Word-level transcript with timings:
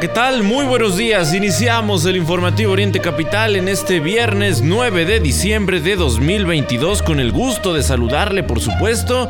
¿Qué 0.00 0.08
tal? 0.08 0.44
Muy 0.44 0.64
buenos 0.64 0.96
días. 0.96 1.34
Iniciamos 1.34 2.06
el 2.06 2.16
informativo 2.16 2.72
Oriente 2.72 3.00
Capital 3.00 3.56
en 3.56 3.68
este 3.68 3.98
viernes 3.98 4.62
9 4.62 5.04
de 5.04 5.18
diciembre 5.18 5.80
de 5.80 5.96
2022 5.96 7.02
con 7.02 7.18
el 7.18 7.32
gusto 7.32 7.74
de 7.74 7.82
saludarle, 7.82 8.44
por 8.44 8.60
supuesto. 8.60 9.28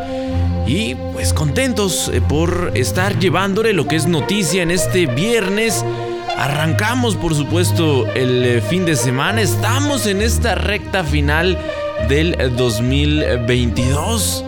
Y 0.67 0.95
pues 0.95 1.33
contentos 1.33 2.11
eh, 2.13 2.21
por 2.21 2.73
estar 2.75 3.19
llevándole 3.19 3.73
lo 3.73 3.89
que 3.89 3.97
es 3.97 4.07
noticia 4.07 4.63
en 4.63 4.71
este 4.71 5.07
viernes. 5.07 5.85
Arrancamos, 6.37 7.17
por 7.17 7.35
supuesto, 7.35 8.07
el 8.15 8.45
eh, 8.45 8.61
fin 8.61 8.85
de 8.85 8.97
semana. 8.97 9.41
Estamos 9.41 10.07
en 10.07 10.21
esta 10.21 10.55
recta 10.55 11.03
final 11.03 11.57
del 12.09 12.37
2022. 12.57 14.45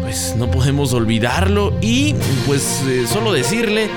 Pues 0.00 0.34
no 0.36 0.50
podemos 0.50 0.94
olvidarlo 0.94 1.74
y 1.82 2.14
pues 2.46 2.82
eh, 2.86 3.06
solo 3.06 3.32
decirle 3.32 3.90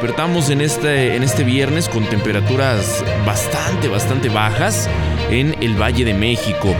Despertamos 0.00 0.48
en 0.50 0.60
este, 0.60 1.16
en 1.16 1.24
este 1.24 1.42
viernes 1.42 1.88
con 1.88 2.04
temperaturas 2.04 3.04
bastante, 3.26 3.88
bastante 3.88 4.28
bajas 4.28 4.88
en 5.28 5.56
el 5.60 5.74
Valle 5.74 6.04
de 6.04 6.14
México. 6.14 6.72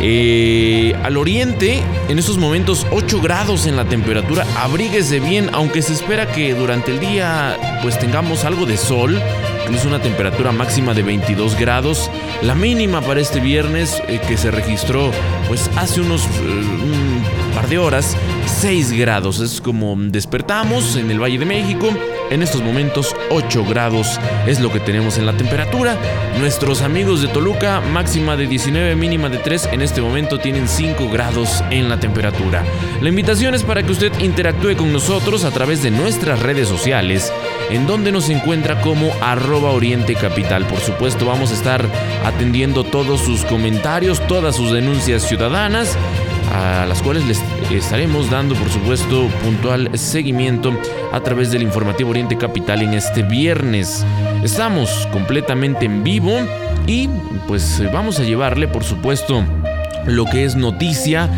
Eh, 0.00 0.94
al 1.02 1.18
oriente, 1.18 1.82
en 2.08 2.18
estos 2.18 2.38
momentos 2.38 2.86
8 2.92 3.20
grados 3.20 3.66
en 3.66 3.76
la 3.76 3.84
temperatura, 3.84 4.46
abríguese 4.56 5.20
bien, 5.20 5.50
aunque 5.52 5.82
se 5.82 5.92
espera 5.92 6.32
que 6.32 6.54
durante 6.54 6.92
el 6.92 7.00
día 7.00 7.58
pues 7.82 7.98
tengamos 7.98 8.46
algo 8.46 8.64
de 8.64 8.78
sol, 8.78 9.20
incluso 9.64 9.86
una 9.86 10.00
temperatura 10.00 10.50
máxima 10.50 10.94
de 10.94 11.02
22 11.02 11.58
grados. 11.58 12.10
La 12.40 12.54
mínima 12.54 13.02
para 13.02 13.20
este 13.20 13.38
viernes 13.38 14.02
eh, 14.08 14.18
que 14.26 14.38
se 14.38 14.50
registró 14.50 15.10
pues 15.46 15.70
hace 15.76 16.00
unos 16.00 16.24
eh, 16.24 17.03
de 17.68 17.78
horas, 17.78 18.16
6 18.60 18.92
grados. 18.92 19.40
Es 19.40 19.60
como 19.60 19.94
despertamos 19.96 20.96
en 20.96 21.10
el 21.10 21.22
Valle 21.22 21.38
de 21.38 21.44
México. 21.44 21.88
En 22.30 22.42
estos 22.42 22.62
momentos 22.62 23.14
8 23.30 23.64
grados 23.64 24.18
es 24.46 24.60
lo 24.60 24.72
que 24.72 24.80
tenemos 24.80 25.18
en 25.18 25.26
la 25.26 25.36
temperatura. 25.36 25.96
Nuestros 26.38 26.82
amigos 26.82 27.22
de 27.22 27.28
Toluca, 27.28 27.80
máxima 27.80 28.36
de 28.36 28.46
19, 28.46 28.96
mínima 28.96 29.28
de 29.28 29.38
3, 29.38 29.70
en 29.72 29.82
este 29.82 30.00
momento 30.00 30.38
tienen 30.38 30.68
5 30.68 31.08
grados 31.10 31.62
en 31.70 31.88
la 31.88 32.00
temperatura. 32.00 32.64
La 33.00 33.08
invitación 33.08 33.54
es 33.54 33.62
para 33.62 33.82
que 33.82 33.92
usted 33.92 34.12
interactúe 34.20 34.76
con 34.76 34.92
nosotros 34.92 35.44
a 35.44 35.50
través 35.50 35.82
de 35.82 35.90
nuestras 35.90 36.40
redes 36.40 36.68
sociales, 36.68 37.32
en 37.70 37.86
donde 37.86 38.10
nos 38.10 38.30
encuentra 38.30 38.80
como 38.80 39.12
arroba 39.20 39.70
Oriente 39.70 40.14
Capital. 40.14 40.66
Por 40.66 40.80
supuesto, 40.80 41.26
vamos 41.26 41.50
a 41.50 41.54
estar 41.54 41.86
atendiendo 42.24 42.84
todos 42.84 43.20
sus 43.20 43.44
comentarios, 43.44 44.26
todas 44.26 44.56
sus 44.56 44.72
denuncias 44.72 45.22
ciudadanas 45.28 45.96
a 46.52 46.86
las 46.86 47.02
cuales 47.02 47.24
les 47.26 47.40
estaremos 47.70 48.30
dando, 48.30 48.54
por 48.54 48.68
supuesto, 48.68 49.28
puntual 49.42 49.90
seguimiento 49.98 50.72
a 51.12 51.20
través 51.20 51.50
del 51.50 51.62
informativo 51.62 52.10
Oriente 52.10 52.36
Capital 52.36 52.82
en 52.82 52.94
este 52.94 53.22
viernes. 53.22 54.04
Estamos 54.42 55.08
completamente 55.12 55.86
en 55.86 56.04
vivo 56.04 56.32
y 56.86 57.08
pues 57.46 57.82
vamos 57.92 58.18
a 58.18 58.24
llevarle, 58.24 58.68
por 58.68 58.84
supuesto, 58.84 59.44
lo 60.06 60.24
que 60.26 60.44
es 60.44 60.56
noticia 60.56 61.28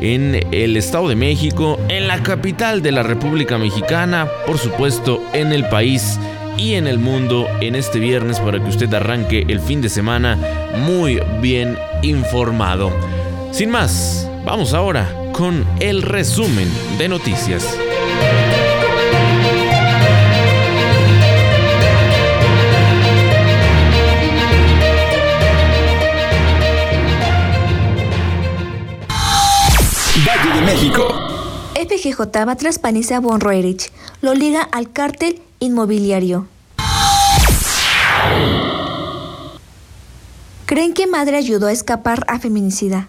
en 0.00 0.40
el 0.50 0.76
Estado 0.76 1.08
de 1.08 1.16
México, 1.16 1.78
en 1.88 2.08
la 2.08 2.22
capital 2.22 2.82
de 2.82 2.92
la 2.92 3.02
República 3.02 3.58
Mexicana, 3.58 4.28
por 4.46 4.58
supuesto, 4.58 5.22
en 5.32 5.52
el 5.52 5.68
país 5.68 6.18
y 6.58 6.74
en 6.74 6.86
el 6.86 6.98
mundo 6.98 7.48
en 7.60 7.76
este 7.76 7.98
viernes 7.98 8.40
para 8.40 8.58
que 8.58 8.68
usted 8.68 8.92
arranque 8.92 9.46
el 9.48 9.60
fin 9.60 9.80
de 9.80 9.88
semana 9.88 10.36
muy 10.86 11.20
bien 11.40 11.78
informado. 12.02 12.92
Sin 13.52 13.70
más, 13.70 14.28
Vamos 14.44 14.74
ahora 14.74 15.08
con 15.32 15.64
el 15.78 16.02
resumen 16.02 16.68
de 16.98 17.08
noticias. 17.08 17.78
Valle 30.26 30.54
de 30.54 30.66
México. 30.66 31.06
FGJ 31.76 32.44
va 32.44 32.56
tras 32.56 32.80
Panisa 32.80 33.20
Von 33.20 33.40
Roerich. 33.40 33.92
Lo 34.22 34.34
liga 34.34 34.62
al 34.62 34.90
cártel 34.90 35.40
inmobiliario. 35.60 36.48
¿Creen 40.66 40.94
que 40.94 41.06
madre 41.06 41.36
ayudó 41.36 41.68
a 41.68 41.72
escapar 41.72 42.24
a 42.26 42.40
feminicida? 42.40 43.08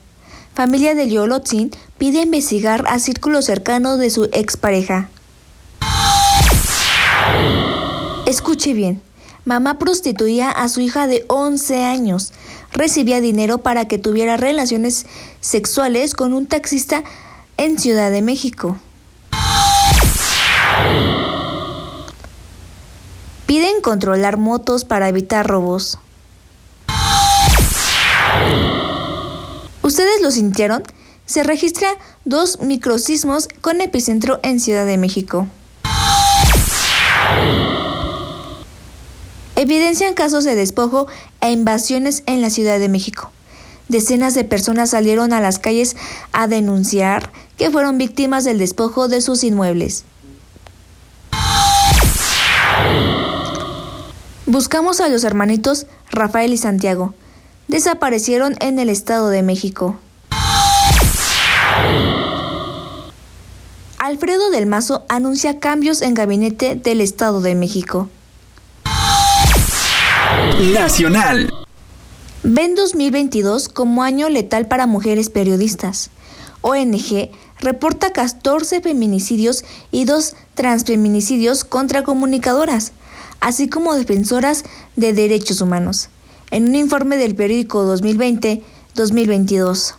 Familia 0.54 0.96
de 0.96 1.10
Yolotzin 1.10 1.72
pide 1.98 2.22
investigar 2.22 2.86
a 2.88 3.00
círculo 3.00 3.42
cercano 3.42 3.98
de 3.98 4.10
su 4.10 4.26
expareja. 4.26 5.10
Escuche 8.26 8.74
bien. 8.74 9.02
Mamá 9.46 9.78
prostituía 9.78 10.50
a 10.50 10.70
su 10.70 10.80
hija 10.80 11.08
de 11.08 11.26
11 11.28 11.84
años. 11.84 12.32
Recibía 12.72 13.20
dinero 13.20 13.58
para 13.60 13.88
que 13.88 13.98
tuviera 13.98 14.38
relaciones 14.38 15.06
sexuales 15.42 16.14
con 16.14 16.34
un 16.34 16.48
taxista 16.48 17.04
en 17.58 17.78
Ciudad 17.78 18.10
de 18.10 18.22
México. 18.22 18.78
Piden 23.46 23.82
controlar 23.82 24.38
motos 24.38 24.86
para 24.86 25.10
evitar 25.10 25.46
robos. 25.46 26.00
¿Ustedes 29.84 30.22
lo 30.22 30.32
sintieron? 30.32 30.82
Se 31.26 31.44
registra 31.44 31.90
dos 32.24 32.62
microsismos 32.62 33.50
con 33.60 33.82
epicentro 33.82 34.40
en 34.42 34.62
Ciudad 34.62 34.86
de 34.86 34.98
México. 34.98 35.48
Evidencian 39.58 40.14
casos 40.14 40.46
de 40.46 40.56
despojo 40.56 41.08
e 41.42 41.52
invasiones 41.52 42.24
en 42.28 42.42
la 42.42 42.50
Ciudad 42.50 42.80
de 42.80 42.88
México. 42.88 43.32
Decenas 43.90 44.34
de 44.36 44.46
personas 44.46 44.92
salieron 44.92 45.34
a 45.34 45.42
las 45.42 45.60
calles 45.60 45.98
a 46.32 46.48
denunciar 46.48 47.30
que 47.58 47.70
fueron 47.70 47.98
víctimas 47.98 48.46
del 48.46 48.60
despojo 48.60 49.10
de 49.10 49.20
sus 49.20 49.44
inmuebles. 49.44 50.06
Buscamos 54.46 55.02
a 55.02 55.10
los 55.10 55.26
hermanitos 55.26 55.88
Rafael 56.10 56.54
y 56.54 56.58
Santiago, 56.58 57.14
desaparecieron 57.68 58.56
en 58.60 58.80
el 58.80 58.90
Estado 58.90 59.30
de 59.30 59.42
México. 59.42 60.00
Alfredo 63.98 64.50
del 64.52 64.66
Mazo 64.66 65.06
anuncia 65.08 65.60
cambios 65.60 66.02
en 66.02 66.14
gabinete 66.14 66.76
del 66.76 67.00
Estado 67.00 67.42
de 67.42 67.56
México. 67.56 68.10
Nacional. 70.74 71.54
Ven 72.44 72.76
2022 72.76 73.70
como 73.70 74.04
año 74.04 74.28
letal 74.28 74.68
para 74.68 74.88
mujeres 74.88 75.30
periodistas. 75.30 76.10
ONG 76.62 77.32
reporta 77.60 78.12
14 78.12 78.82
feminicidios 78.82 79.64
y 79.92 80.04
2 80.04 80.36
transfeminicidios 80.54 81.64
contra 81.64 82.04
comunicadoras, 82.04 82.92
así 83.40 83.70
como 83.70 83.96
defensoras 83.96 84.66
de 84.98 85.14
derechos 85.14 85.62
humanos 85.62 86.10
en 86.54 86.70
un 86.70 86.76
informe 86.76 87.18
del 87.18 87.36
periódico 87.36 87.84
2020-2022. 87.98 89.96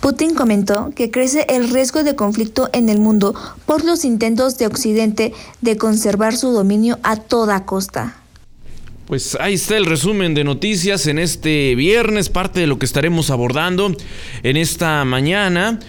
Putin 0.00 0.34
comentó 0.34 0.92
que 0.94 1.10
crece 1.10 1.44
el 1.48 1.68
riesgo 1.68 2.04
de 2.04 2.14
conflicto 2.14 2.70
en 2.72 2.88
el 2.88 2.98
mundo 2.98 3.34
por 3.66 3.84
los 3.84 4.04
intentos 4.04 4.56
de 4.58 4.66
Occidente 4.66 5.34
de 5.60 5.76
conservar 5.76 6.36
su 6.36 6.52
dominio 6.52 7.00
a 7.02 7.16
toda 7.16 7.66
costa. 7.66 8.16
Pues 9.06 9.36
ahí 9.40 9.54
está 9.54 9.76
el 9.76 9.86
resumen 9.86 10.34
de 10.34 10.44
noticias 10.44 11.08
en 11.08 11.18
este 11.18 11.74
viernes, 11.74 12.28
parte 12.28 12.60
de 12.60 12.68
lo 12.68 12.78
que 12.78 12.86
estaremos 12.86 13.30
abordando 13.30 13.92
en 14.44 14.56
esta 14.56 15.04
mañana. 15.04 15.80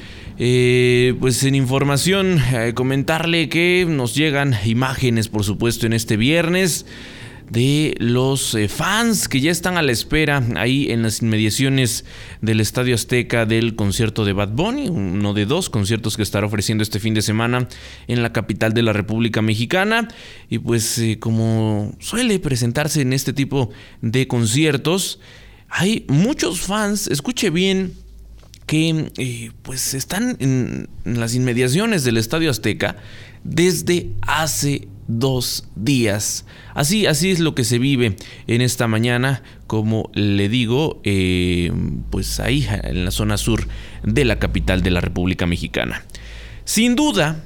Eh, 0.43 1.13
pues 1.19 1.43
en 1.43 1.53
información, 1.53 2.39
eh, 2.51 2.73
comentarle 2.73 3.47
que 3.47 3.85
nos 3.87 4.15
llegan 4.15 4.55
imágenes, 4.65 5.27
por 5.27 5.43
supuesto, 5.43 5.85
en 5.85 5.93
este 5.93 6.17
viernes 6.17 6.87
de 7.51 7.93
los 7.99 8.55
eh, 8.55 8.67
fans 8.67 9.27
que 9.27 9.39
ya 9.39 9.51
están 9.51 9.77
a 9.77 9.83
la 9.83 9.91
espera 9.91 10.41
ahí 10.55 10.91
en 10.91 11.03
las 11.03 11.21
inmediaciones 11.21 12.05
del 12.41 12.59
Estadio 12.59 12.95
Azteca 12.95 13.45
del 13.45 13.75
concierto 13.75 14.25
de 14.25 14.33
Bad 14.33 14.53
Bunny, 14.53 14.89
uno 14.89 15.35
de 15.35 15.45
dos 15.45 15.69
conciertos 15.69 16.17
que 16.17 16.23
estará 16.23 16.47
ofreciendo 16.47 16.81
este 16.81 16.99
fin 16.99 17.13
de 17.13 17.21
semana 17.21 17.67
en 18.07 18.23
la 18.23 18.33
capital 18.33 18.73
de 18.73 18.81
la 18.81 18.93
República 18.93 19.43
Mexicana. 19.43 20.07
Y 20.49 20.57
pues 20.57 20.97
eh, 20.97 21.19
como 21.19 21.93
suele 21.99 22.39
presentarse 22.39 23.01
en 23.01 23.13
este 23.13 23.31
tipo 23.31 23.69
de 24.01 24.27
conciertos, 24.27 25.19
hay 25.69 26.03
muchos 26.07 26.61
fans, 26.61 27.05
escuche 27.05 27.51
bien, 27.51 27.93
que 28.65 29.11
eh, 29.17 29.51
pues 29.63 29.93
están 29.93 30.37
en, 30.39 30.89
las 31.03 31.35
inmediaciones 31.35 32.03
del 32.03 32.17
Estadio 32.17 32.49
Azteca 32.49 32.97
desde 33.43 34.11
hace 34.21 34.87
dos 35.07 35.65
días. 35.75 36.45
Así, 36.73 37.05
así 37.05 37.31
es 37.31 37.39
lo 37.39 37.53
que 37.53 37.63
se 37.63 37.79
vive 37.79 38.15
en 38.47 38.61
esta 38.61 38.87
mañana, 38.87 39.43
como 39.67 40.09
le 40.13 40.47
digo, 40.47 41.01
eh, 41.03 41.71
pues 42.09 42.39
ahí 42.39 42.67
en 42.83 43.05
la 43.05 43.11
zona 43.11 43.37
sur 43.37 43.67
de 44.03 44.25
la 44.25 44.39
capital 44.39 44.83
de 44.83 44.91
la 44.91 45.01
República 45.01 45.45
Mexicana. 45.45 46.05
Sin 46.63 46.95
duda, 46.95 47.43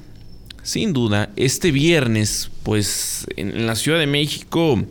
sin 0.62 0.92
duda, 0.92 1.30
este 1.36 1.72
viernes, 1.72 2.50
pues 2.62 3.26
en 3.36 3.66
la 3.66 3.74
Ciudad 3.74 3.98
de 3.98 4.06
México, 4.06 4.84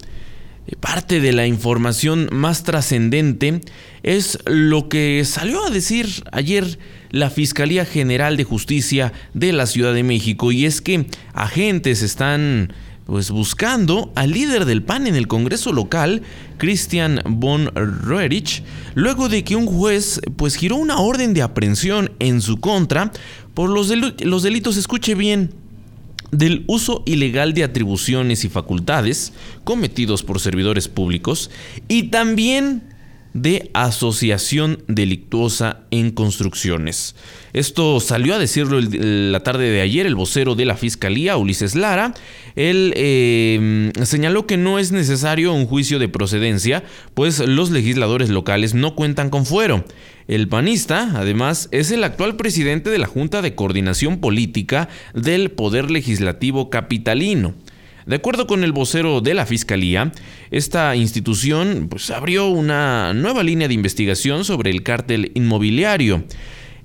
parte 0.79 1.19
de 1.19 1.31
la 1.31 1.45
información 1.47 2.27
más 2.31 2.63
trascendente 2.63 3.61
es 4.03 4.39
lo 4.45 4.89
que 4.89 5.23
salió 5.25 5.65
a 5.65 5.69
decir 5.69 6.07
ayer 6.31 6.79
la 7.11 7.29
Fiscalía 7.29 7.85
General 7.85 8.35
de 8.35 8.43
Justicia 8.43 9.13
de 9.33 9.53
la 9.53 9.67
Ciudad 9.67 9.93
de 9.93 10.03
México 10.03 10.51
y 10.51 10.65
es 10.65 10.81
que 10.81 11.05
agentes 11.33 12.01
están 12.01 12.73
pues 13.05 13.29
buscando 13.29 14.11
al 14.15 14.31
líder 14.31 14.65
del 14.65 14.81
PAN 14.81 15.05
en 15.05 15.15
el 15.15 15.27
Congreso 15.27 15.71
local, 15.71 16.23
Christian 16.57 17.21
von 17.23 17.69
Roerich, 17.75 18.63
luego 18.95 19.29
de 19.29 19.43
que 19.43 19.55
un 19.55 19.67
juez 19.67 20.19
pues 20.35 20.55
giró 20.55 20.77
una 20.77 20.97
orden 20.97 21.35
de 21.35 21.43
aprehensión 21.43 22.11
en 22.17 22.41
su 22.41 22.59
contra 22.59 23.11
por 23.53 23.69
los, 23.69 23.93
los 24.21 24.43
delitos, 24.43 24.75
escuche 24.75 25.13
bien, 25.13 25.53
del 26.37 26.63
uso 26.67 27.03
ilegal 27.05 27.53
de 27.53 27.63
atribuciones 27.63 28.45
y 28.45 28.49
facultades 28.49 29.33
cometidos 29.63 30.23
por 30.23 30.39
servidores 30.39 30.87
públicos 30.87 31.49
y 31.87 32.03
también 32.03 32.94
de 33.35 33.69
asociación 33.73 34.81
delictuosa 34.87 35.81
en 35.91 36.11
construcciones. 36.11 37.17
Esto 37.51 37.99
salió 37.99 38.33
a 38.33 38.39
decirlo 38.39 38.79
la 38.79 39.41
tarde 39.41 39.69
de 39.69 39.81
ayer 39.81 40.05
el 40.05 40.15
vocero 40.15 40.55
de 40.55 40.63
la 40.63 40.77
Fiscalía, 40.77 41.35
Ulises 41.35 41.75
Lara. 41.75 42.13
Él 42.55 42.93
eh, 42.95 43.91
señaló 44.03 44.47
que 44.47 44.55
no 44.55 44.79
es 44.79 44.93
necesario 44.93 45.53
un 45.53 45.65
juicio 45.65 45.99
de 45.99 46.07
procedencia, 46.07 46.85
pues 47.13 47.39
los 47.39 47.71
legisladores 47.71 48.29
locales 48.29 48.73
no 48.73 48.95
cuentan 48.95 49.29
con 49.29 49.45
fuero. 49.45 49.83
El 50.29 50.47
panista, 50.47 51.11
además, 51.15 51.67
es 51.71 51.91
el 51.91 52.05
actual 52.05 52.37
presidente 52.37 52.89
de 52.89 52.99
la 52.99 53.07
Junta 53.07 53.41
de 53.41 53.53
Coordinación 53.53 54.19
Política 54.21 54.87
del 55.13 55.51
Poder 55.51 55.91
Legislativo 55.91 56.69
Capitalino. 56.69 57.53
De 58.05 58.17
acuerdo 58.17 58.45
con 58.45 58.63
el 58.63 58.71
vocero 58.71 59.19
de 59.19 59.33
la 59.33 59.47
Fiscalía, 59.47 60.11
esta 60.51 60.95
institución 60.95 61.87
pues, 61.89 62.11
abrió 62.11 62.47
una 62.47 63.13
nueva 63.13 63.41
línea 63.41 63.67
de 63.67 63.73
investigación 63.73 64.45
sobre 64.45 64.69
el 64.69 64.83
cártel 64.83 65.31
inmobiliario. 65.33 66.23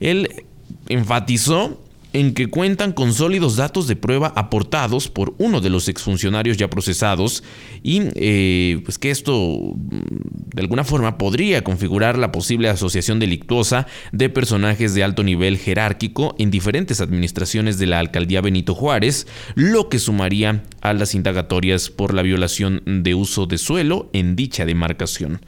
Él 0.00 0.46
enfatizó 0.88 1.78
en 2.12 2.34
que 2.34 2.48
cuentan 2.48 2.92
con 2.92 3.12
sólidos 3.12 3.56
datos 3.56 3.86
de 3.86 3.96
prueba 3.96 4.32
aportados 4.36 5.08
por 5.08 5.34
uno 5.38 5.60
de 5.60 5.70
los 5.70 5.88
exfuncionarios 5.88 6.56
ya 6.56 6.68
procesados 6.68 7.44
y 7.82 8.02
eh, 8.14 8.80
pues 8.84 8.98
que 8.98 9.10
esto 9.10 9.32
mm, 9.32 10.54
de 10.54 10.62
alguna 10.62 10.84
forma 10.84 11.18
podría 11.18 11.62
configurar 11.62 12.18
la 12.18 12.32
posible 12.32 12.68
asociación 12.68 13.18
delictuosa 13.18 13.86
de 14.12 14.28
personajes 14.28 14.94
de 14.94 15.04
alto 15.04 15.22
nivel 15.22 15.58
jerárquico 15.58 16.34
en 16.38 16.50
diferentes 16.50 17.00
administraciones 17.00 17.78
de 17.78 17.86
la 17.86 17.98
alcaldía 17.98 18.40
Benito 18.40 18.74
Juárez, 18.74 19.26
lo 19.54 19.88
que 19.88 19.98
sumaría 19.98 20.62
a 20.80 20.92
las 20.92 21.14
indagatorias 21.14 21.90
por 21.90 22.14
la 22.14 22.22
violación 22.22 22.82
de 22.86 23.14
uso 23.14 23.46
de 23.46 23.58
suelo 23.58 24.10
en 24.12 24.36
dicha 24.36 24.64
demarcación. 24.64 25.40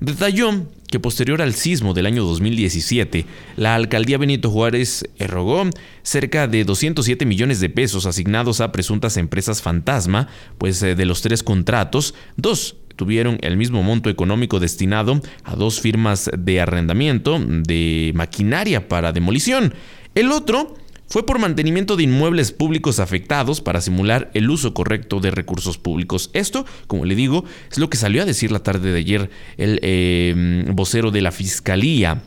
Detalló 0.00 0.66
que 0.90 0.98
posterior 0.98 1.42
al 1.42 1.54
sismo 1.54 1.92
del 1.92 2.06
año 2.06 2.24
2017, 2.24 3.26
la 3.56 3.74
alcaldía 3.74 4.16
Benito 4.16 4.50
Juárez 4.50 5.04
erogó 5.18 5.68
cerca 6.02 6.48
de 6.48 6.64
207 6.64 7.26
millones 7.26 7.60
de 7.60 7.68
pesos 7.68 8.06
asignados 8.06 8.62
a 8.62 8.72
presuntas 8.72 9.18
empresas 9.18 9.60
fantasma, 9.60 10.28
pues 10.56 10.82
eh, 10.82 10.94
de 10.94 11.04
los 11.04 11.20
tres 11.20 11.42
contratos, 11.42 12.14
dos 12.36 12.76
tuvieron 12.96 13.38
el 13.42 13.56
mismo 13.56 13.82
monto 13.82 14.10
económico 14.10 14.58
destinado 14.58 15.20
a 15.44 15.54
dos 15.54 15.80
firmas 15.80 16.30
de 16.36 16.60
arrendamiento 16.60 17.38
de 17.38 18.12
maquinaria 18.14 18.88
para 18.88 19.12
demolición. 19.12 19.74
El 20.14 20.32
otro 20.32 20.74
fue 21.10 21.26
por 21.26 21.40
mantenimiento 21.40 21.96
de 21.96 22.04
inmuebles 22.04 22.52
públicos 22.52 23.00
afectados 23.00 23.60
para 23.60 23.80
simular 23.80 24.30
el 24.32 24.48
uso 24.48 24.72
correcto 24.72 25.18
de 25.18 25.32
recursos 25.32 25.76
públicos. 25.76 26.30
Esto, 26.34 26.64
como 26.86 27.04
le 27.04 27.16
digo, 27.16 27.44
es 27.68 27.78
lo 27.78 27.90
que 27.90 27.96
salió 27.96 28.22
a 28.22 28.26
decir 28.26 28.52
la 28.52 28.62
tarde 28.62 28.92
de 28.92 28.98
ayer 29.00 29.30
el 29.56 29.80
eh, 29.82 30.64
vocero 30.72 31.10
de 31.10 31.20
la 31.20 31.32
Fiscalía. 31.32 32.22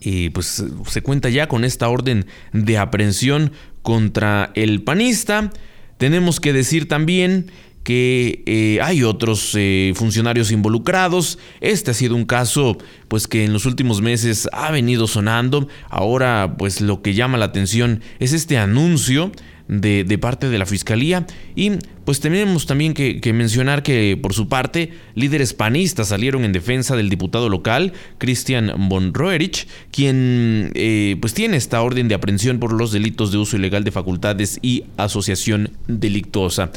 Y 0.00 0.30
pues 0.30 0.64
se 0.88 1.02
cuenta 1.02 1.28
ya 1.28 1.46
con 1.46 1.64
esta 1.64 1.88
orden 1.88 2.26
de 2.52 2.76
aprehensión 2.76 3.52
contra 3.82 4.50
el 4.56 4.82
panista. 4.82 5.52
Tenemos 5.96 6.40
que 6.40 6.52
decir 6.52 6.88
también 6.88 7.52
que 7.82 8.42
eh, 8.46 8.78
hay 8.82 9.02
otros 9.02 9.54
eh, 9.56 9.92
funcionarios 9.96 10.52
involucrados. 10.52 11.38
Este 11.60 11.90
ha 11.90 11.94
sido 11.94 12.14
un 12.14 12.24
caso 12.24 12.78
pues 13.08 13.26
que 13.26 13.44
en 13.44 13.52
los 13.52 13.66
últimos 13.66 14.00
meses 14.00 14.48
ha 14.52 14.70
venido 14.70 15.06
sonando. 15.06 15.68
Ahora 15.90 16.54
pues 16.58 16.80
lo 16.80 17.02
que 17.02 17.14
llama 17.14 17.38
la 17.38 17.46
atención 17.46 18.02
es 18.18 18.32
este 18.32 18.58
anuncio 18.58 19.32
de, 19.68 20.18
parte 20.18 20.50
de 20.50 20.58
la 20.58 20.66
fiscalía 20.66 21.26
y 21.54 21.72
pues 22.04 22.20
tenemos 22.20 22.66
también 22.66 22.94
que, 22.94 23.32
mencionar 23.32 23.82
que 23.82 24.18
por 24.20 24.34
su 24.34 24.48
parte 24.48 24.92
líderes 25.14 25.54
panistas 25.54 26.08
salieron 26.08 26.44
en 26.44 26.52
defensa 26.52 26.96
del 26.96 27.08
diputado 27.08 27.48
local 27.48 27.92
Christian 28.18 28.72
von 28.88 29.14
Roerich 29.14 29.66
quien 29.90 30.72
eh, 30.74 31.16
pues 31.20 31.32
tiene 31.32 31.56
esta 31.56 31.80
orden 31.80 32.08
de 32.08 32.14
aprehensión 32.14 32.58
por 32.58 32.72
los 32.72 32.92
delitos 32.92 33.32
de 33.32 33.38
uso 33.38 33.56
ilegal 33.56 33.84
de 33.84 33.92
facultades 33.92 34.58
y 34.62 34.84
asociación 34.96 35.70
delictuosa 35.86 36.70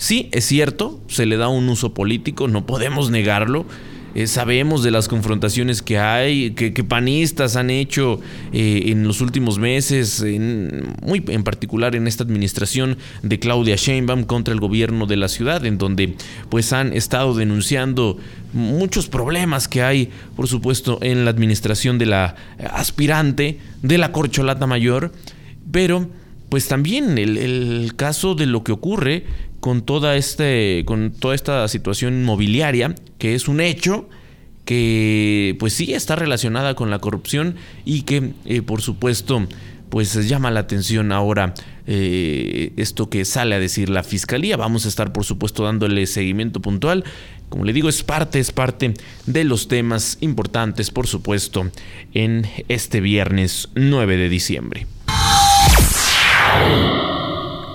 Sí, 0.00 0.30
es 0.32 0.46
cierto, 0.46 0.98
se 1.08 1.26
le 1.26 1.36
da 1.36 1.48
un 1.48 1.68
uso 1.68 1.92
político, 1.92 2.48
no 2.48 2.64
podemos 2.64 3.10
negarlo. 3.10 3.66
Eh, 4.14 4.26
sabemos 4.28 4.82
de 4.82 4.90
las 4.90 5.08
confrontaciones 5.08 5.82
que 5.82 5.98
hay, 5.98 6.52
que, 6.52 6.72
panistas 6.82 7.54
han 7.54 7.68
hecho 7.68 8.18
eh, 8.50 8.84
en 8.86 9.06
los 9.06 9.20
últimos 9.20 9.58
meses, 9.58 10.22
en, 10.22 10.94
muy 11.02 11.22
en 11.28 11.44
particular 11.44 11.96
en 11.96 12.06
esta 12.06 12.24
administración 12.24 12.96
de 13.22 13.38
Claudia 13.38 13.76
Sheinbaum 13.76 14.24
contra 14.24 14.54
el 14.54 14.58
gobierno 14.58 15.04
de 15.04 15.18
la 15.18 15.28
ciudad, 15.28 15.66
en 15.66 15.76
donde 15.76 16.14
pues 16.48 16.72
han 16.72 16.94
estado 16.94 17.34
denunciando 17.34 18.16
muchos 18.54 19.06
problemas 19.06 19.68
que 19.68 19.82
hay, 19.82 20.08
por 20.34 20.48
supuesto, 20.48 20.98
en 21.02 21.26
la 21.26 21.30
administración 21.30 21.98
de 21.98 22.06
la 22.06 22.36
aspirante 22.72 23.58
de 23.82 23.98
la 23.98 24.12
corcholata 24.12 24.66
mayor, 24.66 25.12
pero 25.70 26.08
pues 26.48 26.66
también 26.68 27.18
el, 27.18 27.36
el 27.36 27.92
caso 27.96 28.34
de 28.34 28.46
lo 28.46 28.64
que 28.64 28.72
ocurre 28.72 29.24
con 29.60 29.82
toda, 29.82 30.16
este, 30.16 30.84
con 30.86 31.12
toda 31.12 31.34
esta 31.34 31.68
situación 31.68 32.14
inmobiliaria, 32.14 32.94
que 33.18 33.34
es 33.34 33.46
un 33.48 33.60
hecho 33.60 34.08
que 34.64 35.56
pues 35.58 35.72
sí 35.72 35.94
está 35.94 36.16
relacionada 36.16 36.74
con 36.74 36.90
la 36.90 36.98
corrupción 36.98 37.56
y 37.84 38.02
que 38.02 38.32
eh, 38.44 38.62
por 38.62 38.82
supuesto 38.82 39.46
pues 39.88 40.28
llama 40.28 40.50
la 40.52 40.60
atención 40.60 41.10
ahora 41.10 41.54
eh, 41.86 42.72
esto 42.76 43.10
que 43.10 43.24
sale 43.24 43.56
a 43.56 43.58
decir 43.58 43.88
la 43.88 44.04
fiscalía. 44.04 44.56
Vamos 44.56 44.86
a 44.86 44.88
estar 44.88 45.12
por 45.12 45.24
supuesto 45.24 45.64
dándole 45.64 46.06
seguimiento 46.06 46.60
puntual. 46.60 47.04
Como 47.48 47.64
le 47.64 47.72
digo, 47.72 47.88
es 47.88 48.04
parte, 48.04 48.38
es 48.38 48.52
parte 48.52 48.94
de 49.26 49.42
los 49.42 49.66
temas 49.66 50.18
importantes, 50.20 50.92
por 50.92 51.08
supuesto, 51.08 51.68
en 52.14 52.46
este 52.68 53.00
viernes 53.00 53.70
9 53.74 54.16
de 54.16 54.28
diciembre. 54.28 54.86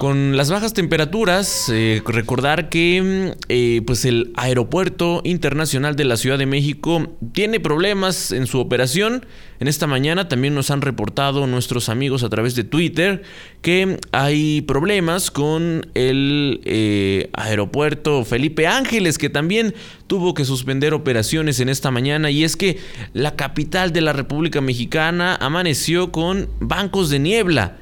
Con 0.06 0.38
las 0.38 0.52
bajas 0.52 0.74
temperaturas, 0.74 1.68
eh, 1.74 2.00
recordar 2.06 2.70
que 2.70 3.02
mm, 3.02 3.40
eh, 3.50 3.82
pues 3.88 4.06
el 4.06 4.34
Aeropuerto 4.36 5.22
Internacional 5.24 5.96
de 5.96 6.06
la 6.06 6.16
Ciudad 6.16 6.38
de 6.38 6.46
México 6.46 7.08
tiene 7.34 7.60
problemas 7.60 8.32
en 8.32 8.46
su 8.46 8.60
operación. 8.60 9.26
En 9.60 9.68
esta 9.68 9.88
mañana 9.88 10.28
también 10.28 10.54
nos 10.54 10.70
han 10.70 10.84
reportado 10.84 11.48
nuestros 11.48 11.90
amigos 11.90 12.22
a 12.22 12.30
través 12.30 12.54
de 12.54 12.64
Twitter 12.64 13.24
que 13.64 13.98
hay 14.12 14.62
problemas 14.62 15.32
con 15.32 15.88
el 15.96 16.62
eh, 16.66 17.32
aeropuerto 17.34 18.24
Felipe 18.26 18.68
Ángeles, 18.68 19.18
que 19.18 19.32
también 19.32 19.74
tuvo 20.06 20.36
que 20.36 20.46
suspender 20.46 20.94
operaciones 20.94 21.60
en 21.62 21.70
esta 21.70 21.90
mañana. 21.90 22.30
Y 22.30 22.44
es 22.44 22.56
que 22.56 22.78
la 23.14 23.36
capital 23.36 23.92
de 23.92 24.02
la 24.02 24.14
República 24.14 24.62
Mexicana 24.62 25.36
amaneció 25.42 26.12
con 26.12 26.48
bancos 26.60 27.10
de 27.10 27.18
niebla. 27.18 27.78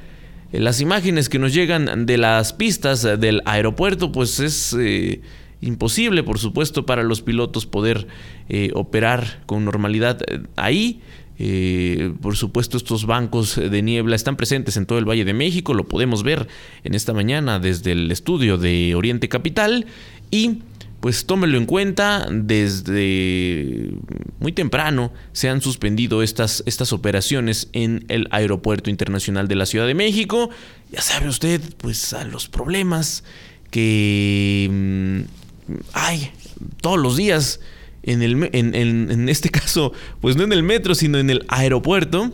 Las 0.53 0.81
imágenes 0.81 1.29
que 1.29 1.39
nos 1.39 1.51
llegan 1.51 2.05
de 2.05 2.17
las 2.19 2.53
pistas 2.53 3.01
del 3.01 3.41
aeropuerto, 3.45 4.11
pues 4.11 4.39
es 4.39 4.75
eh, 4.79 5.19
imposible, 5.61 6.21
por 6.21 6.37
supuesto, 6.37 6.85
para 6.85 7.01
los 7.01 7.23
pilotos 7.23 7.65
poder 7.65 8.05
eh, 8.49 8.69
operar 8.75 9.41
con 9.47 9.65
normalidad 9.65 10.19
ahí. 10.55 11.01
Eh, 11.39 12.13
por 12.21 12.37
supuesto, 12.37 12.77
estos 12.77 13.07
bancos 13.07 13.55
de 13.55 13.81
niebla 13.81 14.15
están 14.15 14.35
presentes 14.35 14.77
en 14.77 14.85
todo 14.85 14.99
el 14.99 15.09
Valle 15.09 15.25
de 15.25 15.33
México, 15.33 15.73
lo 15.73 15.87
podemos 15.87 16.21
ver 16.21 16.47
en 16.83 16.93
esta 16.93 17.13
mañana 17.13 17.57
desde 17.57 17.93
el 17.93 18.11
estudio 18.11 18.59
de 18.59 18.93
Oriente 18.93 19.29
Capital 19.29 19.87
y 20.29 20.59
pues 21.03 21.25
tómelo 21.25 21.57
en 21.57 21.65
cuenta, 21.65 22.29
desde 22.31 23.91
muy 24.39 24.53
temprano 24.53 25.11
se 25.33 25.49
han 25.49 25.59
suspendido 25.59 26.23
estas, 26.23 26.63
estas 26.65 26.93
operaciones 26.93 27.67
en 27.73 28.05
el 28.07 28.29
Aeropuerto 28.31 28.89
Internacional 28.89 29.49
de 29.49 29.55
la 29.55 29.65
Ciudad 29.65 29.85
de 29.85 29.95
México. 29.95 30.49
Ya 30.93 31.01
sabe 31.01 31.27
usted, 31.27 31.59
pues 31.75 32.13
a 32.13 32.23
los 32.23 32.47
problemas 32.47 33.25
que 33.69 34.69
mm, 34.71 35.73
hay 35.91 36.31
todos 36.79 36.97
los 36.97 37.17
días 37.17 37.59
en, 38.03 38.21
el, 38.21 38.49
en, 38.53 39.27
este 39.27 39.49
caso, 39.51 39.91
pues 40.21 40.37
no 40.37 40.45
en 40.45 40.53
el 40.53 40.63
metro, 40.63 40.95
sino 40.95 41.17
en 41.17 41.29
el 41.29 41.43
aeropuerto, 41.49 42.33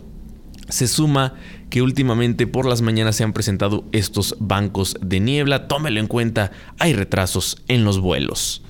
se 0.68 0.86
suma 0.86 1.34
que 1.70 1.82
últimamente 1.82 2.46
por 2.46 2.66
las 2.66 2.82
mañanas 2.82 3.16
se 3.16 3.24
han 3.24 3.32
presentado 3.32 3.84
estos 3.92 4.36
bancos 4.38 4.96
de 5.00 5.20
niebla. 5.20 5.68
Tómelo 5.68 6.00
en 6.00 6.06
cuenta, 6.06 6.52
hay 6.78 6.92
retrasos 6.92 7.62
en 7.68 7.84
los 7.84 8.00
vuelos. 8.00 8.62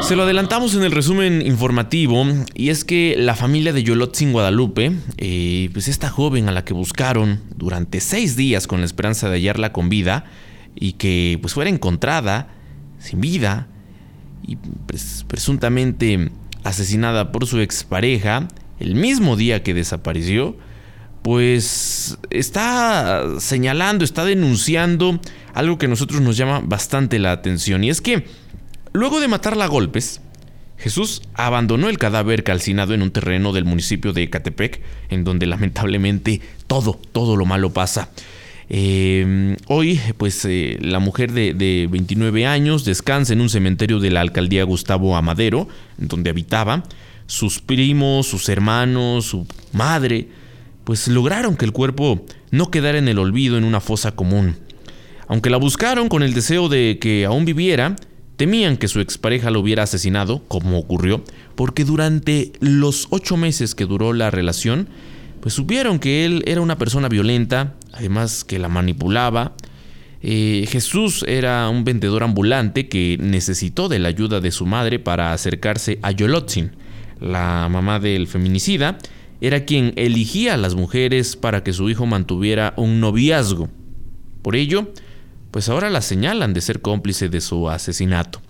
Se 0.00 0.16
lo 0.16 0.22
adelantamos 0.22 0.74
en 0.74 0.82
el 0.82 0.92
resumen 0.92 1.42
informativo 1.44 2.24
y 2.54 2.70
es 2.70 2.84
que 2.84 3.16
la 3.18 3.34
familia 3.34 3.72
de 3.72 3.82
Yolotzin 3.82 4.32
Guadalupe, 4.32 4.92
eh, 5.18 5.68
pues 5.72 5.88
esta 5.88 6.08
joven 6.08 6.48
a 6.48 6.52
la 6.52 6.64
que 6.64 6.74
buscaron 6.74 7.40
durante 7.54 8.00
seis 8.00 8.36
días 8.36 8.66
con 8.66 8.80
la 8.80 8.86
esperanza 8.86 9.28
de 9.28 9.36
hallarla 9.36 9.72
con 9.72 9.88
vida 9.88 10.24
y 10.74 10.92
que 10.92 11.38
pues 11.40 11.54
fuera 11.54 11.70
encontrada 11.70 12.48
sin 12.98 13.20
vida, 13.20 13.68
y 14.46 14.56
presuntamente 15.26 16.30
asesinada 16.64 17.32
por 17.32 17.46
su 17.46 17.60
expareja 17.60 18.48
el 18.78 18.94
mismo 18.94 19.36
día 19.36 19.62
que 19.62 19.74
desapareció, 19.74 20.56
pues 21.26 22.18
está 22.30 23.40
señalando, 23.40 24.04
está 24.04 24.24
denunciando 24.24 25.18
algo 25.54 25.76
que 25.76 25.86
a 25.86 25.88
nosotros 25.88 26.20
nos 26.20 26.36
llama 26.36 26.60
bastante 26.62 27.18
la 27.18 27.32
atención. 27.32 27.82
Y 27.82 27.90
es 27.90 28.00
que 28.00 28.28
luego 28.92 29.18
de 29.18 29.26
matarla 29.26 29.64
a 29.64 29.66
golpes, 29.66 30.20
Jesús 30.78 31.22
abandonó 31.34 31.88
el 31.88 31.98
cadáver 31.98 32.44
calcinado 32.44 32.94
en 32.94 33.02
un 33.02 33.10
terreno 33.10 33.52
del 33.52 33.64
municipio 33.64 34.12
de 34.12 34.22
Ecatepec, 34.22 34.80
en 35.08 35.24
donde 35.24 35.46
lamentablemente 35.46 36.42
todo, 36.68 36.92
todo 37.10 37.34
lo 37.34 37.44
malo 37.44 37.72
pasa. 37.72 38.08
Em, 38.68 39.56
hoy, 39.66 40.00
pues 40.18 40.44
eh, 40.44 40.78
la 40.80 41.00
mujer 41.00 41.32
de, 41.32 41.88
29 41.90 42.46
años 42.46 42.84
descansa 42.84 43.32
en 43.32 43.40
un 43.40 43.50
cementerio 43.50 43.98
de 43.98 44.12
la 44.12 44.20
alcaldía 44.20 44.62
Gustavo 44.62 45.16
Amadero, 45.16 45.66
en 46.00 46.06
donde 46.06 46.30
habitaba. 46.30 46.84
Sus 47.26 47.60
primos, 47.60 48.28
sus 48.28 48.48
hermanos, 48.48 49.24
su 49.24 49.44
madre, 49.72 50.28
pues 50.86 51.08
lograron 51.08 51.56
que 51.56 51.64
el 51.64 51.72
cuerpo 51.72 52.24
no 52.52 52.70
quedara 52.70 52.96
en 52.98 53.08
el 53.08 53.18
olvido 53.18 53.58
en 53.58 53.64
una 53.64 53.80
fosa 53.80 54.12
común. 54.12 54.54
Aunque 55.26 55.50
la 55.50 55.56
buscaron 55.56 56.08
con 56.08 56.22
el 56.22 56.32
deseo 56.32 56.68
de 56.68 56.98
que 57.00 57.24
aún 57.24 57.44
viviera, 57.44 57.96
temían 58.36 58.76
que 58.76 58.86
su 58.86 59.00
expareja 59.00 59.50
lo 59.50 59.58
hubiera 59.58 59.82
asesinado, 59.82 60.44
como 60.46 60.78
ocurrió, 60.78 61.24
porque 61.56 61.84
durante 61.84 62.52
los 62.60 63.08
ocho 63.10 63.36
meses 63.36 63.74
que 63.74 63.84
duró 63.84 64.12
la 64.12 64.30
relación, 64.30 64.88
pues 65.40 65.54
supieron 65.54 65.98
que 65.98 66.24
él 66.24 66.44
era 66.46 66.60
una 66.60 66.78
persona 66.78 67.08
violenta, 67.08 67.74
además 67.92 68.44
que 68.44 68.60
la 68.60 68.68
manipulaba. 68.68 69.54
Eh, 70.22 70.66
Jesús 70.68 71.24
era 71.26 71.68
un 71.68 71.82
vendedor 71.82 72.22
ambulante 72.22 72.88
que 72.88 73.18
necesitó 73.20 73.88
de 73.88 73.98
la 73.98 74.06
ayuda 74.06 74.40
de 74.40 74.52
su 74.52 74.66
madre 74.66 75.00
para 75.00 75.32
acercarse 75.32 75.98
a 76.02 76.12
Yolotzin, 76.12 76.76
la 77.20 77.68
mamá 77.68 77.98
del 77.98 78.28
feminicida, 78.28 78.98
era 79.40 79.64
quien 79.64 79.92
eligía 79.96 80.54
a 80.54 80.58
las 80.58 80.74
mujeres 80.74 81.36
para 81.36 81.62
que 81.62 81.72
su 81.72 81.90
hijo 81.90 82.06
mantuviera 82.06 82.74
un 82.76 83.00
noviazgo. 83.00 83.68
Por 84.42 84.56
ello, 84.56 84.92
pues 85.50 85.68
ahora 85.68 85.90
la 85.90 86.02
señalan 86.02 86.54
de 86.54 86.60
ser 86.60 86.80
cómplice 86.80 87.28
de 87.28 87.40
su 87.40 87.68
asesinato. 87.68 88.40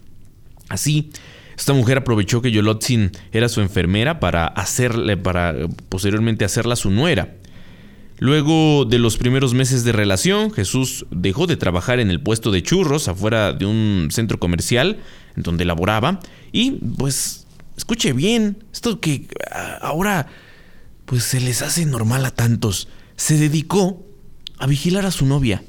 Así, 0.69 1.11
esta 1.57 1.73
mujer 1.73 1.99
aprovechó 1.99 2.43
que 2.43 2.51
Yolotzin 2.51 3.13
era 3.33 3.49
su 3.49 3.61
enfermera 3.61 4.21
para 4.21 4.47
hacerle, 4.47 5.17
para 5.17 5.55
posteriormente 5.89 6.45
hacerla 6.45 6.77
su 6.77 6.91
nuera. 6.91 7.37
Luego 8.19 8.87
de 8.87 8.99
los 8.99 9.19
primeros 9.19 9.53
meses 9.53 9.85
de 9.85 9.93
relación, 9.93 10.51
Jesús 10.51 11.07
dejó 11.11 11.47
de 11.47 11.57
trabajar 11.57 12.01
en 12.01 12.11
el 12.11 12.21
puesto 12.21 12.51
de 12.51 12.63
churros 12.63 13.09
afuera 13.09 13.53
de 13.53 13.67
un 13.67 14.09
centro 14.11 14.39
comercial 14.39 14.99
en 15.37 15.43
donde 15.43 15.67
laboraba 15.67 16.21
y 16.51 16.73
pues 16.73 17.47
escuche 17.77 18.15
bien, 18.15 18.65
esto 18.73 19.01
que 19.01 19.29
ahora 19.83 20.29
pues 21.07 21.25
se 21.25 21.41
les 21.41 21.63
hace 21.63 21.87
normal 21.87 22.25
a 22.27 22.33
tantos, 22.33 22.89
se 23.17 23.39
dedicó 23.39 24.05
a 24.59 24.67
vigilar 24.67 25.07
a 25.07 25.11
su 25.11 25.25
novia. 25.25 25.63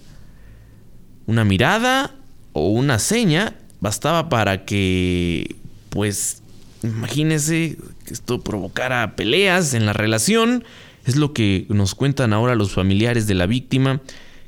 Una 1.25 1.43
mirada 1.43 2.15
o 2.53 2.69
una 2.69 2.99
seña 2.99 3.55
bastaba 3.79 4.29
para 4.29 4.65
que 4.65 5.55
pues 5.89 6.41
imagínese 6.83 7.77
que 8.05 8.13
esto 8.13 8.41
provocara 8.41 9.15
peleas 9.15 9.73
en 9.73 9.85
la 9.85 9.93
relación. 9.93 10.63
Es 11.05 11.15
lo 11.15 11.33
que 11.33 11.65
nos 11.69 11.95
cuentan 11.95 12.33
ahora 12.33 12.55
los 12.55 12.71
familiares 12.71 13.27
de 13.27 13.35
la 13.35 13.45
víctima, 13.45 14.01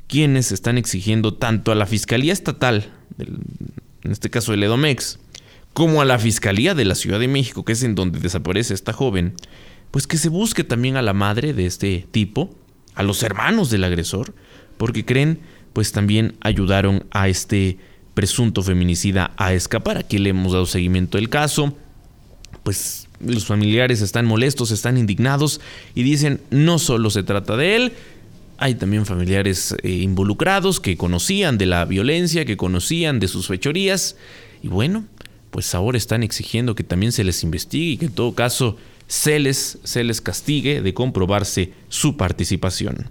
quienes 0.08 0.52
están 0.52 0.76
exigiendo 0.76 1.34
tanto 1.34 1.72
a 1.72 1.74
la 1.74 1.86
Fiscalía 1.86 2.32
Estatal, 2.32 2.90
en 3.18 4.12
este 4.12 4.28
caso 4.28 4.52
el 4.52 4.62
Edomex, 4.62 5.18
como 5.72 6.02
a 6.02 6.04
la 6.04 6.18
Fiscalía 6.18 6.74
de 6.74 6.84
la 6.84 6.94
Ciudad 6.94 7.20
de 7.20 7.28
México, 7.28 7.64
que 7.64 7.72
es 7.72 7.82
en 7.82 7.94
donde 7.94 8.18
desaparece 8.18 8.74
esta 8.74 8.92
joven, 8.92 9.34
pues 9.90 10.06
que 10.06 10.18
se 10.18 10.28
busque 10.28 10.64
también 10.64 10.96
a 10.96 11.02
la 11.02 11.12
madre 11.12 11.52
de 11.52 11.66
este 11.66 12.06
tipo, 12.10 12.54
a 12.94 13.02
los 13.02 13.22
hermanos 13.22 13.70
del 13.70 13.84
agresor, 13.84 14.34
porque 14.76 15.04
creen 15.04 15.40
pues 15.72 15.92
también 15.92 16.34
ayudaron 16.40 17.04
a 17.10 17.28
este 17.28 17.78
presunto 18.14 18.62
feminicida 18.62 19.32
a 19.36 19.52
escapar. 19.52 19.98
Aquí 19.98 20.18
le 20.18 20.30
hemos 20.30 20.52
dado 20.52 20.66
seguimiento 20.66 21.18
del 21.18 21.28
caso. 21.28 21.76
Pues 22.62 23.08
los 23.24 23.46
familiares 23.46 24.00
están 24.00 24.26
molestos, 24.26 24.70
están 24.70 24.98
indignados 24.98 25.60
y 25.94 26.02
dicen 26.02 26.40
no 26.50 26.78
solo 26.78 27.10
se 27.10 27.22
trata 27.22 27.56
de 27.56 27.76
él, 27.76 27.92
hay 28.58 28.74
también 28.74 29.06
familiares 29.06 29.74
eh, 29.82 29.90
involucrados 29.90 30.80
que 30.80 30.96
conocían 30.96 31.56
de 31.56 31.66
la 31.66 31.86
violencia, 31.86 32.44
que 32.44 32.58
conocían 32.58 33.18
de 33.18 33.28
sus 33.28 33.46
fechorías 33.46 34.16
y 34.62 34.68
bueno, 34.68 35.04
pues 35.50 35.74
ahora 35.74 35.96
están 35.96 36.22
exigiendo 36.22 36.74
que 36.74 36.84
también 36.84 37.12
se 37.12 37.24
les 37.24 37.42
investigue 37.42 37.92
y 37.92 37.96
que 37.96 38.06
en 38.06 38.12
todo 38.12 38.34
caso 38.34 38.76
se 39.10 39.40
les, 39.40 39.76
se 39.82 40.04
les 40.04 40.20
castigue 40.20 40.82
de 40.82 40.94
comprobarse 40.94 41.72
su 41.88 42.16
participación. 42.16 43.10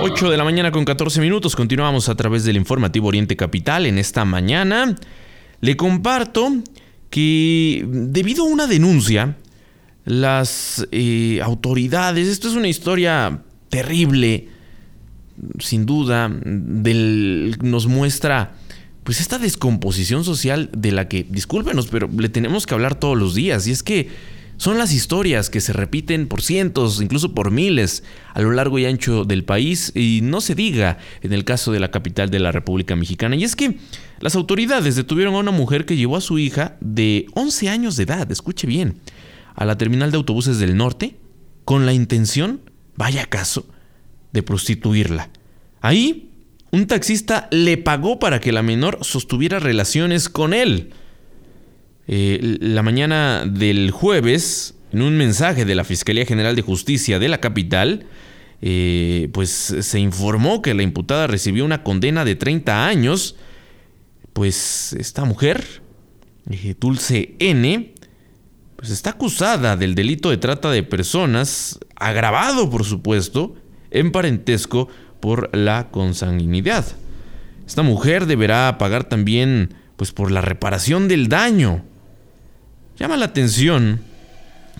8 0.00 0.30
de 0.30 0.36
la 0.38 0.44
mañana 0.44 0.72
con 0.72 0.86
14 0.86 1.20
minutos. 1.20 1.54
Continuamos 1.54 2.08
a 2.08 2.14
través 2.14 2.44
del 2.44 2.56
informativo 2.56 3.08
Oriente 3.08 3.36
Capital. 3.36 3.84
En 3.84 3.98
esta 3.98 4.24
mañana 4.24 4.96
le 5.60 5.76
comparto 5.76 6.50
que 7.10 7.84
debido 7.86 8.44
a 8.44 8.48
una 8.48 8.66
denuncia, 8.66 9.36
las 10.06 10.88
eh, 10.90 11.40
autoridades, 11.42 12.26
esto 12.26 12.48
es 12.48 12.54
una 12.54 12.68
historia 12.68 13.42
terrible, 13.68 14.48
sin 15.58 15.84
duda, 15.84 16.30
del, 16.32 17.58
nos 17.60 17.86
muestra 17.86 18.54
pues 19.08 19.22
esta 19.22 19.38
descomposición 19.38 20.22
social 20.22 20.68
de 20.76 20.92
la 20.92 21.08
que, 21.08 21.24
discúlpenos, 21.26 21.86
pero 21.86 22.10
le 22.14 22.28
tenemos 22.28 22.66
que 22.66 22.74
hablar 22.74 22.94
todos 22.94 23.16
los 23.16 23.34
días. 23.34 23.66
Y 23.66 23.70
es 23.70 23.82
que 23.82 24.10
son 24.58 24.76
las 24.76 24.92
historias 24.92 25.48
que 25.48 25.62
se 25.62 25.72
repiten 25.72 26.28
por 26.28 26.42
cientos, 26.42 27.00
incluso 27.00 27.34
por 27.34 27.50
miles, 27.50 28.04
a 28.34 28.42
lo 28.42 28.50
largo 28.50 28.78
y 28.78 28.84
ancho 28.84 29.24
del 29.24 29.44
país, 29.44 29.92
y 29.94 30.20
no 30.22 30.42
se 30.42 30.54
diga 30.54 30.98
en 31.22 31.32
el 31.32 31.46
caso 31.46 31.72
de 31.72 31.80
la 31.80 31.90
capital 31.90 32.28
de 32.28 32.38
la 32.38 32.52
República 32.52 32.96
Mexicana. 32.96 33.34
Y 33.34 33.44
es 33.44 33.56
que 33.56 33.78
las 34.20 34.34
autoridades 34.34 34.94
detuvieron 34.94 35.36
a 35.36 35.38
una 35.38 35.52
mujer 35.52 35.86
que 35.86 35.96
llevó 35.96 36.18
a 36.18 36.20
su 36.20 36.38
hija 36.38 36.76
de 36.82 37.28
11 37.32 37.70
años 37.70 37.96
de 37.96 38.02
edad, 38.02 38.30
escuche 38.30 38.66
bien, 38.66 39.00
a 39.54 39.64
la 39.64 39.78
terminal 39.78 40.10
de 40.10 40.18
autobuses 40.18 40.58
del 40.58 40.76
norte, 40.76 41.16
con 41.64 41.86
la 41.86 41.94
intención, 41.94 42.60
vaya 42.94 43.24
caso, 43.24 43.64
de 44.34 44.42
prostituirla. 44.42 45.30
Ahí, 45.80 46.27
un 46.70 46.86
taxista 46.86 47.48
le 47.50 47.78
pagó 47.78 48.18
para 48.18 48.40
que 48.40 48.52
la 48.52 48.62
menor 48.62 48.98
sostuviera 49.02 49.58
relaciones 49.58 50.28
con 50.28 50.52
él. 50.52 50.90
Eh, 52.06 52.58
la 52.60 52.82
mañana 52.82 53.44
del 53.46 53.90
jueves, 53.90 54.74
en 54.92 55.02
un 55.02 55.16
mensaje 55.16 55.64
de 55.64 55.74
la 55.74 55.84
Fiscalía 55.84 56.26
General 56.26 56.56
de 56.56 56.62
Justicia 56.62 57.18
de 57.18 57.28
la 57.28 57.38
capital, 57.38 58.06
eh, 58.60 59.28
pues 59.32 59.50
se 59.50 60.00
informó 60.00 60.62
que 60.62 60.74
la 60.74 60.82
imputada 60.82 61.26
recibió 61.26 61.64
una 61.64 61.82
condena 61.82 62.24
de 62.24 62.34
30 62.34 62.86
años. 62.86 63.36
Pues 64.32 64.94
esta 64.94 65.24
mujer, 65.24 65.82
eh, 66.50 66.74
Dulce 66.78 67.34
N, 67.38 67.94
pues 68.76 68.90
está 68.90 69.10
acusada 69.10 69.76
del 69.76 69.94
delito 69.94 70.30
de 70.30 70.36
trata 70.36 70.70
de 70.70 70.82
personas, 70.82 71.78
agravado 71.96 72.70
por 72.70 72.84
supuesto, 72.84 73.54
en 73.90 74.12
parentesco 74.12 74.88
por 75.20 75.54
la 75.56 75.88
consanguinidad. 75.90 76.86
esta 77.66 77.82
mujer 77.82 78.26
deberá 78.26 78.78
pagar 78.78 79.04
también 79.04 79.74
pues 79.96 80.12
por 80.12 80.30
la 80.30 80.40
reparación 80.40 81.08
del 81.08 81.28
daño. 81.28 81.84
Llama 82.98 83.16
la 83.16 83.26
atención 83.26 84.00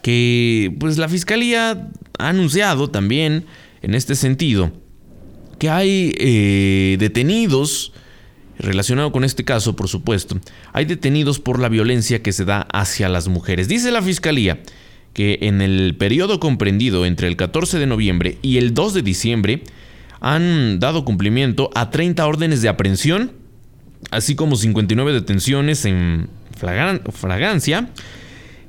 que 0.02 0.75
pues 0.78 0.97
la 0.97 1.09
fiscalía 1.09 1.88
ha 2.18 2.28
anunciado 2.28 2.88
también 2.88 3.47
en 3.83 3.95
este 3.95 4.14
sentido 4.14 4.73
que 5.59 5.68
hay 5.68 6.14
eh, 6.18 6.97
detenidos 6.99 7.92
relacionado 8.59 9.12
con 9.12 9.25
este 9.25 9.45
caso, 9.45 9.76
por 9.76 9.88
supuesto, 9.88 10.38
hay 10.73 10.85
detenidos 10.85 11.38
por 11.38 11.61
la 11.61 11.68
violencia 11.68 12.23
que 12.23 12.33
se 12.33 12.45
da 12.45 12.62
hacia 12.73 13.09
las 13.09 13.28
mujeres. 13.28 13.68
Dice 13.68 13.90
la 13.90 14.02
fiscalía 14.02 14.61
que 15.14 15.38
en 15.42 15.61
el 15.61 15.97
periodo 15.97 16.40
comprendido 16.40 17.07
entre 17.07 17.28
el 17.28 17.37
14 17.37 17.78
de 17.78 17.87
noviembre 17.87 18.38
y 18.42 18.59
el 18.59 18.75
2 18.75 18.95
de 18.95 19.02
diciembre 19.02 19.62
han 20.20 20.80
dado 20.80 21.04
cumplimiento 21.04 21.70
a 21.75 21.90
30 21.90 22.26
órdenes 22.26 22.62
de 22.62 22.68
aprehensión, 22.68 23.32
así 24.10 24.34
como 24.34 24.56
59 24.56 25.12
detenciones 25.12 25.84
en 25.84 26.28
fragancia. 26.56 27.90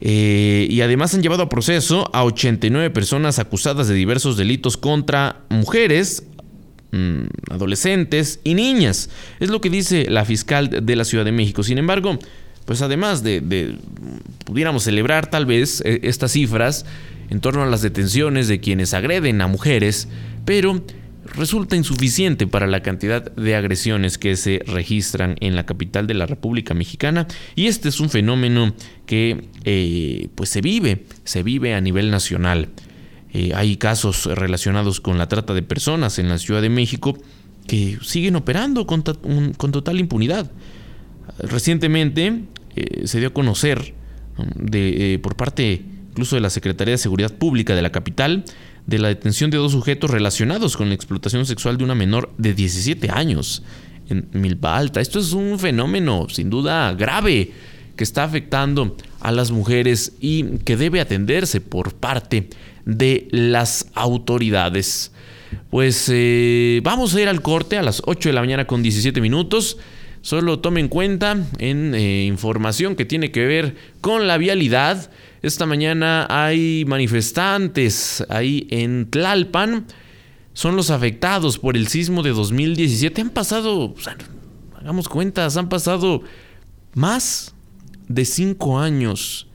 Eh, 0.01 0.67
y 0.69 0.81
además 0.81 1.13
han 1.13 1.21
llevado 1.21 1.43
a 1.43 1.49
proceso 1.49 2.09
a 2.13 2.23
89 2.23 2.89
personas 2.89 3.37
acusadas 3.39 3.87
de 3.87 3.95
diversos 3.95 4.37
delitos 4.37 4.77
contra 4.77 5.41
mujeres, 5.49 6.23
mm, 6.91 7.23
adolescentes 7.51 8.39
y 8.43 8.53
niñas. 8.53 9.09
Es 9.39 9.49
lo 9.49 9.59
que 9.59 9.69
dice 9.69 10.05
la 10.09 10.23
fiscal 10.23 10.85
de 10.85 10.95
la 10.95 11.03
Ciudad 11.03 11.25
de 11.25 11.33
México. 11.33 11.63
Sin 11.63 11.77
embargo, 11.77 12.17
pues 12.65 12.81
además 12.81 13.23
de, 13.23 13.77
pudiéramos 14.45 14.83
celebrar 14.83 15.29
tal 15.29 15.45
vez 15.45 15.81
eh, 15.81 15.99
estas 16.03 16.31
cifras 16.31 16.85
en 17.29 17.41
torno 17.41 17.63
a 17.63 17.65
las 17.65 17.81
detenciones 17.81 18.47
de 18.47 18.59
quienes 18.59 18.93
agreden 18.93 19.41
a 19.41 19.47
mujeres, 19.47 20.07
pero 20.45 20.81
resulta 21.25 21.75
insuficiente 21.75 22.47
para 22.47 22.67
la 22.67 22.81
cantidad 22.81 23.31
de 23.31 23.55
agresiones 23.55 24.17
que 24.17 24.35
se 24.35 24.61
registran 24.65 25.35
en 25.41 25.55
la 25.55 25.65
capital 25.65 26.07
de 26.07 26.13
la 26.13 26.25
República 26.25 26.73
Mexicana 26.73 27.27
y 27.55 27.67
este 27.67 27.89
es 27.89 27.99
un 27.99 28.09
fenómeno 28.09 28.73
que 29.05 29.49
eh, 29.65 30.29
pues 30.35 30.49
se 30.49 30.61
vive, 30.61 31.05
se 31.23 31.43
vive 31.43 31.73
a 31.73 31.81
nivel 31.81 32.11
nacional. 32.11 32.69
Eh, 33.31 33.51
hay 33.53 33.77
casos 33.77 34.25
relacionados 34.25 35.01
con 35.01 35.17
la 35.17 35.27
trata 35.27 35.53
de 35.53 35.61
personas 35.61 36.19
en 36.19 36.29
la 36.29 36.37
Ciudad 36.37 36.61
de 36.61 36.69
México 36.69 37.17
que 37.67 37.99
siguen 38.01 38.35
operando 38.35 38.87
con, 38.87 39.03
total 39.03 39.99
impunidad. 39.99 40.51
Recientemente 41.37 42.41
eh, 42.75 43.07
se 43.07 43.19
dio 43.19 43.29
a 43.29 43.33
conocer 43.33 43.93
de, 44.55 45.19
por 45.21 45.35
parte 45.35 45.83
incluso 46.09 46.35
de 46.35 46.41
la 46.41 46.49
Secretaría 46.49 46.93
de 46.93 46.97
Seguridad 46.97 47.31
Pública 47.33 47.75
de 47.75 47.81
la 47.81 47.91
capital 47.91 48.45
de 48.89 48.99
la 48.99 49.09
detención 49.09 49.51
de 49.51 49.57
dos 49.57 49.71
sujetos 49.71 50.09
relacionados 50.09 50.75
con 50.75 50.89
la 50.89 50.95
explotación 50.95 51.45
sexual 51.45 51.77
de 51.77 51.83
una 51.83 51.95
menor 51.95 52.31
de 52.37 52.53
17 52.53 53.09
años 53.11 53.63
en 54.09 54.27
Milpa 54.33 54.75
Alta. 54.75 54.99
Esto 54.99 55.19
es 55.19 55.33
un 55.33 55.59
fenómeno 55.59 56.27
sin 56.29 56.49
duda 56.49 56.93
grave 56.93 57.51
que 57.95 58.03
está 58.03 58.23
afectando 58.23 58.97
a 59.19 59.31
las 59.31 59.51
mujeres 59.51 60.13
y 60.19 60.57
que 60.59 60.77
debe 60.77 61.01
atenderse 61.01 61.61
por 61.61 61.93
parte 61.93 62.49
de 62.85 63.27
las 63.31 63.87
autoridades. 63.93 65.11
Pues 65.69 66.09
eh, 66.11 66.81
vamos 66.83 67.13
a 67.13 67.21
ir 67.21 67.27
al 67.27 67.41
corte 67.41 67.77
a 67.77 67.83
las 67.83 68.01
8 68.05 68.29
de 68.29 68.33
la 68.33 68.41
mañana 68.41 68.65
con 68.65 68.81
17 68.81 69.21
minutos. 69.21 69.77
Solo 70.21 70.59
tome 70.59 70.79
en 70.79 70.87
cuenta 70.87 71.37
en 71.59 71.93
eh, 71.93 72.25
información 72.25 72.95
que 72.95 73.05
tiene 73.05 73.31
que 73.31 73.45
ver 73.45 73.75
con 74.01 74.27
la 74.27 74.37
vialidad. 74.37 75.11
Esta 75.41 75.65
mañana 75.65 76.27
hay 76.29 76.83
manifestantes 76.85 78.25
ahí 78.27 78.67
en 78.71 79.09
Tlalpan. 79.09 79.85
Son 80.53 80.75
los 80.75 80.89
afectados 80.89 81.57
por 81.57 81.77
el 81.77 81.87
sismo 81.87 82.23
de 82.23 82.31
2017. 82.31 83.21
Han 83.21 83.29
pasado, 83.29 83.95
hagamos 84.75 85.07
cuentas, 85.07 85.55
han 85.55 85.69
pasado 85.69 86.23
más 86.93 87.55
de 88.09 88.25
cinco 88.25 88.79
años. 88.79 89.47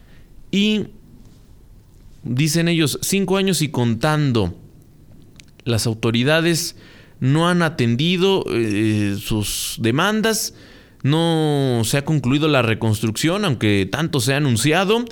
Y 0.51 0.87
dicen 2.23 2.69
ellos, 2.69 2.99
cinco 3.03 3.37
años 3.37 3.61
y 3.61 3.69
contando. 3.69 4.59
Las 5.65 5.87
autoridades 5.87 6.77
no 7.21 7.47
han 7.47 7.61
atendido 7.61 8.45
eh, 8.51 9.19
sus 9.21 9.77
demandas. 9.81 10.55
No 11.03 11.83
se 11.85 11.99
ha 11.99 12.05
concluido 12.07 12.49
la 12.49 12.63
reconstrucción, 12.63 13.45
aunque 13.45 13.87
tanto 13.91 14.21
se 14.21 14.33
ha 14.33 14.39
anunciado 14.39 15.05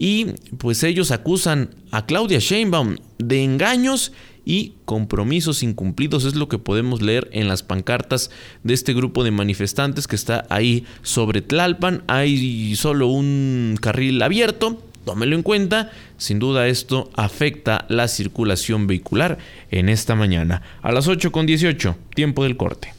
y 0.00 0.24
pues 0.56 0.82
ellos 0.82 1.10
acusan 1.10 1.74
a 1.90 2.06
Claudia 2.06 2.38
Sheinbaum 2.38 2.96
de 3.18 3.44
engaños 3.44 4.12
y 4.46 4.72
compromisos 4.86 5.62
incumplidos. 5.62 6.24
Es 6.24 6.34
lo 6.34 6.48
que 6.48 6.56
podemos 6.56 7.02
leer 7.02 7.28
en 7.32 7.48
las 7.48 7.62
pancartas 7.62 8.30
de 8.64 8.72
este 8.72 8.94
grupo 8.94 9.24
de 9.24 9.30
manifestantes 9.30 10.08
que 10.08 10.16
está 10.16 10.46
ahí 10.48 10.86
sobre 11.02 11.42
Tlalpan. 11.42 12.02
Hay 12.06 12.74
solo 12.76 13.08
un 13.08 13.76
carril 13.78 14.22
abierto. 14.22 14.82
Tómelo 15.04 15.36
en 15.36 15.42
cuenta, 15.42 15.90
sin 16.16 16.38
duda 16.38 16.66
esto 16.66 17.10
afecta 17.14 17.84
la 17.90 18.08
circulación 18.08 18.86
vehicular 18.86 19.36
en 19.70 19.90
esta 19.90 20.14
mañana. 20.14 20.62
A 20.80 20.92
las 20.92 21.08
8 21.08 21.30
con 21.30 21.44
18, 21.44 21.94
tiempo 22.14 22.44
del 22.44 22.56
corte. 22.56 22.94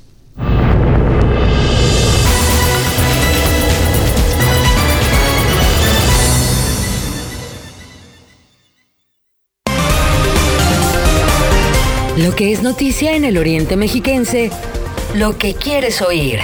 Lo 12.23 12.35
que 12.35 12.51
es 12.51 12.61
noticia 12.61 13.15
en 13.15 13.25
el 13.25 13.35
Oriente 13.35 13.75
Mexiquense, 13.75 14.51
lo 15.15 15.39
que 15.39 15.55
quieres 15.55 16.03
oír. 16.03 16.39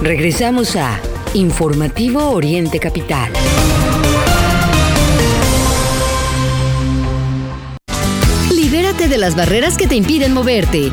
Regresamos 0.00 0.76
a 0.76 0.98
Informativo 1.34 2.30
Oriente 2.30 2.78
Capital. 2.78 3.30
Libérate 8.50 9.08
de 9.08 9.18
las 9.18 9.36
barreras 9.36 9.76
que 9.76 9.86
te 9.86 9.94
impiden 9.94 10.32
moverte. 10.32 10.90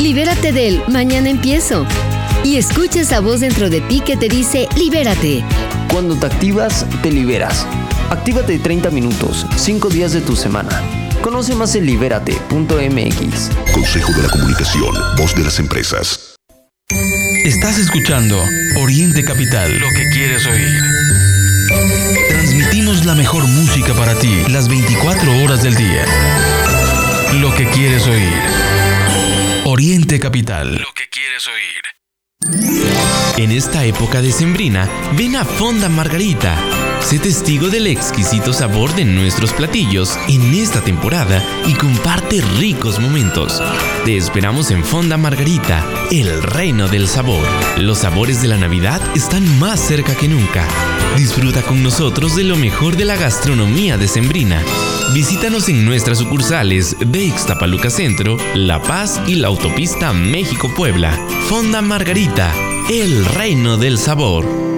Libérate 0.00 0.52
del 0.52 0.82
mañana 0.88 1.28
empiezo. 1.28 1.84
Y 2.44 2.56
escucha 2.56 3.00
esa 3.00 3.20
voz 3.20 3.40
dentro 3.40 3.68
de 3.68 3.82
ti 3.82 4.00
que 4.00 4.16
te 4.16 4.30
dice 4.30 4.66
libérate. 4.76 5.44
Cuando 5.92 6.16
te 6.16 6.24
activas, 6.24 6.86
te 7.02 7.12
liberas. 7.12 7.66
Actívate 8.08 8.58
30 8.58 8.88
minutos, 8.90 9.44
5 9.56 9.90
días 9.90 10.12
de 10.12 10.22
tu 10.22 10.36
semana. 10.36 11.07
Conoce 11.22 11.54
más 11.54 11.74
en 11.74 11.86
libérate.mx. 11.86 13.50
Consejo 13.72 14.12
de 14.12 14.22
la 14.22 14.28
Comunicación, 14.28 14.94
voz 15.16 15.34
de 15.34 15.44
las 15.44 15.58
empresas. 15.58 16.36
Estás 17.44 17.78
escuchando 17.78 18.40
Oriente 18.80 19.24
Capital. 19.24 19.78
Lo 19.78 19.88
que 19.88 20.08
quieres 20.10 20.46
oír. 20.46 20.80
Transmitimos 22.28 23.04
la 23.04 23.14
mejor 23.14 23.46
música 23.46 23.94
para 23.94 24.14
ti 24.14 24.44
las 24.48 24.68
24 24.68 25.42
horas 25.42 25.62
del 25.62 25.74
día. 25.74 26.04
Lo 27.40 27.54
que 27.54 27.66
quieres 27.68 28.06
oír. 28.06 28.32
Oriente 29.64 30.20
Capital. 30.20 30.76
Lo 30.76 30.92
que 30.94 31.08
quieres 31.10 31.46
oír. 31.46 31.82
En 33.36 33.52
esta 33.52 33.84
época 33.84 34.22
decembrina, 34.22 34.88
ven 35.16 35.36
a 35.36 35.44
Fonda 35.44 35.88
Margarita 35.88 36.56
Sé 37.00 37.18
testigo 37.18 37.68
del 37.68 37.86
exquisito 37.86 38.52
sabor 38.52 38.94
de 38.94 39.04
nuestros 39.04 39.52
platillos 39.52 40.18
en 40.28 40.54
esta 40.54 40.82
temporada 40.82 41.42
y 41.66 41.72
comparte 41.74 42.42
ricos 42.58 42.98
momentos. 42.98 43.62
Te 44.04 44.16
esperamos 44.16 44.70
en 44.70 44.84
Fonda 44.84 45.16
Margarita, 45.16 45.86
el 46.10 46.42
reino 46.42 46.86
del 46.88 47.08
sabor. 47.08 47.46
Los 47.78 47.98
sabores 47.98 48.42
de 48.42 48.48
la 48.48 48.58
Navidad 48.58 49.00
están 49.14 49.58
más 49.58 49.80
cerca 49.80 50.14
que 50.14 50.28
nunca. 50.28 50.66
Disfruta 51.16 51.62
con 51.62 51.82
nosotros 51.82 52.36
de 52.36 52.44
lo 52.44 52.56
mejor 52.56 52.96
de 52.96 53.06
la 53.06 53.16
gastronomía 53.16 53.96
decembrina. 53.96 54.62
Visítanos 55.14 55.70
en 55.70 55.86
nuestras 55.86 56.18
sucursales 56.18 56.96
de 57.00 57.24
Ixtapaluca 57.24 57.88
Centro, 57.88 58.36
La 58.54 58.82
Paz 58.82 59.20
y 59.26 59.36
la 59.36 59.48
autopista 59.48 60.12
México-Puebla. 60.12 61.18
Fonda 61.48 61.80
Margarita, 61.80 62.52
el 62.90 63.24
reino 63.24 63.78
del 63.78 63.98
sabor. 63.98 64.77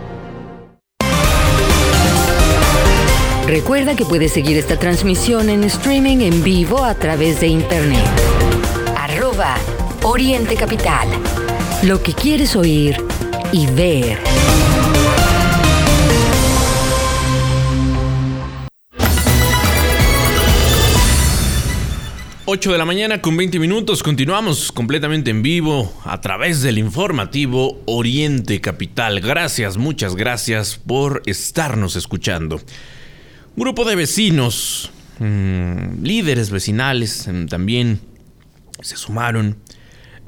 Recuerda 3.51 3.97
que 3.97 4.05
puedes 4.05 4.31
seguir 4.31 4.55
esta 4.55 4.79
transmisión 4.79 5.49
en 5.49 5.65
streaming 5.65 6.19
en 6.19 6.41
vivo 6.41 6.85
a 6.85 6.95
través 6.95 7.41
de 7.41 7.47
internet. 7.47 8.07
Arroba 8.95 9.57
Oriente 10.03 10.55
Capital. 10.55 11.09
Lo 11.83 12.01
que 12.01 12.13
quieres 12.13 12.55
oír 12.55 12.95
y 13.51 13.65
ver. 13.65 14.19
8 22.45 22.71
de 22.71 22.77
la 22.77 22.85
mañana 22.85 23.21
con 23.21 23.35
20 23.35 23.59
minutos. 23.59 24.01
Continuamos 24.01 24.71
completamente 24.71 25.29
en 25.29 25.43
vivo 25.43 25.93
a 26.05 26.21
través 26.21 26.61
del 26.61 26.77
informativo 26.77 27.81
Oriente 27.85 28.61
Capital. 28.61 29.19
Gracias, 29.19 29.75
muchas 29.75 30.15
gracias 30.15 30.77
por 30.77 31.21
estarnos 31.25 31.97
escuchando. 31.97 32.61
Un 33.55 33.63
grupo 33.63 33.83
de 33.83 33.95
vecinos, 33.97 34.91
mm, 35.19 36.03
líderes 36.03 36.51
vecinales 36.51 37.27
mm, 37.27 37.47
también 37.47 37.99
se 38.81 38.95
sumaron 38.95 39.57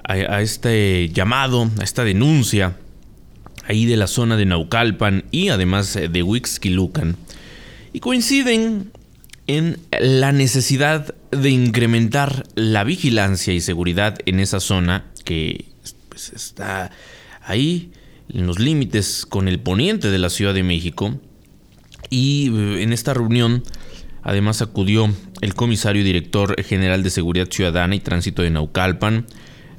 a, 0.03 0.41
este 0.41 1.09
llamado, 1.09 1.69
a 1.79 1.83
esta 1.83 2.03
denuncia 2.03 2.75
ahí 3.65 3.86
de 3.86 3.95
la 3.95 4.07
zona 4.07 4.36
de 4.36 4.45
Naucalpan 4.45 5.23
y 5.31 5.47
además 5.49 5.93
de 5.93 6.23
Huixquilucan. 6.23 7.15
Y 7.93 8.01
coinciden 8.01 8.91
en 9.47 9.79
la 9.99 10.33
necesidad 10.33 11.15
de 11.31 11.49
incrementar 11.49 12.45
la 12.55 12.83
vigilancia 12.83 13.53
y 13.53 13.62
seguridad 13.62 14.17
en 14.25 14.41
esa 14.41 14.59
zona 14.59 15.05
que 15.23 15.65
pues, 16.09 16.33
está 16.33 16.91
ahí 17.41 17.91
en 18.27 18.47
los 18.47 18.59
límites 18.59 19.25
con 19.25 19.47
el 19.47 19.59
poniente 19.59 20.12
de 20.12 20.17
la 20.17 20.29
Ciudad 20.29 20.53
de 20.53 20.63
México. 20.63 21.19
Y 22.13 22.52
eh, 22.54 22.84
en 22.84 22.93
esta 22.93 23.15
reunión 23.15 23.63
además 24.21 24.62
acudió 24.62 25.12
el 25.41 25.56
comisario 25.56 26.04
y 26.04 26.06
director 26.06 26.62
general 26.62 27.02
de 27.02 27.10
Seguridad 27.10 27.47
Ciudadana 27.49 27.95
y 27.95 28.02
Tránsito 28.02 28.43
de 28.43 28.52
Naucalpan, 28.52 29.26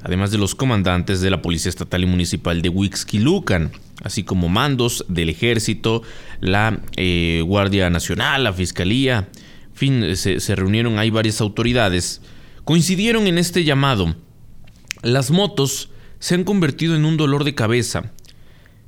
además 0.03 0.33
de 0.33 0.38
los 0.38 0.57
comandantes 0.57 1.20
de 1.20 1.31
la 1.31 1.42
Policía 1.42 1.68
Estatal 1.68 2.03
y 2.03 2.07
Municipal 2.07 2.61
de 2.61 2.70
Huixquilucan, 2.70 3.70
así 4.03 4.25
como 4.25 4.49
mandos 4.49 5.05
del 5.07 5.29
Ejército, 5.29 6.03
la 6.40 6.81
eh, 6.97 7.40
Guardia 7.47 7.88
Nacional, 7.88 8.42
la 8.42 8.53
Fiscalía, 8.53 9.29
fin, 9.73 10.16
se, 10.16 10.40
se 10.40 10.57
reunieron, 10.57 10.99
hay 10.99 11.11
varias 11.11 11.40
autoridades, 11.40 12.20
coincidieron 12.64 13.29
en 13.29 13.38
este 13.38 13.62
llamado. 13.62 14.16
Las 15.03 15.31
motos 15.31 15.88
se 16.18 16.35
han 16.35 16.42
convertido 16.42 16.97
en 16.97 17.05
un 17.05 17.16
dolor 17.16 17.44
de 17.44 17.55
cabeza. 17.55 18.11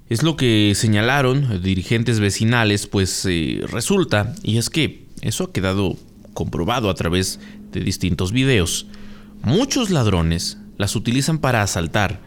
Es 0.08 0.22
lo 0.22 0.36
que 0.36 0.72
señalaron 0.76 1.62
dirigentes 1.62 2.20
vecinales, 2.20 2.86
pues 2.86 3.26
eh, 3.28 3.62
resulta, 3.66 4.34
y 4.44 4.58
es 4.58 4.70
que 4.70 5.06
eso 5.20 5.44
ha 5.44 5.52
quedado 5.52 5.96
comprobado 6.32 6.90
a 6.90 6.94
través 6.94 7.40
de 7.72 7.80
distintos 7.80 8.30
videos. 8.30 8.86
Muchos 9.42 9.90
ladrones 9.90 10.58
las 10.78 10.94
utilizan 10.94 11.38
para 11.38 11.62
asaltar, 11.62 12.20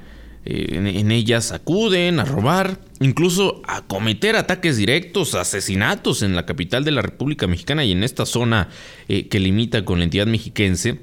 eh, 0.44 0.72
en, 0.74 1.12
ellas 1.12 1.54
acuden 1.54 2.20
a 2.20 2.26
robar, 2.26 2.82
incluso 3.00 3.62
a 3.66 3.82
cometer 3.84 4.36
ataques 4.36 4.76
directos, 4.76 5.34
asesinatos 5.34 6.22
en 6.22 6.36
la 6.36 6.46
capital 6.46 6.84
de 6.84 6.92
la 6.92 7.02
República 7.02 7.48
Mexicana 7.48 7.86
y 7.86 7.94
en 7.94 8.04
esta 8.04 8.26
zona 8.26 8.68
eh, 9.08 9.30
que 9.30 9.40
limita 9.40 9.86
con 9.86 10.00
la 10.00 10.04
entidad 10.04 10.28
mexiquense, 10.28 11.00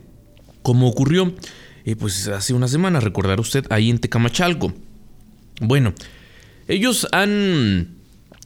como 0.62 0.89
ocurrió 0.89 1.35
pues 2.01 2.27
hace 2.27 2.53
una 2.53 2.67
semana, 2.67 2.99
recordará 2.99 3.41
usted, 3.41 3.65
ahí 3.71 3.91
en 3.91 4.01
Tecamachalco. 4.01 4.75
Bueno, 5.61 5.95
ellos 6.69 7.07
han 7.13 7.97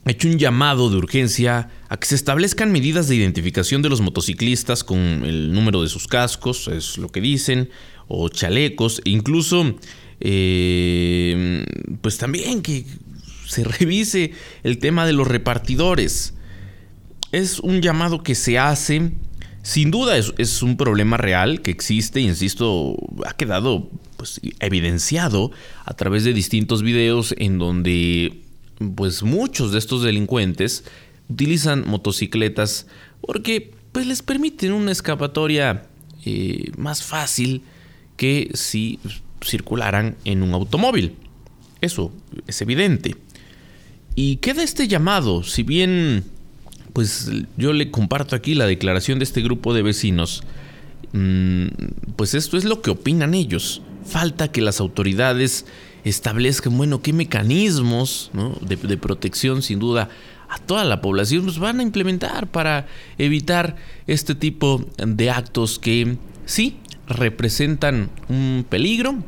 hecho 0.05 0.27
un 0.27 0.37
llamado 0.37 0.89
de 0.89 0.97
urgencia 0.97 1.69
a 1.89 1.97
que 1.97 2.07
se 2.07 2.15
establezcan 2.15 2.71
medidas 2.71 3.07
de 3.07 3.15
identificación 3.15 3.81
de 3.81 3.89
los 3.89 4.01
motociclistas 4.01 4.83
con 4.83 4.97
el 4.97 5.53
número 5.53 5.81
de 5.81 5.89
sus 5.89 6.07
cascos, 6.07 6.67
es 6.67 6.97
lo 6.97 7.09
que 7.09 7.21
dicen, 7.21 7.69
o 8.07 8.29
chalecos, 8.29 9.01
incluso 9.05 9.75
eh, 10.19 11.65
pues 12.01 12.17
también 12.17 12.61
que 12.61 12.85
se 13.47 13.63
revise 13.63 14.31
el 14.63 14.79
tema 14.79 15.05
de 15.05 15.13
los 15.13 15.27
repartidores. 15.27 16.33
Es 17.31 17.59
un 17.59 17.81
llamado 17.81 18.23
que 18.23 18.35
se 18.35 18.59
hace, 18.59 19.11
sin 19.63 19.91
duda 19.91 20.17
es, 20.17 20.61
un 20.63 20.75
problema 20.75 21.17
real 21.17 21.61
que 21.61 21.71
existe, 21.71 22.19
insisto, 22.19 22.95
ha 23.25 23.33
quedado 23.33 23.89
pues, 24.17 24.41
evidenciado 24.59 25.51
a 25.85 25.93
través 25.93 26.23
de 26.23 26.33
distintos 26.33 26.81
videos 26.81 27.35
en 27.37 27.59
donde 27.59 28.41
pues 28.95 29.21
muchos 29.21 29.71
de 29.71 29.77
estos 29.77 30.01
delincuentes 30.01 30.83
utilizan 31.29 31.87
motocicletas 31.87 32.87
porque 33.21 33.71
pues 33.91 34.07
les 34.07 34.23
permiten 34.23 34.71
una 34.71 34.91
escapatoria 34.91 35.83
eh, 36.25 36.71
más 36.77 37.03
fácil 37.03 37.61
que 38.17 38.49
si 38.53 38.99
circularan 39.43 40.15
en 40.25 40.41
un 40.43 40.53
automóvil. 40.53 41.15
Eso 41.81 42.11
es 42.47 42.61
evidente. 42.61 43.15
Y 44.15 44.37
queda 44.37 44.63
este 44.63 44.87
llamado, 44.87 45.43
si 45.43 45.63
bien 45.63 46.23
pues 46.93 47.31
yo 47.57 47.73
le 47.73 47.91
comparto 47.91 48.35
aquí 48.35 48.55
la 48.55 48.65
declaración 48.65 49.19
de 49.19 49.25
este 49.25 49.41
grupo 49.41 49.73
de 49.73 49.81
vecinos, 49.81 50.43
mm, 51.13 51.67
pues 52.15 52.33
esto 52.33 52.57
es 52.57 52.65
lo 52.65 52.81
que 52.81 52.91
opinan 52.91 53.33
ellos. 53.33 53.81
Falta 54.05 54.51
que 54.51 54.61
las 54.61 54.79
autoridades 54.79 55.65
establezcan, 56.03 56.77
bueno, 56.77 57.01
qué 57.01 57.13
mecanismos 57.13 58.31
de, 58.61 58.97
protección 58.97 59.61
sin 59.61 59.79
duda 59.79 60.09
a 60.49 60.57
toda 60.57 60.83
la 60.83 61.01
población 61.01 61.45
pues 61.45 61.59
van 61.59 61.79
a 61.79 61.83
implementar 61.83 62.47
para 62.47 62.87
evitar 63.17 63.77
este 64.07 64.35
tipo 64.35 64.85
de 64.97 65.29
actos 65.29 65.79
que 65.79 66.17
sí 66.45 66.77
representan 67.07 68.09
un 68.29 68.65
peligro. 68.67 69.23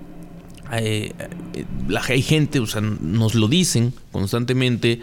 Eh, 0.77 1.13
eh, 1.53 1.65
hay 2.07 2.21
gente, 2.21 2.59
o 2.59 2.67
sea, 2.67 2.81
nos 2.81 3.35
lo 3.35 3.47
dicen 3.47 3.93
constantemente 4.11 5.01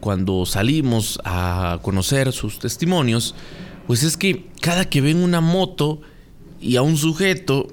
cuando 0.00 0.46
salimos 0.46 1.20
a 1.24 1.78
conocer 1.82 2.32
sus 2.32 2.58
testimonios, 2.58 3.34
pues 3.86 4.02
es 4.04 4.16
que 4.16 4.46
cada 4.60 4.86
que 4.86 5.02
ven 5.02 5.18
una 5.18 5.42
moto 5.42 6.00
y 6.62 6.76
a 6.76 6.82
un 6.82 6.96
sujeto 6.96 7.68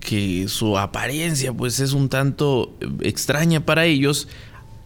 que 0.00 0.48
su 0.48 0.78
apariencia 0.78 1.52
pues 1.52 1.80
es 1.80 1.92
un 1.92 2.08
tanto 2.08 2.74
extraña 3.00 3.64
para 3.64 3.86
ellos, 3.86 4.28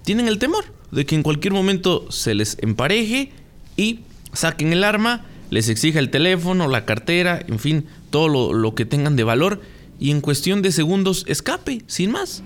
tienen 0.04 0.28
el 0.28 0.38
temor 0.38 0.64
de 0.90 1.04
que 1.06 1.14
en 1.14 1.22
cualquier 1.22 1.52
momento 1.52 2.10
se 2.10 2.34
les 2.34 2.58
empareje 2.60 3.32
y 3.76 4.00
saquen 4.32 4.72
el 4.72 4.84
arma, 4.84 5.24
les 5.50 5.68
exija 5.68 5.98
el 5.98 6.10
teléfono, 6.10 6.68
la 6.68 6.84
cartera, 6.84 7.44
en 7.46 7.58
fin, 7.58 7.86
todo 8.10 8.52
lo, 8.52 8.74
que 8.74 8.84
tengan 8.84 9.16
de 9.16 9.24
valor 9.24 9.60
y 9.98 10.10
en 10.10 10.20
cuestión 10.20 10.62
de 10.62 10.72
segundos 10.72 11.24
escape, 11.26 11.82
sin 11.86 12.10
más. 12.10 12.42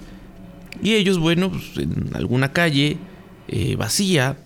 Y 0.82 0.94
ellos, 0.94 1.18
bueno, 1.18 1.50
pues, 1.50 1.76
en 1.76 2.10
alguna 2.14 2.52
calle 2.52 2.96
eh, 3.48 3.76
vacía, 3.76 4.38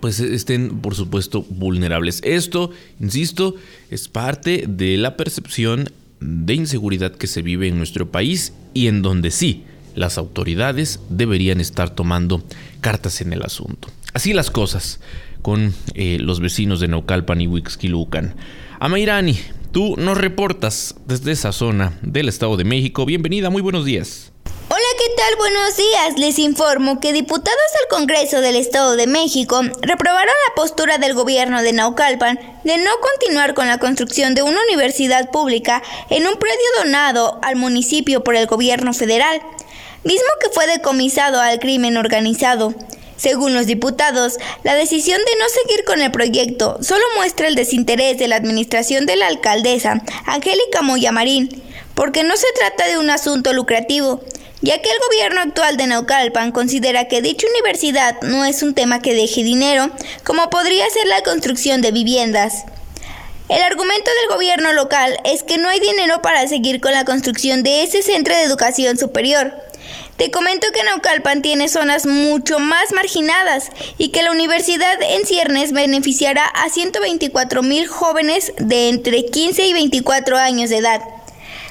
pues 0.00 0.20
estén, 0.20 0.80
por 0.80 0.94
supuesto, 0.94 1.44
vulnerables. 1.48 2.20
Esto, 2.24 2.70
insisto, 3.00 3.54
es 3.90 4.08
parte 4.08 4.64
de 4.68 4.96
la 4.96 5.16
percepción 5.16 5.90
de 6.20 6.54
inseguridad 6.54 7.12
que 7.12 7.26
se 7.26 7.42
vive 7.42 7.68
en 7.68 7.78
nuestro 7.78 8.10
país 8.10 8.52
y 8.74 8.86
en 8.86 9.02
donde 9.02 9.30
sí, 9.30 9.64
las 9.94 10.18
autoridades 10.18 11.00
deberían 11.08 11.60
estar 11.60 11.90
tomando 11.90 12.42
cartas 12.80 13.20
en 13.20 13.32
el 13.32 13.42
asunto. 13.42 13.88
Así 14.12 14.32
las 14.32 14.50
cosas 14.50 15.00
con 15.42 15.74
eh, 15.94 16.18
los 16.20 16.40
vecinos 16.40 16.80
de 16.80 16.88
Naucalpan 16.88 17.40
y 17.40 17.46
Huixquilucan. 17.46 18.34
Amairani, 18.78 19.38
Tú 19.72 19.94
nos 19.96 20.18
reportas 20.18 20.94
desde 21.06 21.32
esa 21.32 21.50
zona 21.50 21.98
del 22.02 22.28
Estado 22.28 22.58
de 22.58 22.64
México. 22.64 23.06
Bienvenida, 23.06 23.48
muy 23.48 23.62
buenos 23.62 23.86
días. 23.86 24.30
Hola, 24.68 24.84
¿qué 24.98 25.14
tal? 25.16 25.36
Buenos 25.38 25.76
días. 25.78 26.18
Les 26.18 26.38
informo 26.38 27.00
que 27.00 27.14
diputados 27.14 27.56
del 27.78 27.88
Congreso 27.88 28.42
del 28.42 28.56
Estado 28.56 28.96
de 28.96 29.06
México 29.06 29.62
reprobaron 29.80 30.34
la 30.48 30.54
postura 30.56 30.98
del 30.98 31.14
gobierno 31.14 31.62
de 31.62 31.72
Naucalpan 31.72 32.38
de 32.64 32.76
no 32.76 32.90
continuar 33.00 33.54
con 33.54 33.66
la 33.66 33.78
construcción 33.78 34.34
de 34.34 34.42
una 34.42 34.58
universidad 34.68 35.30
pública 35.30 35.82
en 36.10 36.26
un 36.26 36.34
predio 36.34 36.84
donado 36.84 37.38
al 37.42 37.56
municipio 37.56 38.22
por 38.22 38.36
el 38.36 38.46
gobierno 38.46 38.92
federal, 38.92 39.40
mismo 40.04 40.28
que 40.42 40.50
fue 40.50 40.66
decomisado 40.66 41.40
al 41.40 41.58
crimen 41.60 41.96
organizado. 41.96 42.74
Según 43.22 43.54
los 43.54 43.66
diputados, 43.66 44.38
la 44.64 44.74
decisión 44.74 45.20
de 45.20 45.38
no 45.38 45.44
seguir 45.48 45.84
con 45.84 46.00
el 46.00 46.10
proyecto 46.10 46.78
solo 46.82 47.04
muestra 47.14 47.46
el 47.46 47.54
desinterés 47.54 48.18
de 48.18 48.26
la 48.26 48.34
administración 48.34 49.06
de 49.06 49.14
la 49.14 49.28
alcaldesa, 49.28 50.02
Angélica 50.26 50.82
Moyamarín, 50.82 51.62
porque 51.94 52.24
no 52.24 52.36
se 52.36 52.48
trata 52.58 52.88
de 52.88 52.98
un 52.98 53.10
asunto 53.10 53.52
lucrativo, 53.52 54.24
ya 54.60 54.82
que 54.82 54.90
el 54.90 54.98
gobierno 55.08 55.40
actual 55.40 55.76
de 55.76 55.86
Naucalpan 55.86 56.50
considera 56.50 57.06
que 57.06 57.22
dicha 57.22 57.46
universidad 57.46 58.20
no 58.22 58.44
es 58.44 58.64
un 58.64 58.74
tema 58.74 59.00
que 59.00 59.14
deje 59.14 59.44
dinero, 59.44 59.92
como 60.24 60.50
podría 60.50 60.90
ser 60.90 61.06
la 61.06 61.22
construcción 61.22 61.80
de 61.80 61.92
viviendas. 61.92 62.64
El 63.48 63.62
argumento 63.62 64.10
del 64.20 64.36
gobierno 64.36 64.72
local 64.72 65.16
es 65.24 65.44
que 65.44 65.58
no 65.58 65.68
hay 65.68 65.78
dinero 65.78 66.22
para 66.22 66.48
seguir 66.48 66.80
con 66.80 66.90
la 66.90 67.04
construcción 67.04 67.62
de 67.62 67.84
ese 67.84 68.02
centro 68.02 68.34
de 68.34 68.42
educación 68.42 68.98
superior, 68.98 69.54
te 70.16 70.30
comento 70.30 70.66
que 70.72 70.84
Naucalpan 70.84 71.42
tiene 71.42 71.68
zonas 71.68 72.06
mucho 72.06 72.58
más 72.58 72.92
marginadas 72.94 73.70
y 73.98 74.10
que 74.10 74.22
la 74.22 74.30
Universidad 74.30 75.00
en 75.02 75.26
Ciernes 75.26 75.72
beneficiará 75.72 76.44
a 76.44 76.68
124 76.68 77.62
mil 77.62 77.88
jóvenes 77.88 78.52
de 78.58 78.88
entre 78.88 79.26
15 79.26 79.66
y 79.66 79.72
24 79.72 80.36
años 80.36 80.70
de 80.70 80.78
edad. 80.78 81.00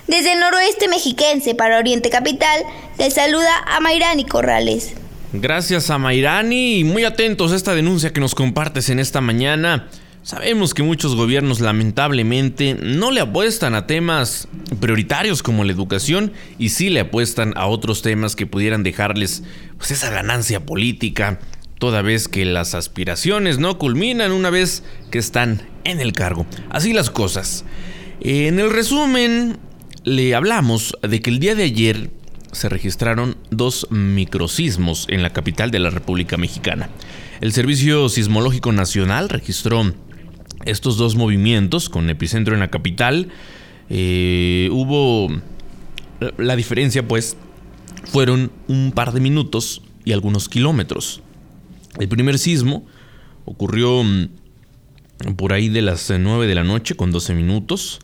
Desde 0.07 0.33
el 0.33 0.39
noroeste 0.39 0.87
mexiquense 0.87 1.55
para 1.55 1.77
Oriente 1.77 2.09
Capital, 2.09 2.63
te 2.97 3.09
saluda 3.11 3.63
a 3.65 3.79
Mayrani 3.79 4.25
Corrales. 4.25 4.93
Gracias 5.33 5.89
a 5.89 5.97
Mayrani 5.97 6.79
y 6.79 6.83
muy 6.83 7.05
atentos 7.05 7.53
a 7.53 7.55
esta 7.55 7.73
denuncia 7.73 8.11
que 8.11 8.19
nos 8.19 8.35
compartes 8.35 8.89
en 8.89 8.99
esta 8.99 9.21
mañana. 9.21 9.87
Sabemos 10.23 10.75
que 10.75 10.83
muchos 10.83 11.15
gobiernos 11.15 11.61
lamentablemente 11.61 12.77
no 12.79 13.09
le 13.09 13.21
apuestan 13.21 13.73
a 13.73 13.87
temas 13.87 14.47
prioritarios 14.79 15.41
como 15.41 15.63
la 15.63 15.71
educación 15.71 16.31
y 16.59 16.69
sí 16.69 16.91
le 16.91 16.99
apuestan 16.99 17.53
a 17.57 17.65
otros 17.65 18.03
temas 18.03 18.35
que 18.35 18.45
pudieran 18.45 18.83
dejarles 18.83 19.43
pues 19.77 19.89
esa 19.89 20.11
ganancia 20.11 20.63
política, 20.63 21.39
toda 21.79 22.03
vez 22.03 22.27
que 22.27 22.45
las 22.45 22.75
aspiraciones 22.75 23.57
no 23.57 23.79
culminan 23.79 24.31
una 24.31 24.51
vez 24.51 24.83
que 25.09 25.17
están 25.17 25.63
en 25.85 25.99
el 25.99 26.13
cargo. 26.13 26.45
Así 26.69 26.93
las 26.93 27.09
cosas. 27.09 27.65
En 28.19 28.59
el 28.59 28.69
resumen 28.69 29.57
le 30.03 30.35
hablamos 30.35 30.95
de 31.01 31.19
que 31.19 31.31
el 31.31 31.39
día 31.39 31.55
de 31.55 31.63
ayer 31.63 32.11
se 32.51 32.69
registraron 32.69 33.37
dos 33.49 33.87
microsismos 33.89 35.07
en 35.09 35.23
la 35.23 35.31
capital 35.31 35.71
de 35.71 35.79
la 35.79 35.89
República 35.89 36.37
Mexicana. 36.37 36.89
El 37.39 37.53
Servicio 37.53 38.07
Sismológico 38.07 38.71
Nacional 38.71 39.29
registró 39.29 39.91
estos 40.65 40.97
dos 40.97 41.15
movimientos 41.15 41.89
con 41.89 42.09
epicentro 42.09 42.53
en 42.53 42.59
la 42.59 42.69
capital. 42.69 43.29
Eh, 43.89 44.69
hubo... 44.71 45.29
La 46.37 46.55
diferencia 46.55 47.07
pues 47.07 47.35
fueron 48.03 48.51
un 48.67 48.91
par 48.91 49.11
de 49.11 49.19
minutos 49.19 49.81
y 50.05 50.11
algunos 50.11 50.49
kilómetros. 50.49 51.21
El 51.99 52.07
primer 52.09 52.37
sismo 52.37 52.85
ocurrió 53.45 54.03
mm, 54.03 55.33
por 55.35 55.53
ahí 55.53 55.69
de 55.69 55.81
las 55.81 56.11
9 56.15 56.45
de 56.47 56.55
la 56.55 56.63
noche 56.63 56.95
con 56.95 57.11
12 57.11 57.33
minutos 57.33 57.99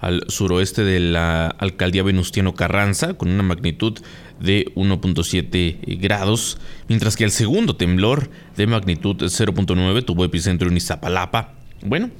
al 0.00 0.24
suroeste 0.28 0.82
de 0.82 0.98
la 0.98 1.46
alcaldía 1.46 2.02
Venustiano 2.02 2.54
Carranza 2.54 3.14
con 3.14 3.30
una 3.30 3.42
magnitud 3.42 3.98
de 4.40 4.72
1.7 4.74 6.00
grados, 6.00 6.58
mientras 6.88 7.16
que 7.16 7.24
el 7.24 7.30
segundo 7.30 7.76
temblor 7.76 8.30
de 8.56 8.66
magnitud 8.66 9.16
0.9 9.16 10.04
tuvo 10.04 10.24
epicentro 10.24 10.70
en 10.70 10.76
Iztapalapa 10.78 11.59
bueno, 11.82 12.10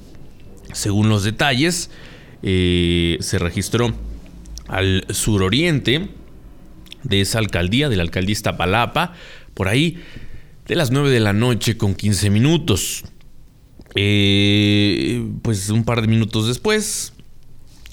según 0.73 1.09
los 1.09 1.23
detalles, 1.23 1.89
eh, 2.43 3.17
se 3.19 3.39
registró 3.39 3.93
al 4.67 5.05
suroriente 5.09 6.09
de 7.03 7.21
esa 7.21 7.39
alcaldía, 7.39 7.89
de 7.89 7.97
la 7.97 8.03
alcaldía 8.03 8.33
Iztapalapa, 8.33 9.13
por 9.53 9.67
ahí 9.67 9.99
de 10.67 10.75
las 10.75 10.91
9 10.91 11.09
de 11.09 11.19
la 11.19 11.33
noche 11.33 11.77
con 11.77 11.95
15 11.95 12.29
minutos. 12.29 13.03
Eh, 13.95 15.23
pues 15.41 15.69
un 15.69 15.83
par 15.83 16.01
de 16.01 16.07
minutos 16.07 16.47
después, 16.47 17.13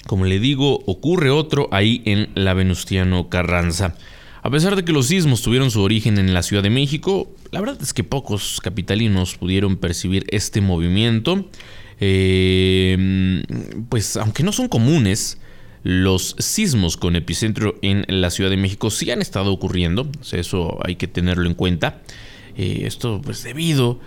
como 0.07 0.25
le 0.25 0.39
digo, 0.39 0.81
ocurre 0.85 1.29
otro 1.29 1.67
ahí 1.71 2.01
en 2.05 2.29
la 2.35 2.53
Venustiano 2.53 3.29
Carranza. 3.29 3.95
A 4.41 4.49
pesar 4.49 4.75
de 4.75 4.85
que 4.85 4.93
los 4.93 5.07
sismos 5.07 5.41
tuvieron 5.41 5.69
su 5.71 5.81
origen 5.81 6.17
en 6.17 6.33
la 6.33 6.43
Ciudad 6.43 6.63
de 6.63 6.69
México, 6.69 7.29
la 7.51 7.59
verdad 7.59 7.77
es 7.81 7.93
que 7.93 8.03
pocos 8.03 8.61
capitalinos 8.61 9.35
pudieron 9.35 9.75
percibir 9.77 10.25
este 10.29 10.61
movimiento. 10.61 11.49
Eh, 11.99 13.43
pues 13.89 14.15
aunque 14.15 14.43
no 14.43 14.53
son 14.53 14.69
comunes, 14.69 15.39
los 15.83 16.35
sismos 16.39 16.97
con 16.97 17.15
epicentro 17.15 17.75
en 17.81 18.05
la 18.07 18.29
Ciudad 18.29 18.49
de 18.49 18.57
México 18.57 18.89
sí 18.89 19.11
han 19.11 19.21
estado 19.21 19.51
ocurriendo, 19.51 20.09
eso 20.31 20.77
hay 20.85 20.95
que 20.95 21.07
tenerlo 21.07 21.47
en 21.47 21.55
cuenta. 21.55 22.01
Eh, 22.57 22.83
esto 22.85 23.21
pues 23.23 23.43
debido 23.43 23.99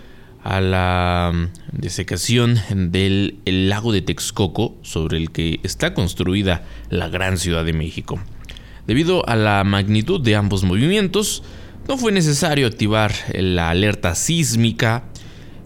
a 0.43 0.59
la 0.61 1.49
desecación 1.71 2.59
del 2.91 3.39
lago 3.45 3.91
de 3.91 4.01
Texcoco 4.01 4.75
sobre 4.81 5.17
el 5.17 5.31
que 5.31 5.59
está 5.63 5.93
construida 5.93 6.65
la 6.89 7.07
gran 7.07 7.37
Ciudad 7.37 7.63
de 7.63 7.73
México. 7.73 8.19
Debido 8.87 9.27
a 9.27 9.35
la 9.35 9.63
magnitud 9.63 10.19
de 10.19 10.35
ambos 10.35 10.63
movimientos, 10.63 11.43
no 11.87 11.97
fue 11.97 12.11
necesario 12.11 12.67
activar 12.67 13.13
la 13.33 13.69
alerta 13.69 14.13
sísmica. 14.15 15.03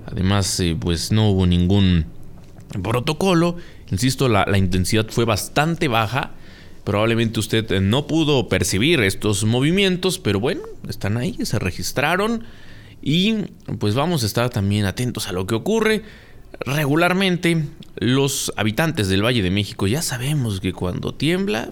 Además, 0.06 0.60
eh, 0.60 0.76
pues 0.80 1.12
no 1.12 1.32
hubo 1.32 1.48
ningún 1.48 2.06
protocolo. 2.84 3.58
Insisto, 3.92 4.30
la, 4.30 4.46
la, 4.48 4.58
intensidad 4.58 5.08
fue 5.10 5.26
bastante 5.26 5.88
baja. 5.88 6.32
Probablemente 6.84 7.40
usted 7.40 7.82
no 7.82 8.08
pudo 8.08 8.48
percibir 8.50 9.02
estos 9.02 9.44
movimientos, 9.44 10.20
pero 10.20 10.40
bueno, 10.40 10.62
están 10.88 11.18
ahí, 11.18 11.38
se 11.44 11.60
registraron. 11.60 12.44
Y 13.02 13.36
pues 13.80 13.96
vamos 13.96 14.24
a 14.24 14.26
estar 14.26 14.50
también 14.50 14.86
atentos 14.86 15.28
a 15.28 15.32
lo 15.32 15.46
que 15.48 15.56
ocurre. 15.56 16.04
Regularmente, 16.66 17.66
los 17.96 18.54
habitantes 18.58 19.08
del 19.10 19.24
Valle 19.24 19.42
de 19.42 19.52
México 19.52 19.88
ya 19.88 20.02
sabemos 20.02 20.60
que 20.60 20.74
cuando 20.74 21.14
tiembla, 21.14 21.72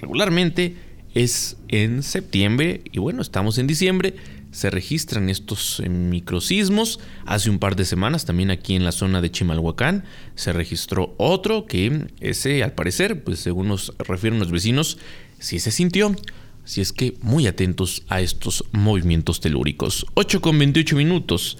regularmente 0.00 0.85
es 1.16 1.56
en 1.68 2.02
septiembre 2.02 2.82
y 2.92 2.98
bueno, 2.98 3.22
estamos 3.22 3.56
en 3.56 3.66
diciembre. 3.66 4.16
Se 4.50 4.68
registran 4.68 5.30
estos 5.30 5.80
eh, 5.80 5.88
microsismos. 5.88 7.00
Hace 7.24 7.48
un 7.48 7.58
par 7.58 7.74
de 7.74 7.86
semanas 7.86 8.26
también 8.26 8.50
aquí 8.50 8.74
en 8.74 8.84
la 8.84 8.92
zona 8.92 9.22
de 9.22 9.30
Chimalhuacán 9.30 10.04
se 10.34 10.52
registró 10.52 11.14
otro 11.16 11.64
que 11.64 12.08
ese 12.20 12.62
al 12.62 12.72
parecer, 12.72 13.24
pues 13.24 13.40
según 13.40 13.68
nos 13.68 13.94
refieren 13.98 14.38
los 14.38 14.50
vecinos, 14.50 14.98
sí 15.38 15.58
se 15.58 15.70
sintió. 15.70 16.14
Así 16.62 16.82
es 16.82 16.92
que 16.92 17.14
muy 17.22 17.46
atentos 17.46 18.02
a 18.08 18.20
estos 18.20 18.64
movimientos 18.72 19.40
telúricos. 19.40 20.04
8 20.14 20.42
con 20.42 20.58
28 20.58 20.96
minutos. 20.96 21.56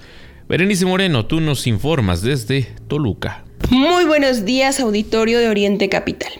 Berenice 0.50 0.84
Moreno, 0.84 1.24
tú 1.24 1.40
nos 1.40 1.66
informas 1.66 2.20
desde 2.20 2.74
Toluca. 2.88 3.45
Muy 3.70 4.04
buenos 4.04 4.44
días, 4.44 4.78
auditorio 4.80 5.38
de 5.38 5.48
Oriente 5.48 5.88
Capital. 5.88 6.30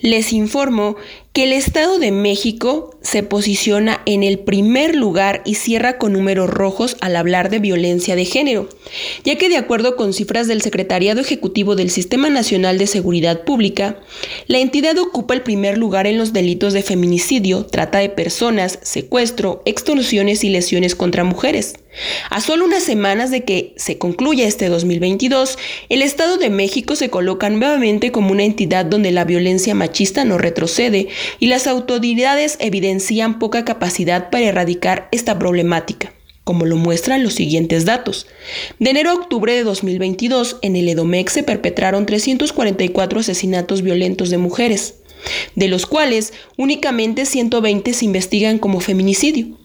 Les 0.00 0.32
informo 0.32 0.96
que 1.32 1.44
el 1.44 1.52
Estado 1.52 1.98
de 1.98 2.10
México 2.10 2.98
se 3.02 3.22
posiciona 3.22 4.00
en 4.06 4.22
el 4.22 4.38
primer 4.40 4.96
lugar 4.96 5.42
y 5.44 5.54
cierra 5.54 5.98
con 5.98 6.12
números 6.12 6.50
rojos 6.50 6.96
al 7.00 7.16
hablar 7.16 7.48
de 7.50 7.58
violencia 7.58 8.16
de 8.16 8.24
género, 8.24 8.68
ya 9.24 9.36
que 9.36 9.48
de 9.48 9.56
acuerdo 9.56 9.94
con 9.94 10.12
cifras 10.12 10.48
del 10.48 10.62
Secretariado 10.62 11.20
Ejecutivo 11.20 11.76
del 11.76 11.90
Sistema 11.90 12.28
Nacional 12.28 12.78
de 12.78 12.86
Seguridad 12.86 13.44
Pública, 13.44 14.00
la 14.46 14.58
entidad 14.58 14.98
ocupa 14.98 15.34
el 15.34 15.42
primer 15.42 15.78
lugar 15.78 16.06
en 16.06 16.18
los 16.18 16.32
delitos 16.32 16.72
de 16.72 16.82
feminicidio, 16.82 17.66
trata 17.66 17.98
de 17.98 18.08
personas, 18.08 18.78
secuestro, 18.82 19.62
extorsiones 19.64 20.44
y 20.44 20.48
lesiones 20.48 20.94
contra 20.94 21.24
mujeres. 21.24 21.74
A 22.30 22.40
solo 22.40 22.64
unas 22.64 22.82
semanas 22.82 23.30
de 23.30 23.44
que 23.44 23.74
se 23.76 23.98
concluya 23.98 24.46
este 24.46 24.68
2022, 24.68 25.58
el 25.88 26.02
Estado 26.02 26.27
de 26.36 26.50
México 26.50 26.96
se 26.96 27.10
coloca 27.10 27.48
nuevamente 27.48 28.12
como 28.12 28.32
una 28.32 28.44
entidad 28.44 28.84
donde 28.84 29.12
la 29.12 29.24
violencia 29.24 29.74
machista 29.74 30.24
no 30.24 30.36
retrocede 30.36 31.08
y 31.38 31.46
las 31.46 31.66
autoridades 31.66 32.56
evidencian 32.60 33.38
poca 33.38 33.64
capacidad 33.64 34.30
para 34.30 34.44
erradicar 34.44 35.08
esta 35.12 35.38
problemática 35.38 36.12
como 36.44 36.64
lo 36.64 36.76
muestran 36.76 37.22
los 37.22 37.34
siguientes 37.34 37.84
datos. 37.84 38.26
De 38.78 38.88
enero 38.88 39.10
a 39.10 39.14
octubre 39.14 39.52
de 39.52 39.64
2022, 39.64 40.56
en 40.62 40.76
el 40.76 40.88
Edomex 40.88 41.34
se 41.34 41.42
perpetraron 41.42 42.06
344 42.06 43.20
asesinatos 43.20 43.82
violentos 43.82 44.30
de 44.30 44.38
mujeres, 44.38 44.94
de 45.56 45.68
los 45.68 45.84
cuales 45.84 46.32
únicamente 46.56 47.26
120 47.26 47.92
se 47.92 48.06
investigan 48.06 48.58
como 48.58 48.80
feminicidio. 48.80 49.58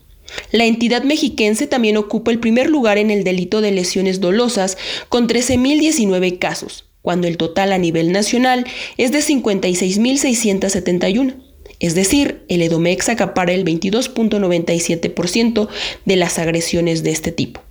La 0.51 0.65
entidad 0.65 1.03
mexiquense 1.03 1.67
también 1.67 1.95
ocupa 1.97 2.31
el 2.31 2.39
primer 2.39 2.67
lugar 2.69 2.97
en 2.97 3.11
el 3.11 3.23
delito 3.23 3.61
de 3.61 3.71
lesiones 3.71 4.19
dolosas, 4.19 4.77
con 5.09 5.27
13.019 5.27 6.39
casos, 6.39 6.85
cuando 7.01 7.27
el 7.27 7.37
total 7.37 7.71
a 7.73 7.77
nivel 7.77 8.11
nacional 8.11 8.65
es 8.97 9.11
de 9.11 9.19
56.671. 9.19 11.35
Es 11.79 11.95
decir, 11.95 12.43
el 12.47 12.61
Edomex 12.61 13.09
acapara 13.09 13.53
el 13.53 13.65
22.97% 13.65 15.67
de 16.05 16.15
las 16.15 16.37
agresiones 16.39 17.03
de 17.03 17.11
este 17.11 17.31
tipo. 17.31 17.61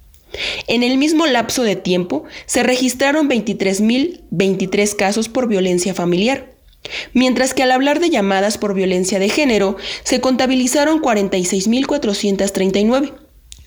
En 0.67 0.83
el 0.83 0.99
mismo 0.99 1.27
lapso 1.27 1.63
de 1.63 1.77
tiempo, 1.77 2.25
se 2.47 2.63
registraron 2.63 3.29
23.023 3.29 4.97
casos 4.97 5.29
por 5.29 5.49
violencia 5.49 5.93
familiar, 5.95 6.52
mientras 7.13 7.55
que 7.55 7.63
al 7.63 7.73
hablar 7.73 8.01
de 8.01 8.11
llamadas 8.11 8.59
por 8.59 8.75
violencia 8.75 9.19
de 9.19 9.29
género, 9.29 9.77
se 10.05 10.21
contabilizaron 10.21 11.01
46.439. 11.01 13.15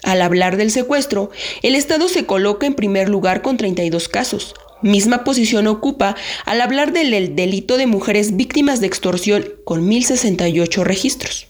Al 0.03 0.21
hablar 0.21 0.57
del 0.57 0.71
secuestro, 0.71 1.31
el 1.63 1.75
Estado 1.75 2.09
se 2.09 2.25
coloca 2.25 2.67
en 2.67 2.75
primer 2.75 3.09
lugar 3.09 3.41
con 3.41 3.57
32 3.57 4.07
casos, 4.07 4.53
Misma 4.81 5.23
posición 5.23 5.67
ocupa 5.67 6.15
al 6.45 6.61
hablar 6.61 6.93
del 6.93 7.35
delito 7.35 7.77
de 7.77 7.87
mujeres 7.87 8.35
víctimas 8.35 8.81
de 8.81 8.87
extorsión 8.87 9.45
con 9.63 9.89
1.068 9.89 10.83
registros. 10.83 11.47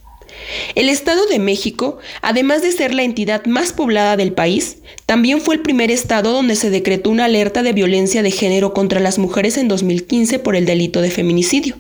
El 0.76 0.90
Estado 0.90 1.26
de 1.28 1.40
México, 1.40 1.98
además 2.22 2.62
de 2.62 2.72
ser 2.72 2.94
la 2.94 3.04
entidad 3.04 3.46
más 3.46 3.74
poblada 3.74 4.18
del 4.18 4.34
país, 4.34 4.78
también 5.06 5.42
fue 5.42 5.56
el 5.56 5.62
primer 5.62 5.92
estado 5.92 6.32
donde 6.32 6.56
se 6.56 6.70
decretó 6.70 7.10
una 7.10 7.26
alerta 7.26 7.64
de 7.64 7.74
violencia 7.74 8.24
de 8.24 8.32
género 8.32 8.74
contra 8.74 9.00
las 9.00 9.18
mujeres 9.18 9.58
en 9.58 9.68
2015 9.68 10.40
por 10.40 10.56
el 10.56 10.66
delito 10.66 11.02
de 11.02 11.12
feminicidio. 11.12 11.78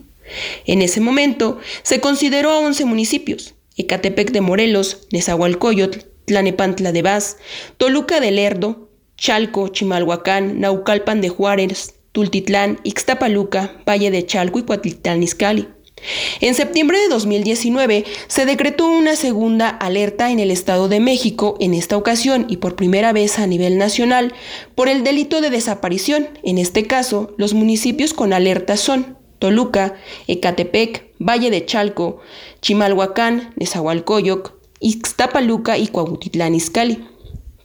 En 0.65 0.81
ese 0.81 1.01
momento, 1.01 1.59
se 1.83 1.99
consideró 1.99 2.51
a 2.51 2.59
11 2.59 2.85
municipios, 2.85 3.53
Ecatepec 3.77 4.31
de 4.31 4.41
Morelos, 4.41 5.07
Nezahualcóyotl, 5.11 5.99
Tlanepantla 6.25 6.91
de 6.91 7.01
Vaz, 7.01 7.37
Toluca 7.77 8.19
de 8.19 8.31
Lerdo, 8.31 8.89
Chalco, 9.17 9.67
Chimalhuacán, 9.67 10.59
Naucalpan 10.59 11.21
de 11.21 11.29
Juárez, 11.29 11.95
Tultitlán, 12.11 12.79
Ixtapaluca, 12.83 13.81
Valle 13.87 14.11
de 14.11 14.25
Chalco 14.25 14.59
y 14.59 14.63
Cuatitlán 14.63 15.21
Izcalli. 15.21 15.67
En 16.41 16.53
septiembre 16.55 16.99
de 16.99 17.08
2019 17.08 18.05
se 18.27 18.45
decretó 18.45 18.88
una 18.88 19.15
segunda 19.15 19.69
alerta 19.69 20.29
en 20.31 20.39
el 20.39 20.51
Estado 20.51 20.88
de 20.88 20.99
México, 20.99 21.55
en 21.60 21.73
esta 21.73 21.97
ocasión 21.97 22.45
y 22.49 22.58
por 22.58 22.75
primera 22.75 23.13
vez 23.13 23.39
a 23.39 23.47
nivel 23.47 23.77
nacional, 23.77 24.34
por 24.75 24.89
el 24.89 25.03
delito 25.03 25.41
de 25.41 25.49
desaparición. 25.49 26.27
En 26.43 26.58
este 26.58 26.86
caso, 26.86 27.34
los 27.38 27.53
municipios 27.53 28.13
con 28.13 28.34
alerta 28.34 28.77
son 28.77 29.17
Toluca, 29.39 29.95
Ecatepec, 30.27 31.12
Valle 31.19 31.49
de 31.49 31.65
Chalco, 31.65 32.19
Chimalhuacán, 32.62 33.53
Nezahualcóyoc, 33.55 34.53
Ixtapaluca 34.79 35.77
y 35.77 35.88
Coahutitlán 35.88 36.55
Izcalli. 36.55 37.14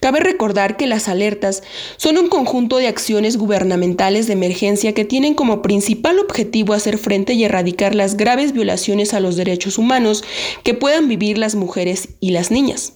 Cabe 0.00 0.20
recordar 0.20 0.78
que 0.78 0.86
las 0.86 1.08
alertas 1.08 1.62
son 1.98 2.16
un 2.16 2.28
conjunto 2.28 2.78
de 2.78 2.88
acciones 2.88 3.36
gubernamentales 3.36 4.26
de 4.26 4.32
emergencia 4.32 4.94
que 4.94 5.04
tienen 5.04 5.34
como 5.34 5.60
principal 5.60 6.18
objetivo 6.18 6.72
hacer 6.72 6.96
frente 6.96 7.34
y 7.34 7.44
erradicar 7.44 7.94
las 7.94 8.16
graves 8.16 8.52
violaciones 8.52 9.12
a 9.12 9.20
los 9.20 9.36
derechos 9.36 9.76
humanos 9.76 10.24
que 10.64 10.72
puedan 10.72 11.06
vivir 11.06 11.36
las 11.36 11.54
mujeres 11.54 12.08
y 12.18 12.30
las 12.30 12.50
niñas. 12.50 12.94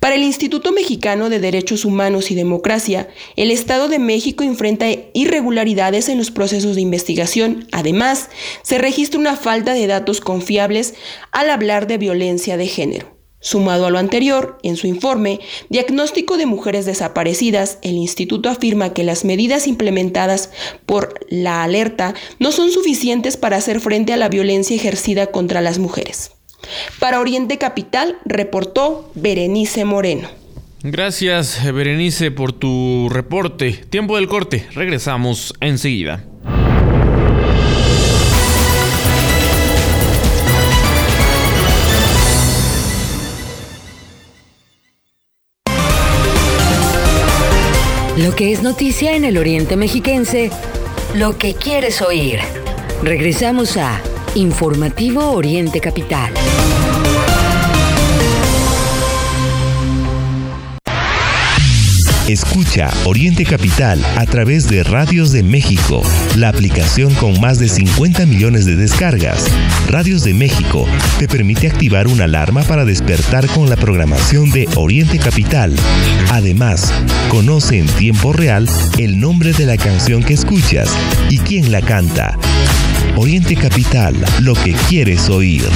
Para 0.00 0.16
el 0.16 0.22
Instituto 0.22 0.72
Mexicano 0.72 1.30
de 1.30 1.38
Derechos 1.38 1.84
Humanos 1.84 2.30
y 2.30 2.34
Democracia, 2.34 3.08
el 3.36 3.50
Estado 3.50 3.88
de 3.88 3.98
México 3.98 4.44
enfrenta 4.44 4.86
irregularidades 5.14 6.08
en 6.08 6.18
los 6.18 6.30
procesos 6.30 6.74
de 6.74 6.80
investigación. 6.80 7.66
Además, 7.72 8.30
se 8.62 8.78
registra 8.78 9.20
una 9.20 9.36
falta 9.36 9.74
de 9.74 9.86
datos 9.86 10.20
confiables 10.20 10.94
al 11.30 11.50
hablar 11.50 11.86
de 11.86 11.98
violencia 11.98 12.56
de 12.56 12.66
género. 12.66 13.12
Sumado 13.44 13.86
a 13.86 13.90
lo 13.90 13.98
anterior, 13.98 14.58
en 14.62 14.76
su 14.76 14.86
informe 14.86 15.40
Diagnóstico 15.68 16.36
de 16.36 16.46
Mujeres 16.46 16.86
Desaparecidas, 16.86 17.78
el 17.82 17.94
instituto 17.94 18.48
afirma 18.48 18.94
que 18.94 19.02
las 19.02 19.24
medidas 19.24 19.66
implementadas 19.66 20.50
por 20.86 21.26
la 21.28 21.64
alerta 21.64 22.14
no 22.38 22.52
son 22.52 22.70
suficientes 22.70 23.36
para 23.36 23.56
hacer 23.56 23.80
frente 23.80 24.12
a 24.12 24.16
la 24.16 24.28
violencia 24.28 24.76
ejercida 24.76 25.26
contra 25.26 25.60
las 25.60 25.80
mujeres. 25.80 26.30
Para 26.98 27.20
Oriente 27.20 27.58
Capital 27.58 28.16
reportó 28.24 29.10
Berenice 29.14 29.84
Moreno. 29.84 30.28
Gracias, 30.82 31.60
Berenice, 31.72 32.30
por 32.32 32.52
tu 32.52 33.08
reporte. 33.08 33.72
Tiempo 33.72 34.16
del 34.16 34.26
corte. 34.26 34.66
Regresamos 34.74 35.54
enseguida. 35.60 36.24
Lo 48.18 48.36
que 48.36 48.52
es 48.52 48.62
noticia 48.62 49.16
en 49.16 49.24
el 49.24 49.38
Oriente 49.38 49.76
Mexiquense, 49.76 50.50
lo 51.14 51.38
que 51.38 51.54
quieres 51.54 52.02
oír. 52.02 52.40
Regresamos 53.02 53.76
a 53.76 54.00
Informativo 54.34 55.32
Oriente 55.32 55.78
Capital. 55.78 56.32
Escucha 62.26 62.90
Oriente 63.04 63.44
Capital 63.44 64.02
a 64.16 64.24
través 64.24 64.70
de 64.70 64.84
Radios 64.84 65.32
de 65.32 65.42
México, 65.42 66.02
la 66.38 66.48
aplicación 66.48 67.12
con 67.16 67.38
más 67.42 67.58
de 67.58 67.68
50 67.68 68.24
millones 68.24 68.64
de 68.64 68.74
descargas. 68.74 69.50
Radios 69.88 70.24
de 70.24 70.32
México 70.32 70.86
te 71.18 71.28
permite 71.28 71.66
activar 71.66 72.08
una 72.08 72.24
alarma 72.24 72.62
para 72.62 72.86
despertar 72.86 73.46
con 73.48 73.68
la 73.68 73.76
programación 73.76 74.50
de 74.50 74.66
Oriente 74.76 75.18
Capital. 75.18 75.76
Además, 76.30 76.90
conoce 77.28 77.78
en 77.78 77.86
tiempo 77.86 78.32
real 78.32 78.66
el 78.96 79.20
nombre 79.20 79.52
de 79.52 79.66
la 79.66 79.76
canción 79.76 80.22
que 80.22 80.32
escuchas 80.32 80.88
y 81.28 81.38
quién 81.38 81.70
la 81.70 81.82
canta. 81.82 82.38
Oriente 83.16 83.56
Capital, 83.56 84.14
lo 84.40 84.54
que 84.54 84.72
quieres 84.88 85.28
oír. 85.28 85.68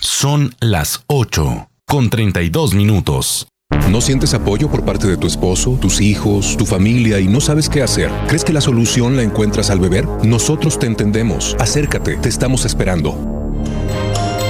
Son 0.00 0.52
las 0.60 1.04
8 1.06 1.68
con 1.86 2.10
32 2.10 2.74
minutos. 2.74 3.46
¿No 3.88 4.00
sientes 4.00 4.34
apoyo 4.34 4.68
por 4.68 4.84
parte 4.84 5.06
de 5.06 5.16
tu 5.16 5.28
esposo, 5.28 5.78
tus 5.80 6.00
hijos, 6.00 6.56
tu 6.56 6.66
familia 6.66 7.20
y 7.20 7.28
no 7.28 7.40
sabes 7.40 7.68
qué 7.68 7.82
hacer? 7.82 8.10
¿Crees 8.26 8.42
que 8.44 8.52
la 8.52 8.60
solución 8.60 9.16
la 9.16 9.22
encuentras 9.22 9.70
al 9.70 9.78
beber? 9.78 10.04
Nosotros 10.24 10.80
te 10.80 10.86
entendemos. 10.86 11.56
Acércate, 11.60 12.16
te 12.16 12.28
estamos 12.28 12.64
esperando. 12.64 13.14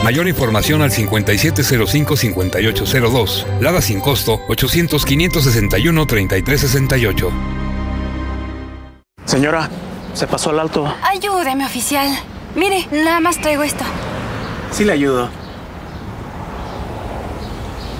Mayor 0.02 0.26
información 0.28 0.80
al 0.82 0.92
5705-5802. 0.92 3.44
Lada 3.60 3.82
sin 3.82 4.00
costo 4.00 4.40
800-561-3368. 4.48 7.30
Señora, 9.26 9.68
se 10.16 10.26
pasó 10.26 10.50
al 10.50 10.58
alto. 10.58 10.92
Ayúdeme, 11.02 11.64
oficial. 11.64 12.08
Mire, 12.54 12.88
nada 12.90 13.20
más 13.20 13.40
traigo 13.40 13.62
esto. 13.62 13.84
Sí 14.70 14.84
le 14.84 14.92
ayudo. 14.92 15.28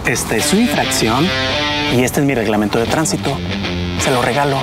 Esta 0.07 0.37
es 0.37 0.46
su 0.46 0.57
infracción 0.57 1.26
y 1.94 2.02
este 2.02 2.20
es 2.20 2.26
mi 2.26 2.35
reglamento 2.35 2.79
de 2.79 2.87
tránsito. 2.87 3.37
Se 3.98 4.11
lo 4.11 4.22
regalo. 4.22 4.57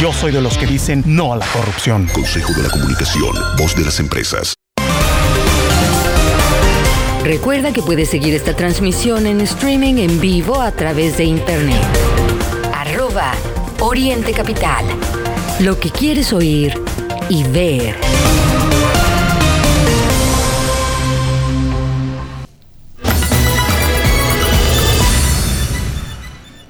Yo 0.00 0.12
soy 0.12 0.30
de 0.30 0.42
los 0.42 0.58
que 0.58 0.66
dicen 0.66 1.02
no 1.06 1.32
a 1.32 1.36
la 1.36 1.46
corrupción. 1.46 2.06
Consejo 2.12 2.52
de 2.52 2.64
la 2.64 2.68
Comunicación, 2.68 3.34
voz 3.56 3.74
de 3.74 3.84
las 3.84 3.98
empresas. 3.98 4.54
Recuerda 7.24 7.72
que 7.72 7.82
puedes 7.82 8.10
seguir 8.10 8.34
esta 8.34 8.54
transmisión 8.54 9.26
en 9.26 9.40
streaming 9.40 9.96
en 9.96 10.20
vivo 10.20 10.60
a 10.60 10.70
través 10.70 11.16
de 11.16 11.24
internet. 11.24 11.82
Arroba 12.74 13.32
Oriente 13.80 14.32
Capital. 14.32 14.84
Lo 15.60 15.80
que 15.80 15.88
quieres 15.88 16.34
oír 16.34 16.74
y 17.30 17.42
ver. 17.44 17.94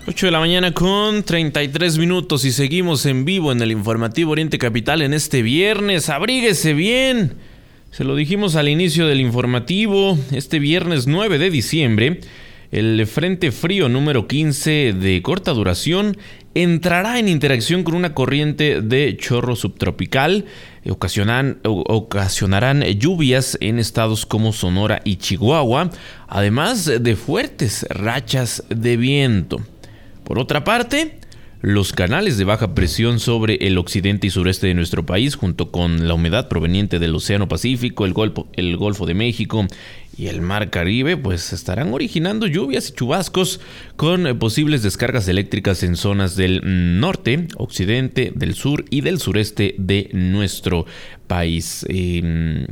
8 0.07 0.27
de 0.27 0.33
la 0.33 0.39
mañana 0.39 0.73
con 0.73 1.25
33 1.25 1.99
minutos 1.99 2.45
y 2.45 2.53
seguimos 2.53 3.05
en 3.07 3.25
vivo 3.25 3.51
en 3.51 3.61
el 3.61 3.73
informativo 3.73 4.31
Oriente 4.31 4.57
Capital 4.57 5.03
en 5.03 5.15
este 5.15 5.43
viernes. 5.43 6.09
Abríguese 6.09 6.73
bien. 6.73 7.35
Se 7.91 8.05
lo 8.05 8.15
dijimos 8.15 8.55
al 8.55 8.69
inicio 8.69 9.09
del 9.09 9.21
informativo, 9.21 10.17
este 10.31 10.61
viernes 10.61 11.09
9 11.09 11.39
de 11.39 11.51
diciembre, 11.51 12.21
el 12.71 13.05
Frente 13.07 13.51
Frío 13.51 13.89
número 13.89 14.29
15 14.29 14.93
de 14.93 15.23
corta 15.23 15.53
duración 15.53 16.17
entrará 16.63 17.19
en 17.19 17.29
interacción 17.29 17.83
con 17.83 17.95
una 17.95 18.15
corriente 18.15 18.81
de 18.81 19.15
chorro 19.19 19.57
subtropical. 19.57 20.47
Ocasionan, 20.89 21.59
ocasionarán 21.65 22.83
lluvias 22.83 23.59
en 23.61 23.79
estados 23.79 24.25
como 24.25 24.55
Sonora 24.55 25.03
y 25.05 25.17
Chihuahua, 25.17 25.91
además 26.29 26.87
de 26.87 27.17
fuertes 27.17 27.85
rachas 27.91 28.65
de 28.71 28.97
viento. 28.97 29.61
Por 30.25 30.39
otra 30.39 30.65
parte, 30.65 31.19
los 31.61 31.93
canales 31.93 32.39
de 32.39 32.45
baja 32.45 32.75
presión 32.75 33.19
sobre 33.19 33.57
el 33.57 33.77
occidente 33.77 34.29
y 34.29 34.31
sureste 34.31 34.69
de 34.69 34.75
nuestro 34.75 35.05
país, 35.05 35.35
junto 35.35 35.71
con 35.71 36.07
la 36.07 36.15
humedad 36.15 36.49
proveniente 36.49 36.99
del 36.99 37.15
Océano 37.15 37.49
Pacífico, 37.49 38.07
el 38.07 38.13
Golfo, 38.13 38.47
el 38.55 38.77
Golfo 38.77 39.05
de 39.05 39.15
México 39.15 39.67
y 40.19 40.29
el 40.29 40.41
Mar 40.41 40.71
Caribe, 40.71 41.17
pues 41.17 41.53
estarán 41.53 41.93
originando 41.93 42.47
lluvias 42.47 42.89
y 42.89 42.93
chubascos 42.95 43.61
con 43.97 44.27
eh, 44.27 44.35
posibles 44.35 44.83
descargas 44.83 45.29
eléctricas 45.29 45.83
en 45.83 45.97
zonas 45.97 46.37
del 46.37 46.63
norte, 47.01 47.49
occidente, 47.57 48.33
del 48.35 48.55
sur 48.55 48.87
y 48.89 49.03
del 49.03 49.19
sureste 49.19 49.75
de 49.79 50.09
nuestro 50.15 50.87
país. 51.27 51.85
Em, 51.91 52.67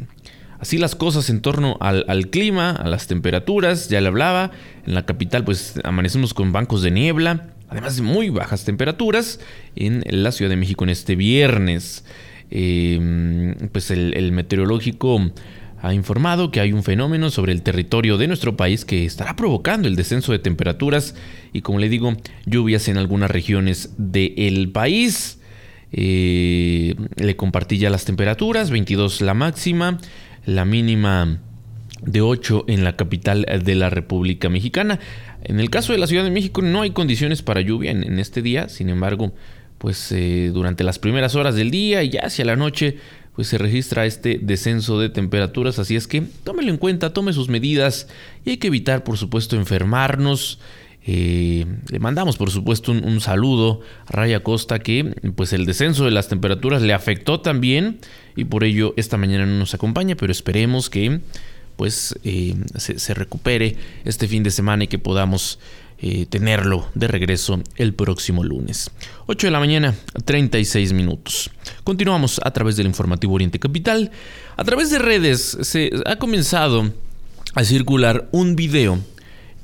así 0.59 0.78
las 0.78 0.95
cosas 0.95 1.28
en 1.28 1.42
torno 1.42 1.76
al, 1.80 2.30
clima, 2.30 2.70
a 2.70 2.88
las 2.88 3.07
temperaturas, 3.09 3.90
ya 3.90 4.01
le 4.01 4.09
hablaba, 4.09 4.51
en 4.86 4.95
la 4.95 5.05
capital 5.05 5.45
pues 5.45 5.78
amanecemos 5.84 6.32
con 6.32 6.53
bancos 6.53 6.80
de 6.80 6.92
niebla, 6.92 7.51
además 7.68 7.97
de 7.97 8.03
muy 8.03 8.30
bajas 8.30 8.64
temperaturas 8.64 9.38
en 9.76 10.03
la 10.07 10.32
Ciudad 10.32 10.49
de 10.49 10.57
México 10.57 10.84
en 10.84 10.90
este 10.90 11.14
viernes. 11.14 12.05
Eh, 12.51 13.55
pues 13.72 13.90
el, 13.90 14.30
meteorológico 14.32 15.18
ha 15.85 15.93
informado 15.93 16.51
que 16.51 16.61
hay 16.61 16.72
un 16.72 16.82
fenómeno 16.82 17.28
sobre 17.28 17.53
el 17.53 17.61
territorio 17.61 18.16
de 18.16 18.26
nuestro 18.26 18.57
país 18.57 18.87
que 18.87 19.05
estará 19.05 19.37
provocando 19.37 19.87
el 19.87 19.97
descenso 19.97 20.32
de 20.32 20.39
temperaturas 20.39 21.14
y 21.53 21.61
como 21.61 21.78
le 21.78 21.91
digo, 21.91 22.16
lluvias 22.47 22.89
en 22.89 22.97
algunas 22.97 23.30
regiones 23.30 23.93
del 23.99 24.70
país. 24.72 25.41
Eh, 25.93 26.95
le 27.16 27.37
compartí 27.37 27.76
ya 27.76 27.91
las 27.91 28.07
temperaturas, 28.07 28.70
22 28.70 29.20
la 29.20 29.35
máxima, 29.35 29.99
la 30.47 30.64
mínima 30.64 31.41
de 32.01 32.22
8 32.22 32.64
en 32.68 32.82
la 32.82 32.97
capital 32.97 33.47
de 33.62 33.74
la 33.74 33.91
República 33.91 34.49
Mexicana. 34.49 34.99
En 35.43 35.61
el 35.61 35.68
caso 35.68 35.93
de 35.93 35.99
la 35.99 36.07
Ciudad 36.07 36.24
de 36.24 36.30
México 36.30 36.62
no 36.62 36.80
hay 36.80 36.93
condiciones 36.93 37.43
para 37.43 37.61
lluvia 37.61 37.91
en, 37.91 38.18
este 38.18 38.41
día, 38.41 38.70
sin 38.70 38.89
embargo, 38.89 39.35
pues 39.76 40.11
eh, 40.12 40.51
durante 40.55 40.82
las 40.82 40.99
primeras 40.99 41.35
horas 41.35 41.57
del 41.57 41.70
día 41.70 42.03
y 42.03 42.09
ya 42.09 42.20
hacia 42.20 42.47
la 42.47 42.57
noche 42.57 42.97
pues 43.35 43.49
se 43.49 43.59
registra 43.59 44.07
este 44.07 44.39
descenso 44.41 45.01
de 45.01 45.09
temperaturas, 45.09 45.78
así 45.78 45.97
es 45.97 46.07
que 46.07 46.22
tómelo 46.45 46.70
en 46.70 46.76
cuenta, 46.76 47.12
tome 47.12 47.32
sus 47.32 47.49
medidas 47.49 48.09
y 48.45 48.51
hay 48.51 48.57
que 48.59 48.68
evitar 48.68 49.05
por 49.05 49.18
supuesto 49.18 49.57
enfermarnos. 49.57 50.59
Eh, 51.07 51.66
le 51.91 51.99
mandamos 51.99 52.39
por 52.39 52.51
supuesto 52.51 52.91
un, 52.93 53.20
saludo 53.20 53.82
a 54.07 54.12
Raya 54.12 54.43
Costa 54.43 54.78
que 54.78 55.14
pues 55.37 55.53
el 55.53 55.66
descenso 55.66 56.07
de 56.07 56.11
las 56.11 56.28
temperaturas 56.28 56.80
le 56.80 56.95
afectó 56.95 57.41
también 57.41 57.99
y 58.37 58.45
por 58.45 58.64
ello 58.64 58.95
esta 58.97 59.18
mañana 59.18 59.45
no 59.45 59.59
nos 59.59 59.74
acompaña, 59.74 60.14
pero 60.14 60.32
esperemos 60.32 60.89
que 60.89 61.20
pues 61.76 62.18
eh, 62.24 62.55
se, 62.76 63.14
recupere 63.14 63.76
este 64.05 64.28
fin 64.28 64.43
de 64.43 64.51
semana 64.51 64.85
y 64.85 64.87
que 64.87 64.99
podamos 64.99 65.59
eh, 66.07 66.26
tenerlo 66.26 66.86
de 66.94 67.09
regreso 67.09 67.62
el 67.76 67.94
próximo 67.94 68.44
lunes. 68.44 68.90
8 69.24 69.46
de 69.46 69.50
la 69.50 69.59
mañana, 69.59 69.94
36 70.26 70.92
minutos. 70.92 71.50
Continuamos 71.82 72.42
a 72.44 72.50
través 72.50 72.76
del 72.76 72.84
informativo 72.88 73.32
Oriente 73.32 73.59
Capital. 73.59 74.11
A 74.59 74.64
través 74.64 74.90
de 74.90 74.98
redes 74.98 75.57
se 75.62 75.90
ha 76.05 76.16
comenzado 76.16 76.92
a 77.55 77.64
circular 77.64 78.28
un 78.32 78.55
video 78.55 78.98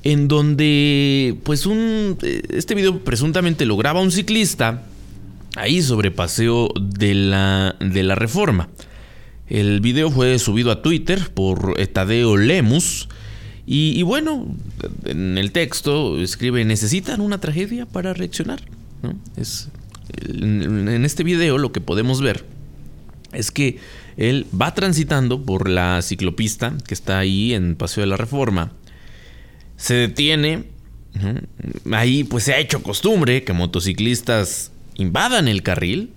en 0.03 0.29
donde 0.29 1.37
pues 1.43 1.67
un 1.67 2.17
eh, 2.23 2.41
este 2.55 2.75
video 2.75 3.01
presuntamente 3.05 3.67
lo 3.67 3.77
graba 3.77 4.01
un 4.01 4.11
ciclista 4.11 4.85
ahí 5.57 5.83
sobre 5.83 6.11
paseo 6.11 6.71
de 6.81 7.13
la 7.13 7.77
de 7.81 8.03
la 8.03 8.15
Reforma. 8.15 8.71
El 9.47 9.83
video 9.83 10.11
fue 10.11 10.39
subido 10.39 10.71
a 10.71 10.81
Twitter 10.81 11.21
por 11.35 11.75
Tadeo 11.89 12.39
Lemus. 12.39 13.11
Y, 13.73 14.03
bueno, 14.03 14.49
en 15.05 15.39
el 15.39 15.53
texto 15.53 16.21
escribe, 16.21 16.65
necesitan 16.65 17.21
una 17.21 17.39
tragedia 17.39 17.87
para 17.87 18.13
reaccionar. 18.13 18.61
Es, 19.37 19.69
en, 20.27 21.05
este 21.05 21.23
video 21.23 21.57
lo 21.57 21.71
que 21.71 21.81
podemos 21.81 22.21
ver 22.21 22.45
es 23.33 23.53
que 23.53 23.79
él 24.17 24.45
va 24.61 24.75
transitando 24.75 25.45
por 25.45 25.69
la 25.69 26.03
ciclopista 26.03 26.75
que 26.89 26.95
está 26.95 27.21
ahí 27.21 27.55
en 27.55 27.77
Paseo 27.77 28.01
de 28.01 28.09
la 28.09 28.17
Reforma. 28.17 28.73
Se 29.77 29.95
detiene. 29.95 30.65
Ahí 31.93 32.25
pues 32.25 32.43
se 32.43 32.55
ha 32.55 32.59
hecho 32.59 32.83
costumbre 32.83 33.45
que 33.45 33.53
motociclistas 33.53 34.73
invadan 34.97 35.47
el 35.47 35.63
carril 35.63 36.11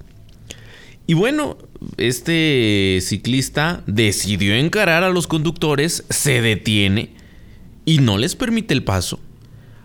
y 1.06 1.14
bueno, 1.14 1.60
este 1.98 2.98
ciclista 3.02 3.84
decidió 3.86 4.56
encarar 4.56 5.04
a 5.04 5.10
los 5.10 5.28
conductores, 5.28 6.04
se 6.10 6.42
detiene 6.42 7.22
y 7.86 8.00
no 8.00 8.18
les 8.18 8.36
permite 8.36 8.74
el 8.74 8.84
paso. 8.84 9.20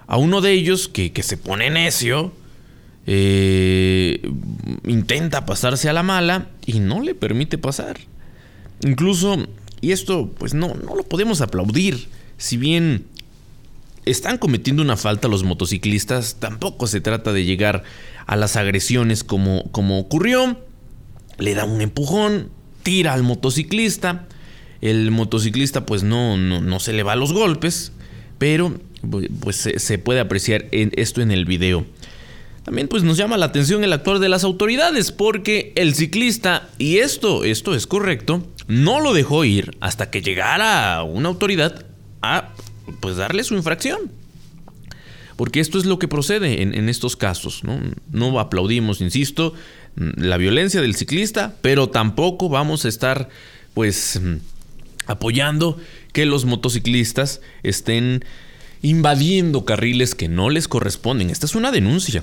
A 0.07 0.17
uno 0.17 0.41
de 0.41 0.53
ellos, 0.53 0.89
que, 0.89 1.13
se 1.23 1.37
pone 1.37 1.71
necio, 1.71 2.33
eh, 3.07 4.21
intenta 4.87 5.47
pasarse 5.47 5.89
a 5.89 5.93
la 5.93 6.03
mala 6.03 6.49
y 6.65 6.81
no 6.81 7.03
le 7.03 7.15
permite 7.15 7.59
pasar. 7.59 7.99
Incluso, 8.83 9.37
y 9.81 9.93
esto 9.93 10.31
pues 10.39 10.55
no, 10.55 10.75
no 10.75 10.95
lo 10.95 11.03
podemos 11.03 11.41
aplaudir, 11.41 12.09
si 12.37 12.57
bien 12.57 13.05
están 14.07 14.39
cometiendo 14.39 14.83
una 14.83 14.97
falta 14.97 15.29
los 15.29 15.45
motociclistas, 15.45 16.37
tampoco 16.39 16.87
se 16.87 17.01
trata 17.01 17.33
de 17.33 17.45
llegar 17.45 17.83
a 18.27 18.37
las 18.37 18.57
agresiones 18.57 19.25
como, 19.25 19.65
como 19.73 19.99
ocurrió 19.99 20.57
le 21.39 21.55
da 21.55 21.65
un 21.65 21.81
empujón, 21.81 22.51
tira 22.83 23.15
al 23.15 23.23
motociclista. 23.23 24.27
El 24.81 25.11
motociclista 25.11 25.87
pues 25.87 26.03
no, 26.03 26.37
no, 26.37 26.81
se 26.81 26.93
le 26.93 27.03
va 27.03 27.13
a 27.13 27.17
los 27.17 27.33
golpes, 27.33 27.93
pero 28.39 28.75
pues 29.41 29.57
se, 29.57 29.99
puede 29.99 30.21
apreciar 30.21 30.67
esto 30.71 31.21
en 31.21 31.31
el 31.31 31.45
video. 31.45 31.85
También 32.65 32.87
pues 32.87 33.03
nos 33.03 33.17
llama 33.17 33.39
la 33.39 33.47
atención 33.47 33.83
el 33.83 33.93
actuar 33.93 34.19
de 34.19 34.29
las 34.29 34.45
autoridades 34.45 35.11
porque 35.11 35.73
el 35.75 35.95
ciclista, 35.95 36.69
y 36.79 36.99
esto, 36.99 37.45
esto 37.45 37.75
es 37.75 37.87
correcto, 37.87 38.47
no 38.67 39.01
lo 39.01 39.15
dejó 39.15 39.45
ir 39.45 39.77
hasta 39.81 40.11
que 40.11 40.23
llegara 40.23 41.03
una 41.03 41.29
autoridad 41.29 41.87
a 42.23 42.53
pues 43.01 43.17
darle 43.17 43.43
su 43.45 43.55
infracción. 43.55 44.13
Porque 45.37 45.61
esto 45.61 45.79
es 45.79 45.87
lo 45.87 45.99
que 45.99 46.09
procede 46.09 46.63
en, 46.63 46.75
en 46.75 46.89
estos 46.89 47.17
casos. 47.17 47.63
¿no? 47.63 47.81
no 48.11 48.39
aplaudimos, 48.41 49.01
insisto, 49.01 49.55
la 49.97 50.37
violencia 50.37 50.81
del 50.81 50.95
ciclista, 50.95 51.55
pero 51.63 51.89
tampoco 51.89 52.49
vamos 52.49 52.85
a 52.85 52.89
estar 52.89 53.29
pues 53.73 54.21
apoyando 55.09 55.77
que 56.13 56.27
los 56.27 56.45
motociclistas 56.45 57.41
estén 57.65 58.25
invadiendo 58.83 59.65
carriles 59.65 60.15
que 60.15 60.29
no 60.29 60.51
les 60.51 60.69
corresponden. 60.69 61.31
Esta 61.31 61.47
es 61.47 61.57
una 61.57 61.73
denuncia 61.73 62.23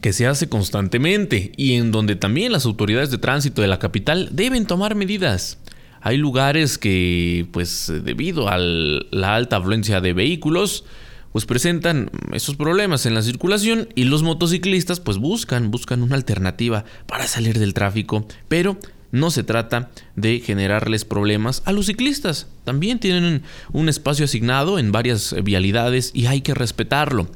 que 0.00 0.12
se 0.12 0.26
hace 0.26 0.48
constantemente 0.48 1.52
y 1.56 1.74
en 1.74 1.92
donde 1.92 2.16
también 2.16 2.52
las 2.52 2.64
autoridades 2.64 3.10
de 3.10 3.18
tránsito 3.18 3.60
de 3.60 3.68
la 3.68 3.78
capital 3.78 4.30
deben 4.32 4.66
tomar 4.66 4.94
medidas. 4.94 5.58
Hay 6.00 6.16
lugares 6.16 6.78
que, 6.78 7.46
pues 7.52 7.92
debido 8.04 8.48
a 8.48 8.58
la 8.58 9.36
alta 9.36 9.58
afluencia 9.58 10.00
de 10.00 10.12
vehículos, 10.12 10.84
pues 11.30 11.46
presentan 11.46 12.10
esos 12.32 12.56
problemas 12.56 13.06
en 13.06 13.14
la 13.14 13.22
circulación 13.22 13.88
y 13.94 14.04
los 14.04 14.22
motociclistas 14.22 14.98
pues 14.98 15.18
buscan, 15.18 15.70
buscan 15.70 16.02
una 16.02 16.16
alternativa 16.16 16.84
para 17.06 17.26
salir 17.26 17.58
del 17.58 17.72
tráfico, 17.72 18.26
pero 18.48 18.78
no 19.12 19.30
se 19.30 19.44
trata 19.44 19.90
de 20.16 20.40
generarles 20.40 21.04
problemas 21.04 21.62
a 21.64 21.72
los 21.72 21.86
ciclistas. 21.86 22.48
También 22.64 22.98
tienen 22.98 23.42
un 23.72 23.88
espacio 23.88 24.24
asignado 24.24 24.78
en 24.78 24.90
varias 24.90 25.34
vialidades 25.44 26.10
y 26.14 26.26
hay 26.26 26.40
que 26.40 26.54
respetarlo. 26.54 27.30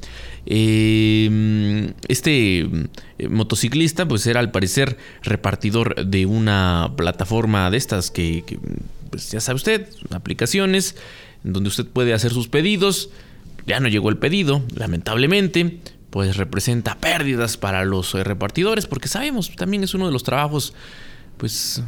Eh, 0.45 1.93
este 2.07 2.59
eh, 2.59 3.29
motociclista 3.29 4.07
pues 4.07 4.27
era 4.27 4.39
al 4.39 4.51
parecer 4.51 4.97
repartidor 5.23 6.05
de 6.05 6.25
una 6.25 6.91
plataforma 6.97 7.69
de 7.71 7.77
estas 7.77 8.11
que, 8.11 8.43
pues 9.09 9.31
ya 9.31 9.39
sabe 9.39 9.55
usted, 9.55 9.87
aplicaciones 10.09 10.95
donde 11.43 11.69
usted 11.69 11.85
puede 11.85 12.13
hacer 12.13 12.31
sus 12.31 12.49
pedidos 12.49 13.09
ya 13.67 13.81
no 13.81 13.89
llegó 13.89 14.09
el 14.09 14.17
pedido, 14.17 14.63
lamentablemente, 14.73 15.79
pues 16.09 16.37
representa 16.37 16.95
pérdidas 16.95 17.57
para 17.57 17.83
los 17.83 18.15
eh, 18.15 18.23
repartidores, 18.23 18.87
porque 18.87 19.09
sabemos, 19.09 19.51
también 19.55 19.83
es 19.83 19.93
uno 19.93 20.07
de 20.07 20.13
los 20.13 20.23
trabajos 20.23 20.73
pues 21.37 21.83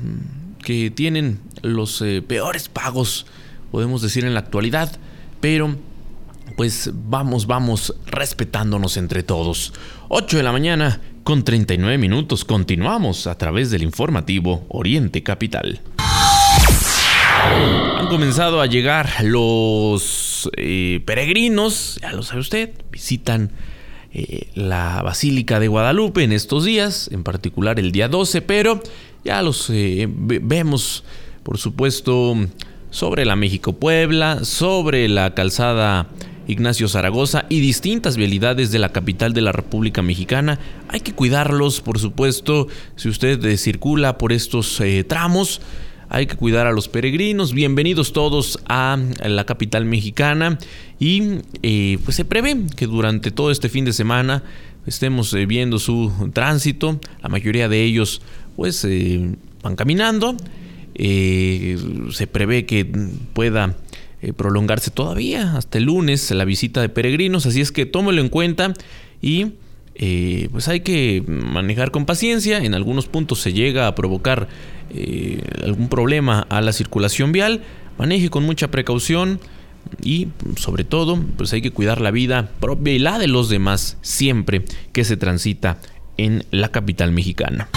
que 0.63 0.91
tienen 0.91 1.39
los 1.61 2.01
eh, 2.01 2.21
peores 2.21 2.69
pagos, 2.69 3.25
podemos 3.71 4.01
decir 4.01 4.25
en 4.25 4.33
la 4.33 4.39
actualidad, 4.41 4.97
pero 5.41 5.75
pues 6.55 6.91
vamos, 6.93 7.47
vamos 7.47 7.95
respetándonos 8.05 8.97
entre 8.97 9.23
todos. 9.23 9.73
8 10.09 10.37
de 10.37 10.43
la 10.43 10.51
mañana 10.51 11.01
con 11.23 11.43
39 11.43 11.97
minutos, 11.97 12.43
continuamos 12.43 13.27
a 13.27 13.37
través 13.37 13.71
del 13.71 13.83
informativo 13.83 14.65
Oriente 14.69 15.23
Capital. 15.23 15.81
Han 17.97 18.07
comenzado 18.07 18.61
a 18.61 18.65
llegar 18.65 19.23
los 19.23 20.49
eh, 20.57 21.01
peregrinos, 21.05 21.99
ya 22.01 22.11
lo 22.11 22.23
sabe 22.23 22.41
usted, 22.41 22.71
visitan 22.91 23.51
eh, 24.11 24.47
la 24.55 25.03
Basílica 25.03 25.59
de 25.59 25.67
Guadalupe 25.67 26.23
en 26.23 26.31
estos 26.31 26.65
días, 26.65 27.09
en 27.11 27.23
particular 27.23 27.79
el 27.79 27.91
día 27.91 28.07
12, 28.07 28.41
pero 28.41 28.81
ya 29.23 29.41
los 29.41 29.69
eh, 29.69 30.07
vemos, 30.09 31.03
por 31.43 31.57
supuesto, 31.57 32.35
sobre 32.89 33.25
la 33.25 33.35
México-Puebla, 33.35 34.43
sobre 34.43 35.07
la 35.07 35.33
calzada 35.33 36.07
Ignacio 36.47 36.87
Zaragoza 36.87 37.45
y 37.49 37.59
distintas 37.59 38.17
vialidades 38.17 38.71
de 38.71 38.79
la 38.79 38.89
capital 38.89 39.33
de 39.33 39.41
la 39.41 39.51
República 39.51 40.01
Mexicana. 40.01 40.59
Hay 40.87 41.01
que 41.01 41.13
cuidarlos, 41.13 41.81
por 41.81 41.99
supuesto, 41.99 42.67
si 42.95 43.09
usted 43.09 43.55
circula 43.57 44.17
por 44.17 44.33
estos 44.33 44.81
tramos 45.07 45.61
hay 46.09 46.25
que 46.25 46.35
cuidar 46.35 46.65
a 46.65 46.71
los 46.71 46.87
peregrinos. 46.87 47.53
Bienvenidos 47.53 48.13
todos 48.13 48.59
a 48.67 48.97
la 49.23 49.45
capital 49.45 49.85
mexicana 49.85 50.57
y 50.99 51.41
eh, 51.61 51.99
pues 52.03 52.17
se 52.17 52.25
prevé 52.25 52.57
que 52.75 52.87
durante 52.87 53.29
todo 53.29 53.51
este 53.51 53.69
fin 53.69 53.85
de 53.85 53.93
semana 53.93 54.43
estemos 54.87 55.31
eh, 55.35 55.45
viendo 55.45 55.77
su 55.77 56.11
tránsito. 56.33 56.99
La 57.21 57.29
mayoría 57.29 57.69
de 57.69 57.83
ellos 57.83 58.23
pues 58.59 58.83
eh, 58.83 59.35
van 59.63 59.77
caminando. 59.77 60.35
se 60.93 62.27
prevé 62.29 62.65
que 62.65 62.83
pueda 63.31 63.77
prolongarse 64.35 64.91
todavía 64.91 65.55
hasta 65.55 65.77
el 65.77 65.85
lunes 65.85 66.29
la 66.31 66.43
visita 66.43 66.81
de 66.81 66.89
peregrinos, 66.89 67.45
así 67.45 67.61
es 67.61 67.71
que 67.71 67.85
tómelo 67.85 68.19
en 68.19 68.27
cuenta 68.27 68.73
y 69.21 69.53
pues 70.51 70.67
hay 70.67 70.81
que 70.81 71.23
manejar 71.25 71.91
con 71.91 72.05
paciencia. 72.05 72.57
En 72.57 72.73
algunos 72.73 73.07
puntos 73.07 73.39
se 73.39 73.53
llega 73.53 73.87
a 73.87 73.95
provocar 73.95 74.49
eh, 74.93 75.41
algún 75.63 75.87
problema 75.87 76.45
a 76.49 76.59
la 76.59 76.73
circulación 76.73 77.31
vial, 77.31 77.61
maneje 77.97 78.29
con 78.29 78.43
mucha 78.43 78.69
precaución 78.69 79.39
y 80.03 80.27
sobre 80.57 80.83
todo 80.83 81.17
pues 81.37 81.53
hay 81.53 81.61
que 81.61 81.71
cuidar 81.71 82.01
la 82.01 82.11
vida 82.11 82.51
propia 82.59 82.91
y 82.93 82.99
la 82.99 83.19
de 83.19 83.29
los 83.29 83.47
demás 83.47 83.95
siempre 84.01 84.65
que 84.91 85.05
se 85.05 85.15
transita 85.15 85.77
en 86.17 86.43
la 86.51 86.67
capital 86.73 87.13
mexicana. 87.13 87.69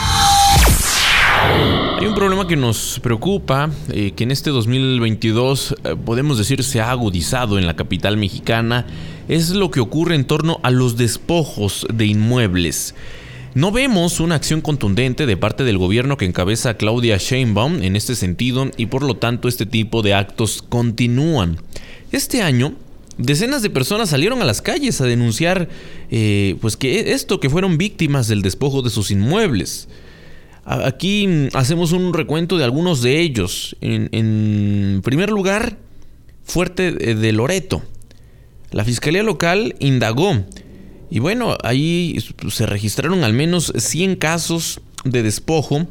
Hay 2.02 2.06
un 2.06 2.14
problema 2.14 2.46
que 2.46 2.56
nos 2.56 2.98
preocupa, 3.00 3.70
eh, 3.92 4.12
que 4.16 4.24
en 4.24 4.30
este 4.30 4.50
2022 4.50 5.76
eh, 5.84 5.96
podemos 6.04 6.36
decir 6.36 6.64
se 6.64 6.80
ha 6.80 6.90
agudizado 6.90 7.58
en 7.58 7.66
la 7.66 7.76
capital 7.76 8.16
mexicana, 8.16 8.86
es 9.28 9.50
lo 9.50 9.70
que 9.70 9.80
ocurre 9.80 10.14
en 10.14 10.24
torno 10.24 10.60
a 10.62 10.70
los 10.70 10.96
despojos 10.96 11.86
de 11.92 12.06
inmuebles. 12.06 12.94
No 13.54 13.70
vemos 13.70 14.18
una 14.18 14.34
acción 14.34 14.62
contundente 14.62 15.26
de 15.26 15.36
parte 15.36 15.62
del 15.62 15.78
gobierno 15.78 16.16
que 16.16 16.24
encabeza 16.24 16.74
Claudia 16.74 17.18
Sheinbaum 17.18 17.82
en 17.82 17.96
este 17.96 18.14
sentido 18.14 18.70
y 18.76 18.86
por 18.86 19.02
lo 19.02 19.18
tanto 19.18 19.46
este 19.46 19.66
tipo 19.66 20.02
de 20.02 20.14
actos 20.14 20.62
continúan. 20.62 21.58
Este 22.12 22.42
año, 22.42 22.74
decenas 23.18 23.62
de 23.62 23.70
personas 23.70 24.08
salieron 24.08 24.40
a 24.40 24.46
las 24.46 24.62
calles 24.62 25.00
a 25.00 25.04
denunciar 25.04 25.68
eh, 26.10 26.56
pues 26.60 26.76
que 26.76 27.12
esto, 27.12 27.40
que 27.40 27.50
fueron 27.50 27.78
víctimas 27.78 28.26
del 28.26 28.42
despojo 28.42 28.82
de 28.82 28.90
sus 28.90 29.10
inmuebles. 29.10 29.88
Aquí 30.64 31.48
hacemos 31.54 31.92
un 31.92 32.14
recuento 32.14 32.56
de 32.56 32.64
algunos 32.64 33.02
de 33.02 33.20
ellos. 33.20 33.76
En, 33.80 35.00
primer 35.02 35.30
lugar, 35.30 35.78
Fuerte 36.44 36.92
de 36.92 37.32
Loreto. 37.32 37.82
La 38.70 38.84
Fiscalía 38.84 39.22
Local 39.22 39.74
indagó 39.80 40.44
y 41.12 41.18
bueno, 41.18 41.58
ahí 41.62 42.16
se 42.48 42.64
registraron 42.64 43.22
al 43.22 43.34
menos 43.34 43.70
100 43.76 44.16
casos 44.16 44.80
de 45.04 45.22
despojo 45.22 45.86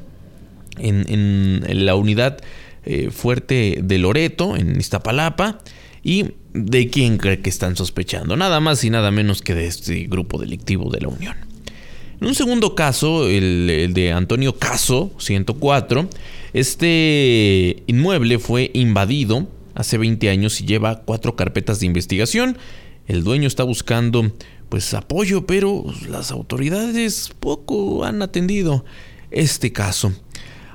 en, 0.79 1.85
la 1.85 1.93
unidad 1.93 2.41
eh, 2.85 3.11
fuerte 3.11 3.81
de 3.83 3.99
Loreto, 3.99 4.57
en 4.57 4.79
Iztapalapa. 4.79 5.59
¿Y 6.03 6.31
de 6.53 6.89
quién 6.89 7.19
cree 7.19 7.39
que 7.39 7.51
están 7.51 7.75
sospechando? 7.75 8.35
Nada 8.35 8.59
más 8.61 8.83
y 8.83 8.89
nada 8.89 9.11
menos 9.11 9.43
que 9.43 9.53
de 9.53 9.67
este 9.67 10.05
grupo 10.05 10.39
delictivo 10.39 10.89
de 10.89 11.01
la 11.01 11.09
Unión. 11.09 11.50
En 12.21 12.27
un 12.27 12.35
segundo 12.35 12.75
caso, 12.75 13.27
el, 13.27 13.93
de 13.95 14.11
Antonio 14.11 14.55
Caso, 14.59 15.09
104, 15.17 16.07
este 16.53 17.81
inmueble 17.87 18.37
fue 18.37 18.69
invadido 18.75 19.47
hace 19.73 19.97
20 19.97 20.29
años 20.29 20.61
y 20.61 20.65
lleva 20.65 21.01
cuatro 21.01 21.35
carpetas 21.35 21.79
de 21.79 21.87
investigación. 21.87 22.59
El 23.07 23.23
dueño 23.23 23.47
está 23.47 23.63
buscando 23.63 24.31
pues 24.69 24.93
apoyo, 24.93 25.47
pero 25.47 25.83
las 26.07 26.29
autoridades 26.29 27.31
poco 27.39 28.05
han 28.05 28.21
atendido 28.21 28.85
este 29.31 29.73
caso. 29.73 30.13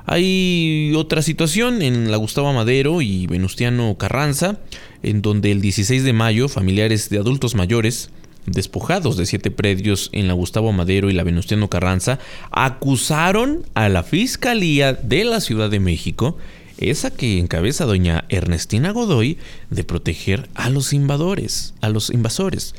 Hay 0.05 0.93
otra 0.97 1.23
situación 1.23 1.81
en 1.81 2.11
la 2.11 2.17
Gustavo 2.17 2.53
Madero 2.53 3.03
y 3.03 3.29
Venustiano 3.29 3.97
Carranza, 3.97 4.59
en 5.05 5.23
donde 5.23 5.53
el 5.53 5.61
16 5.61 6.03
de 6.03 6.13
mayo 6.13 6.49
familiares 6.49 7.09
de 7.09 7.19
adultos 7.19 7.55
mayores 7.55 8.11
despojados 8.47 9.17
de 9.17 9.27
siete 9.27 9.51
predios 9.51 10.11
en 10.13 10.29
la 10.29 10.35
Gustavo 10.35 10.73
Madero 10.73 11.11
y 11.11 11.13
la 11.13 11.25
Venustiano 11.25 11.69
Carranza 11.69 12.19
acusaron 12.51 13.65
a 13.75 13.89
la 13.89 14.03
Fiscalía 14.03 14.93
de 14.93 15.25
la 15.25 15.41
Ciudad 15.41 15.71
de 15.71 15.81
México, 15.81 16.37
esa 16.79 17.11
que 17.11 17.39
encabeza 17.39 17.85
doña 17.85 18.25
Ernestina 18.29 18.91
Godoy, 18.91 19.39
de 19.71 19.85
proteger 19.85 20.49
a 20.55 20.71
los 20.71 20.93
invadores, 20.93 21.75
a 21.81 21.89
los 21.89 22.11
invasores. 22.11 22.75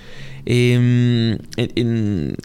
Em, 0.45 1.37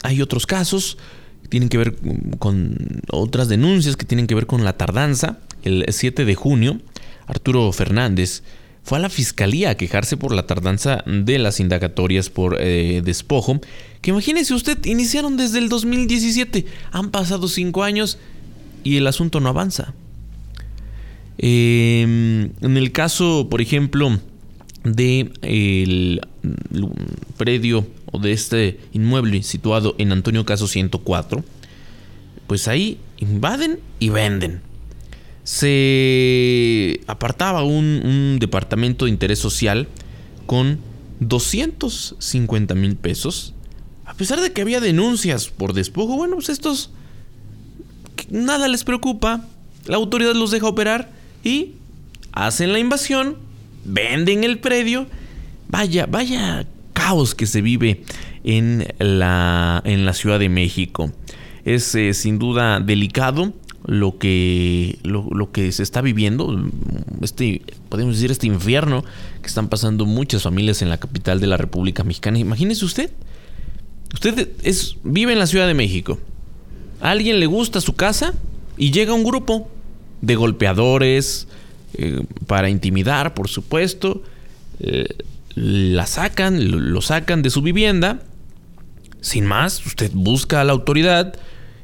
hay 0.03 0.21
otros 0.21 0.45
casos 0.45 0.97
que 1.43 1.49
tienen 1.49 1.69
que 1.69 1.77
ver 1.77 1.95
con 2.39 3.01
otras 3.11 3.47
denuncias 3.47 3.95
que 3.95 4.05
tienen 4.05 4.27
que 4.27 4.35
ver 4.35 4.47
con 4.47 4.63
la 4.63 4.73
tardanza. 4.73 5.37
El 5.63 5.85
7 5.87 6.25
de 6.25 6.35
junio, 6.35 6.81
Arturo 7.27 7.71
Fernández 7.71 8.43
fue 8.83 8.97
a 8.97 9.01
la 9.01 9.09
fiscalía 9.09 9.71
a 9.71 9.75
quejarse 9.75 10.17
por 10.17 10.33
la 10.33 10.45
tardanza 10.45 11.03
de 11.05 11.39
las 11.39 11.59
indagatorias 11.59 12.29
por 12.29 12.57
eh, 12.59 13.01
despojo, 13.03 13.61
que 14.01 14.11
imagínese 14.11 14.53
usted, 14.53 14.85
iniciaron 14.85 15.37
desde 15.37 15.59
el 15.59 15.69
2017, 15.69 16.65
han 16.91 17.09
pasado 17.09 17.47
cinco 17.47 17.83
años 17.83 18.17
y 18.83 18.97
el 18.97 19.07
asunto 19.07 19.39
no 19.39 19.49
avanza. 19.49 19.93
Em, 21.37 22.51
en 22.61 22.77
el 22.77 22.91
caso, 22.91 23.47
por 23.49 23.61
ejemplo, 23.61 24.19
de 24.83 25.31
el 25.41 26.21
predio 27.37 27.87
o 28.11 28.19
de 28.19 28.33
este 28.33 28.79
inmueble 28.91 29.41
situado 29.43 29.95
en 29.97 30.11
Antonio 30.11 30.45
Caso 30.45 30.67
104, 30.67 31.43
pues 32.47 32.67
ahí 32.67 32.99
invaden 33.17 33.79
y 33.99 34.09
venden. 34.09 34.61
Se 35.43 37.01
apartaba 37.07 37.63
un, 37.63 38.37
departamento 38.39 39.05
de 39.05 39.11
interés 39.11 39.39
social 39.39 39.87
con 40.45 40.79
250 41.19 42.75
mil 42.75 42.95
pesos. 42.95 43.53
A 44.05 44.13
pesar 44.13 44.41
de 44.41 44.51
que 44.51 44.61
había 44.61 44.79
denuncias 44.79 45.47
por 45.47 45.73
despojo, 45.73 46.15
bueno, 46.15 46.35
pues 46.35 46.49
estos 46.49 46.91
nada 48.29 48.67
les 48.67 48.83
preocupa. 48.83 49.47
La 49.85 49.97
autoridad 49.97 50.33
los 50.33 50.51
deja 50.51 50.67
operar 50.67 51.11
y 51.43 51.73
hacen 52.31 52.71
la 52.71 52.79
invasión 52.79 53.37
venden 53.85 54.43
el 54.43 54.59
predio. 54.59 55.07
Vaya, 55.69 56.05
vaya 56.05 56.65
caos 56.93 57.35
que 57.35 57.45
se 57.45 57.61
vive 57.61 58.03
en 58.43 58.85
la, 58.99 59.81
en 59.85 60.05
la 60.05 60.13
Ciudad 60.13 60.39
de 60.39 60.49
México. 60.49 61.11
Es 61.65 61.95
eh, 61.95 62.13
sin 62.13 62.39
duda 62.39 62.79
delicado 62.79 63.53
lo 63.85 64.17
que, 64.17 64.99
lo, 65.03 65.51
que 65.51 65.71
se 65.71 65.83
está 65.83 66.01
viviendo, 66.01 66.57
este, 67.21 67.61
podemos 67.89 68.15
decir, 68.15 68.31
este 68.31 68.47
infierno 68.47 69.03
que 69.41 69.47
están 69.47 69.67
pasando 69.67 70.05
muchas 70.05 70.43
familias 70.43 70.81
en 70.81 70.89
la 70.89 70.97
capital 70.97 71.39
de 71.39 71.47
la 71.47 71.57
República 71.57 72.03
Mexicana. 72.03 72.39
Imagínese 72.39 72.85
usted, 72.85 73.11
usted 74.13 74.49
es, 74.63 74.97
vive 75.03 75.33
en 75.33 75.39
la 75.39 75.47
Ciudad 75.47 75.67
de 75.67 75.73
México, 75.73 76.19
a 77.01 77.11
alguien 77.11 77.39
le 77.39 77.45
gusta 77.45 77.81
su 77.81 77.93
casa 77.93 78.33
y 78.77 78.91
llega 78.91 79.13
un 79.13 79.23
grupo 79.23 79.69
de 80.21 80.35
golpeadores, 80.35 81.47
eh, 81.95 82.23
para 82.47 82.69
intimidar, 82.69 83.33
por 83.33 83.47
supuesto. 83.47 84.23
Eh, 84.79 85.07
la 85.55 86.07
sacan, 86.07 86.93
lo 86.93 87.01
sacan 87.01 87.41
de 87.41 87.49
su 87.49 87.61
vivienda. 87.61 88.21
Sin 89.21 89.45
más, 89.45 89.85
usted 89.85 90.11
busca 90.13 90.61
a 90.61 90.63
la 90.63 90.73
autoridad 90.73 91.35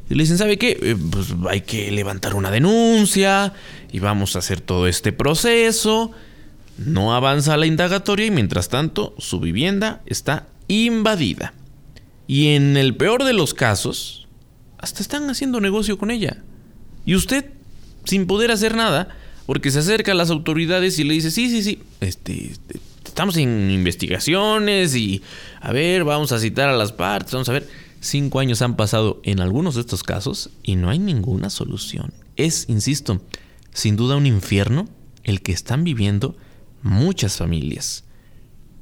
y 0.10 0.16
le 0.16 0.24
dicen, 0.24 0.40
¿sabe 0.40 0.58
qué? 0.58 0.78
Eh, 0.82 0.96
pues 1.12 1.28
hay 1.50 1.62
que 1.62 1.92
levantar 1.92 2.34
una 2.34 2.50
denuncia 2.50 3.54
y 3.92 4.00
vamos 4.00 4.36
a 4.36 4.40
hacer 4.40 4.60
todo 4.60 4.88
este 4.88 5.12
proceso. 5.12 6.12
No 6.78 7.14
avanza 7.14 7.58
la 7.58 7.68
indagatoria 7.68 8.26
y 8.26 8.32
mientras 8.32 8.70
tanto 8.70 9.14
su 9.20 9.40
vivienda 9.40 10.02
está 10.08 10.48
invadida. 10.68 11.54
Y 12.26 12.56
en 12.56 12.76
el 12.76 12.96
peor 12.96 13.24
de 13.24 13.34
los 13.34 13.54
casos, 13.54 14.28
hasta 14.80 15.02
están 15.02 15.30
haciendo 15.30 15.62
negocio 15.62 15.98
con 15.98 16.10
ella. 16.10 16.38
Y 17.06 17.16
usted, 17.16 17.46
sin 18.06 18.26
poder 18.26 18.52
hacer 18.52 18.76
nada, 18.76 19.10
porque 19.46 19.72
se 19.72 19.80
acerca 19.80 20.14
a 20.14 20.16
las 20.16 20.30
autoridades 20.30 20.98
y 21.00 21.04
le 21.04 21.16
dice, 21.16 21.32
sí, 21.32 21.50
sí, 21.50 21.62
sí, 21.62 21.84
este, 22.02 22.52
este, 22.52 22.80
estamos 23.06 23.36
en 23.38 23.70
investigaciones 23.70 24.96
y, 24.96 25.22
a 25.60 25.72
ver, 25.72 26.04
vamos 26.04 26.32
a 26.32 26.40
citar 26.40 26.70
a 26.70 26.78
las 26.78 26.92
partes, 26.92 27.34
vamos 27.34 27.50
a 27.50 27.54
ver. 27.54 27.68
Cinco 28.02 28.40
años 28.40 28.62
han 28.62 28.76
pasado 28.76 29.20
en 29.24 29.42
algunos 29.42 29.76
de 29.76 29.82
estos 29.82 30.04
casos 30.04 30.52
y 30.64 30.76
no 30.76 30.90
hay 30.90 31.00
ninguna 31.00 31.50
solución. 31.50 32.14
Es, 32.38 32.70
insisto, 32.70 33.22
sin 33.74 33.96
duda 33.96 34.16
un 34.16 34.26
infierno 34.26 34.88
el 35.24 35.42
que 35.42 35.52
están 35.52 35.84
viviendo 35.84 36.38
muchas 36.82 37.38
familias. 37.38 38.06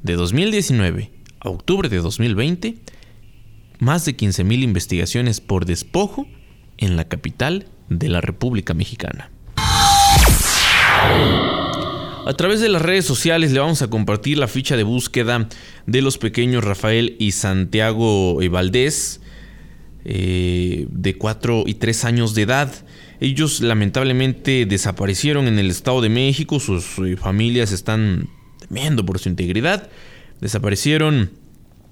De 0.04 0.14
2019 0.14 1.12
a 1.40 1.50
octubre 1.50 1.90
de 1.90 1.98
2020, 1.98 2.78
más 3.80 4.06
de 4.06 4.16
15.000 4.16 4.64
investigaciones 4.64 5.42
por 5.42 5.66
despojo 5.66 6.28
en 6.78 6.96
la 6.96 7.08
capital 7.08 7.68
de 7.90 8.10
la 8.10 8.22
República 8.22 8.74
Mexicana. 8.74 9.32
A 12.28 12.34
través 12.34 12.60
de 12.60 12.68
las 12.68 12.82
redes 12.82 13.06
sociales 13.06 13.54
le 13.54 13.62
vamos 13.62 13.82
a 13.82 13.90
compartir 13.90 14.38
la 14.38 14.50
ficha 14.50 14.76
de 14.76 14.84
búsqueda 14.84 15.48
de 15.86 16.02
los 16.02 16.18
pequeños 16.18 16.62
Rafael 16.62 17.16
y 17.20 17.32
Santiago 17.32 18.40
Valdés, 18.52 19.22
eh, 20.04 20.88
de 20.90 21.18
4 21.18 21.64
y 21.66 21.76
3 21.76 22.04
años 22.04 22.36
de 22.36 22.42
edad. 22.42 22.86
Ellos 23.22 23.62
lamentablemente 23.62 24.66
desaparecieron 24.66 25.48
en 25.48 25.58
el 25.58 25.70
Estado 25.70 26.02
de 26.02 26.10
México, 26.10 26.60
sus 26.60 27.00
eh, 27.00 27.16
familias 27.16 27.72
están 27.72 28.28
temiendo 28.60 29.06
por 29.06 29.20
su 29.20 29.30
integridad. 29.30 29.90
Desaparecieron 30.42 31.32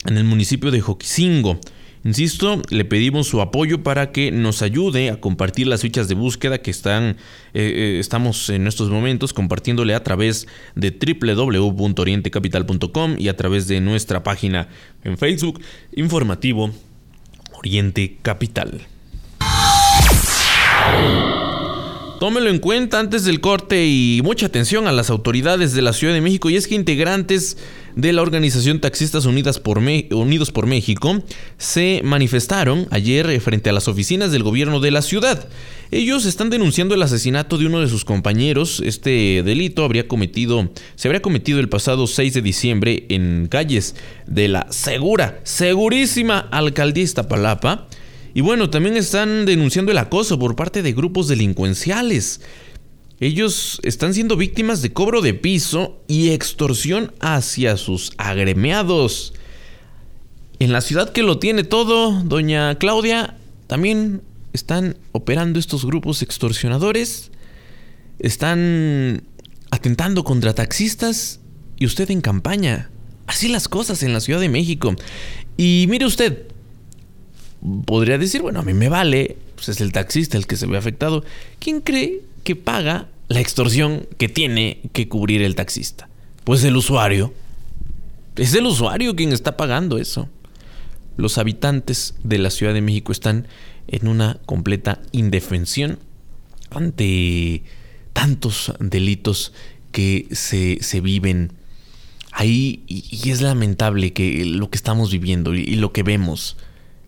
en 0.05 0.17
el 0.17 0.25
municipio 0.25 0.69
de 0.69 0.81
Joquisingo. 0.81 1.61
Insisto, 2.05 2.61
le 2.69 2.85
pedimos 2.85 3.27
su 3.27 3.41
apoyo 3.41 3.81
para 3.81 4.11
que 4.11 4.31
nos 4.31 4.61
ayude 4.61 5.09
a 5.09 5.19
compartir 5.19 5.65
las 5.65 5.81
fichas 5.81 6.07
de 6.07 6.13
búsqueda 6.13 6.59
que 6.59 6.69
están, 6.69 7.03
eh, 7.03 7.15
eh, 7.55 7.97
estamos 7.99 8.47
en 8.49 8.67
estos 8.67 8.91
momentos 8.91 9.33
compartiéndole 9.33 9.95
a 9.95 10.03
través 10.03 10.45
de 10.75 10.91
www.orientecapital.com 10.91 13.15
y 13.17 13.27
a 13.27 13.35
través 13.35 13.67
de 13.67 13.81
nuestra 13.81 14.21
página 14.21 14.67
en 15.03 15.17
Facebook 15.17 15.59
informativo 15.95 16.69
Oriente 17.53 18.17
Capital. 18.21 18.85
Tómelo 22.19 22.49
en 22.49 22.59
cuenta 22.59 22.99
antes 22.99 23.25
del 23.25 23.41
corte 23.41 23.85
y 23.85 24.21
mucha 24.23 24.45
atención 24.45 24.87
a 24.87 24.93
las 24.93 25.09
autoridades 25.09 25.73
de 25.73 25.81
la 25.81 25.91
Ciudad 25.91 26.13
de 26.13 26.21
México. 26.21 26.49
Y 26.49 26.55
es 26.55 26.67
que 26.67 26.75
integrantes 26.75 27.57
de 27.95 28.13
la 28.13 28.21
organización 28.21 28.79
Taxistas 28.79 29.25
Unidas 29.25 29.59
por 29.59 29.79
Unidos 29.79 30.51
por 30.51 30.65
México 30.65 31.21
se 31.57 32.01
manifestaron 32.03 32.87
ayer 32.91 33.39
frente 33.41 33.69
a 33.69 33.73
las 33.73 33.89
oficinas 33.89 34.31
del 34.31 34.43
gobierno 34.43 34.79
de 34.79 34.91
la 34.91 35.01
ciudad. 35.01 35.49
Ellos 35.91 36.25
están 36.25 36.49
denunciando 36.49 36.95
el 36.95 37.03
asesinato 37.03 37.57
de 37.57 37.67
uno 37.67 37.81
de 37.81 37.89
sus 37.89 38.05
compañeros. 38.05 38.81
Este 38.83 39.43
delito 39.43 39.83
habría 39.83 40.07
cometido, 40.07 40.71
se 40.95 41.09
habría 41.09 41.21
cometido 41.21 41.59
el 41.59 41.69
pasado 41.69 42.07
6 42.07 42.33
de 42.33 42.41
diciembre 42.41 43.05
en 43.09 43.47
calles 43.49 43.95
de 44.25 44.47
la 44.47 44.67
segura, 44.71 45.39
segurísima 45.43 46.39
alcaldía 46.39 47.03
Iztapalapa. 47.03 47.87
Y 48.35 48.41
bueno, 48.41 48.69
también 48.69 48.97
están 48.97 49.45
denunciando 49.45 49.93
el 49.93 49.97
acoso 49.97 50.37
por 50.37 50.57
parte 50.57 50.83
de 50.83 50.91
grupos 50.91 51.29
delincuenciales. 51.29 52.41
Ellos 53.21 53.79
están 53.81 54.13
siendo 54.13 54.35
víctimas 54.35 54.81
de 54.81 54.91
cobro 54.91 55.21
de 55.21 55.33
piso 55.33 56.01
y 56.09 56.31
extorsión 56.31 57.13
hacia 57.21 57.77
sus 57.77 58.11
agremiados. 58.17 59.33
En 60.59 60.73
la 60.73 60.81
ciudad 60.81 61.13
que 61.13 61.23
lo 61.23 61.39
tiene 61.39 61.63
todo, 61.63 62.11
doña 62.23 62.75
Claudia, 62.77 63.37
también 63.67 64.21
están 64.51 64.97
operando 65.13 65.57
estos 65.57 65.85
grupos 65.85 66.21
extorsionadores. 66.21 67.31
Están 68.19 69.23
atentando 69.71 70.25
contra 70.25 70.53
taxistas 70.53 71.39
y 71.77 71.85
usted 71.85 72.11
en 72.11 72.19
campaña. 72.19 72.89
Así 73.27 73.47
las 73.47 73.69
cosas 73.69 74.03
en 74.03 74.11
la 74.11 74.19
Ciudad 74.19 74.41
de 74.41 74.49
México. 74.49 74.93
Y 75.55 75.85
mire 75.87 76.05
usted, 76.05 76.47
podría 77.85 78.17
decir, 78.17 78.41
bueno, 78.41 78.59
a 78.59 78.63
mí 78.63 78.73
me 78.73 78.89
vale, 78.89 79.37
pues 79.55 79.69
es 79.69 79.81
el 79.81 79.91
taxista 79.91 80.37
el 80.37 80.47
que 80.47 80.57
se 80.57 80.67
ve 80.67 80.77
afectado. 80.77 81.23
¿Quién 81.59 81.81
cree 81.81 82.21
que 82.43 82.55
paga 82.55 83.07
la 83.27 83.39
extorsión 83.39 84.07
que 84.17 84.29
tiene 84.29 84.81
que 84.93 85.07
cubrir 85.07 85.41
el 85.41 85.55
taxista? 85.55 86.09
Pues 86.43 86.63
el 86.63 86.75
usuario. 86.75 87.33
Es 88.35 88.53
el 88.53 88.65
usuario 88.65 89.15
quien 89.15 89.31
está 89.31 89.57
pagando 89.57 89.97
eso. 89.97 90.29
Los 91.17 91.37
habitantes 91.37 92.15
de 92.23 92.37
la 92.37 92.49
Ciudad 92.49 92.73
de 92.73 92.81
México 92.81 93.11
están 93.11 93.47
en 93.87 94.07
una 94.07 94.39
completa 94.45 95.01
indefensión 95.11 95.99
ante 96.71 97.63
tantos 98.13 98.73
delitos 98.79 99.53
que 99.91 100.27
se, 100.31 100.79
se 100.81 100.99
viven 100.99 101.53
ahí 102.31 102.83
y, 102.87 103.29
es 103.29 103.41
lamentable 103.41 104.11
que 104.11 104.43
lo 104.43 104.69
que 104.69 104.75
estamos 104.75 105.11
viviendo 105.11 105.55
y 105.55 105.75
lo 105.75 105.93
que 105.93 106.03
vemos 106.03 106.57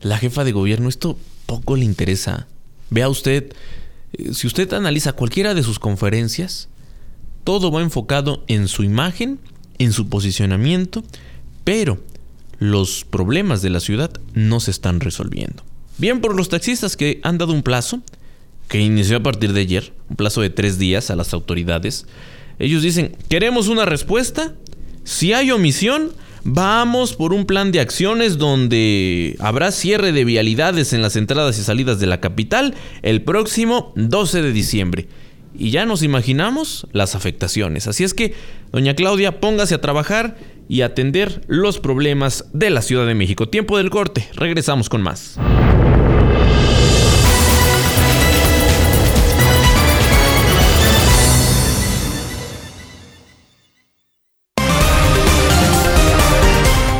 la 0.02 0.18
jefa 0.18 0.44
de 0.44 0.52
gobierno 0.52 0.90
esto 0.90 1.18
poco 1.46 1.76
le 1.76 1.86
interesa. 1.86 2.48
Vea 2.90 3.10
usted, 3.10 3.54
eh, 4.14 4.34
si 4.34 4.48
usted 4.48 4.72
analiza 4.74 5.14
cualquiera 5.14 5.54
de 5.54 5.64
sus 5.64 5.80
conferencias, 5.80 6.70
todo 7.44 7.72
va 7.72 7.82
enfocado 7.82 8.44
en 8.48 8.68
su 8.68 8.84
imagen, 8.84 9.40
en 9.80 9.94
su 9.94 10.10
posicionamiento, 10.10 11.04
pero 11.64 12.00
los 12.60 13.06
problemas 13.06 13.62
de 13.62 13.70
la 13.70 13.80
ciudad 13.80 14.12
no 14.34 14.60
se 14.60 14.72
están 14.72 15.00
resolviendo. 15.00 15.64
Bien 15.98 16.22
por 16.22 16.36
los 16.36 16.50
taxistas 16.50 16.98
que 16.98 17.20
han 17.24 17.38
dado 17.38 17.54
un 17.54 17.64
plazo, 17.64 18.02
que 18.68 18.82
inició 18.82 19.18
a 19.18 19.24
partir 19.24 19.54
de 19.54 19.62
ayer, 19.62 19.94
un 20.10 20.16
plazo 20.16 20.42
de 20.42 20.50
tres 20.50 20.78
días 20.78 21.10
a 21.10 21.16
las 21.16 21.34
autoridades. 21.34 22.06
Ellos 22.60 22.84
dicen, 22.84 23.16
queremos 23.30 23.68
una 23.68 23.86
respuesta, 23.86 24.54
si 25.04 25.34
hay 25.34 25.52
omisión, 25.52 26.12
Vamos 26.50 27.14
por 27.14 27.34
un 27.34 27.46
plan 27.46 27.74
de 27.74 27.82
acciones 27.82 28.38
donde 28.38 29.36
habrá 29.40 29.70
cierre 29.74 30.14
de 30.14 30.24
vialidades 30.24 30.94
en 30.94 31.02
las 31.02 31.18
entradas 31.18 31.60
y 31.60 31.62
salidas 31.62 32.00
de 32.00 32.08
la 32.08 32.22
capital 32.22 32.74
el 33.02 33.22
próximo 33.22 33.92
12 33.98 34.42
de 34.42 34.54
diciembre. 34.54 35.08
Y 35.54 35.72
ya 35.72 35.86
nos 35.86 36.04
imaginamos 36.04 36.88
las 36.94 37.16
afectaciones. 37.16 37.88
Así 37.88 38.06
es 38.06 38.14
que, 38.14 38.34
doña 38.72 38.94
Claudia, 38.94 39.42
póngase 39.42 39.76
a 39.76 39.82
trabajar 39.82 40.38
y 40.70 40.84
atender 40.84 41.42
los 41.48 41.82
problemas 41.82 42.46
de 42.54 42.70
la 42.70 42.82
Ciudad 42.82 43.06
de 43.06 43.14
México. 43.14 43.50
Tiempo 43.50 43.78
del 43.78 43.90
corte, 43.90 44.26
regresamos 44.36 44.88
con 44.88 45.02
más. 45.02 45.38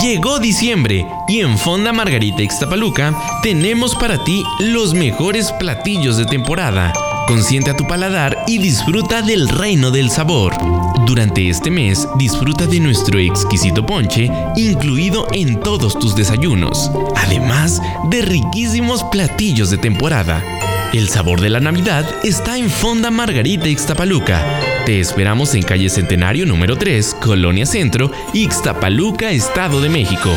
Llegó 0.00 0.40
diciembre 0.40 1.06
y 1.28 1.40
en 1.40 1.56
Fonda 1.56 1.92
Margarita 1.92 2.42
Ixtapaluca 2.42 3.14
tenemos 3.42 3.94
para 3.94 4.22
ti 4.22 4.42
los 4.58 4.94
mejores 4.94 5.52
platillos 5.52 6.16
de 6.16 6.26
temporada. 6.26 6.92
Consiente 7.28 7.70
a 7.70 7.76
tu 7.76 7.86
paladar 7.86 8.36
y 8.48 8.58
disfruta 8.58 9.22
del 9.22 9.48
reino 9.48 9.92
del 9.92 10.10
sabor. 10.10 10.54
Durante 11.06 11.48
este 11.48 11.70
mes 11.70 12.06
disfruta 12.18 12.66
de 12.66 12.80
nuestro 12.80 13.20
exquisito 13.20 13.86
ponche 13.86 14.28
incluido 14.56 15.28
en 15.32 15.60
todos 15.60 15.96
tus 15.98 16.16
desayunos, 16.16 16.90
además 17.14 17.80
de 18.10 18.22
riquísimos 18.22 19.04
platillos 19.04 19.70
de 19.70 19.78
temporada. 19.78 20.42
El 20.92 21.08
sabor 21.08 21.40
de 21.40 21.50
la 21.50 21.60
Navidad 21.60 22.04
está 22.24 22.58
en 22.58 22.70
Fonda 22.70 23.12
Margarita 23.12 23.68
Ixtapaluca. 23.68 24.75
Te 24.86 25.00
esperamos 25.00 25.52
en 25.56 25.64
calle 25.64 25.90
Centenario 25.90 26.46
número 26.46 26.76
3, 26.76 27.16
Colonia 27.20 27.66
Centro, 27.66 28.12
Ixtapaluca, 28.32 29.32
Estado 29.32 29.80
de 29.80 29.88
México. 29.88 30.30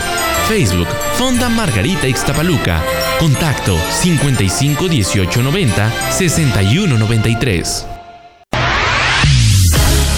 Facebook, 0.47 0.87
Fonda 1.19 1.49
Margarita 1.49 2.07
Ixtapaluca. 2.07 2.83
Contacto 3.19 3.77
55 4.01 4.87
18 4.87 5.43
90 5.43 5.91
61 6.11 6.97
93. 6.97 7.85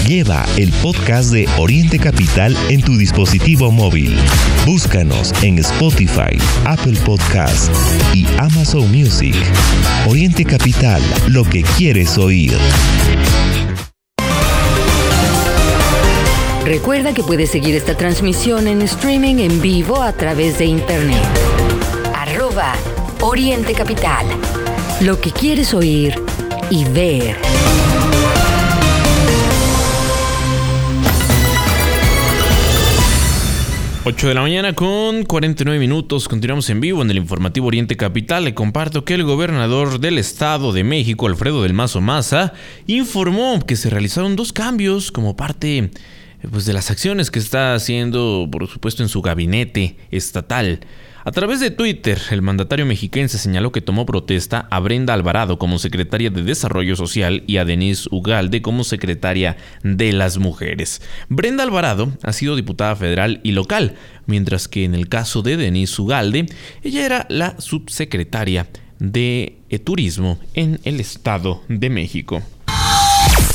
Lleva 0.08 0.46
el 0.56 0.72
podcast 0.82 1.30
de 1.30 1.46
Oriente 1.58 1.98
Capital 1.98 2.56
en 2.70 2.80
tu 2.80 2.96
dispositivo 2.96 3.70
móvil. 3.70 4.16
Búscanos 4.64 5.34
en 5.42 5.58
Spotify, 5.58 6.38
Apple 6.64 6.98
Podcast 7.04 7.70
y 8.14 8.26
Amazon 8.38 8.90
Music. 8.90 9.36
Oriente 10.06 10.46
Capital, 10.46 11.02
lo 11.28 11.44
que 11.44 11.62
quieres 11.62 12.16
oír. 12.16 12.56
Recuerda 16.64 17.12
que 17.12 17.24
puedes 17.24 17.50
seguir 17.50 17.74
esta 17.74 17.96
transmisión 17.96 18.68
en 18.68 18.82
streaming 18.82 19.36
en 19.38 19.60
vivo 19.60 20.00
a 20.00 20.12
través 20.12 20.58
de 20.58 20.66
internet. 20.66 21.20
Arroba 22.14 22.74
Oriente 23.20 23.74
Capital. 23.74 24.24
Lo 25.00 25.20
que 25.20 25.32
quieres 25.32 25.74
oír 25.74 26.14
y 26.70 26.84
ver. 26.84 27.36
8 34.04 34.28
de 34.28 34.34
la 34.34 34.42
mañana 34.42 34.72
con 34.72 35.24
49 35.24 35.80
minutos. 35.80 36.28
Continuamos 36.28 36.70
en 36.70 36.80
vivo 36.80 37.02
en 37.02 37.10
el 37.10 37.16
informativo 37.16 37.66
Oriente 37.66 37.96
Capital. 37.96 38.44
Le 38.44 38.54
comparto 38.54 39.04
que 39.04 39.14
el 39.14 39.24
gobernador 39.24 39.98
del 39.98 40.18
Estado 40.18 40.72
de 40.72 40.84
México, 40.84 41.26
Alfredo 41.26 41.64
del 41.64 41.72
Mazo 41.72 42.00
Maza, 42.00 42.52
informó 42.86 43.58
que 43.66 43.74
se 43.74 43.90
realizaron 43.90 44.36
dos 44.36 44.52
cambios 44.52 45.10
como 45.10 45.34
parte 45.34 45.90
pues, 46.50 46.64
de 46.64 46.72
las 46.72 46.90
acciones 46.90 47.30
que 47.30 47.38
está 47.38 47.74
haciendo, 47.74 48.48
por 48.50 48.66
supuesto, 48.68 49.02
en 49.02 49.08
su 49.08 49.22
gabinete 49.22 49.96
estatal. 50.10 50.80
A 51.24 51.30
través 51.30 51.60
de 51.60 51.70
Twitter, 51.70 52.20
el 52.32 52.42
mandatario 52.42 52.84
mexiquense 52.84 53.38
señaló 53.38 53.70
que 53.70 53.80
tomó 53.80 54.06
protesta 54.06 54.66
a 54.72 54.80
Brenda 54.80 55.14
Alvarado 55.14 55.56
como 55.56 55.78
secretaria 55.78 56.30
de 56.30 56.42
Desarrollo 56.42 56.96
Social 56.96 57.44
y 57.46 57.58
a 57.58 57.64
Denise 57.64 58.08
Ugalde 58.10 58.60
como 58.60 58.82
secretaria 58.82 59.56
de 59.84 60.12
las 60.12 60.38
Mujeres. 60.38 61.00
Brenda 61.28 61.62
Alvarado 61.62 62.12
ha 62.24 62.32
sido 62.32 62.56
diputada 62.56 62.96
federal 62.96 63.40
y 63.44 63.52
local, 63.52 63.94
mientras 64.26 64.66
que 64.66 64.82
en 64.82 64.96
el 64.96 65.08
caso 65.08 65.42
de 65.42 65.56
Denise 65.56 66.02
Ugalde, 66.02 66.46
ella 66.82 67.06
era 67.06 67.26
la 67.28 67.60
subsecretaria 67.60 68.68
de 68.98 69.58
Turismo 69.84 70.40
en 70.54 70.80
el 70.82 70.98
Estado 70.98 71.62
de 71.68 71.88
México. 71.88 72.42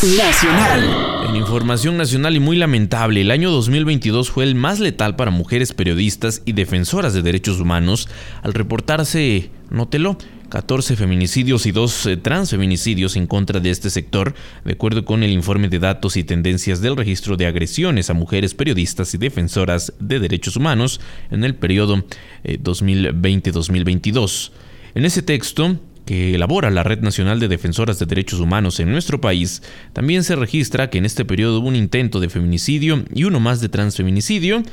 Nacional. 0.03 1.25
En 1.27 1.35
información 1.35 1.97
nacional 1.97 2.35
y 2.35 2.39
muy 2.39 2.55
lamentable, 2.55 3.21
el 3.21 3.31
año 3.31 3.49
2022 3.49 4.29
fue 4.29 4.43
el 4.43 4.53
más 4.53 4.79
letal 4.79 5.15
para 5.15 5.31
mujeres 5.31 5.73
periodistas 5.73 6.43
y 6.45 6.51
defensoras 6.51 7.15
de 7.15 7.23
derechos 7.23 7.59
humanos 7.59 8.07
al 8.43 8.53
reportarse, 8.53 9.49
nótelo, 9.71 10.19
14 10.49 10.95
feminicidios 10.95 11.65
y 11.65 11.71
2 11.71 12.05
eh, 12.05 12.17
transfeminicidios 12.17 13.15
en 13.15 13.25
contra 13.25 13.59
de 13.59 13.71
este 13.71 13.89
sector, 13.89 14.35
de 14.63 14.73
acuerdo 14.73 15.03
con 15.03 15.23
el 15.23 15.31
informe 15.31 15.67
de 15.67 15.79
datos 15.79 16.15
y 16.15 16.23
tendencias 16.23 16.79
del 16.79 16.95
registro 16.95 17.35
de 17.35 17.47
agresiones 17.47 18.11
a 18.11 18.13
mujeres 18.13 18.53
periodistas 18.53 19.15
y 19.15 19.17
defensoras 19.17 19.93
de 19.99 20.19
derechos 20.19 20.57
humanos 20.57 21.01
en 21.31 21.43
el 21.43 21.55
periodo 21.55 22.05
2020-2022. 22.43 24.49
Eh, 24.49 24.51
en 24.93 25.05
ese 25.05 25.23
texto, 25.23 25.79
que 26.07 26.33
elabora 26.33 26.71
la 26.71 26.81
Red 26.81 27.01
Nacional 27.01 27.39
de 27.39 27.47
Defensoras 27.47 27.99
de 27.99 28.07
Derechos 28.07 28.39
Humanos 28.39 28.79
en 28.79 28.91
nuestro 28.91 29.21
país, 29.21 29.61
también 29.93 30.23
se 30.23 30.35
registra 30.35 30.89
que 30.89 30.97
en 30.97 31.05
este 31.05 31.25
periodo 31.25 31.59
hubo 31.59 31.67
un 31.67 31.75
intento 31.75 32.19
de 32.19 32.29
feminicidio 32.29 33.05
y 33.13 33.25
uno 33.25 33.39
más 33.39 33.61
de 33.61 33.69
transfeminicidio. 33.69 34.63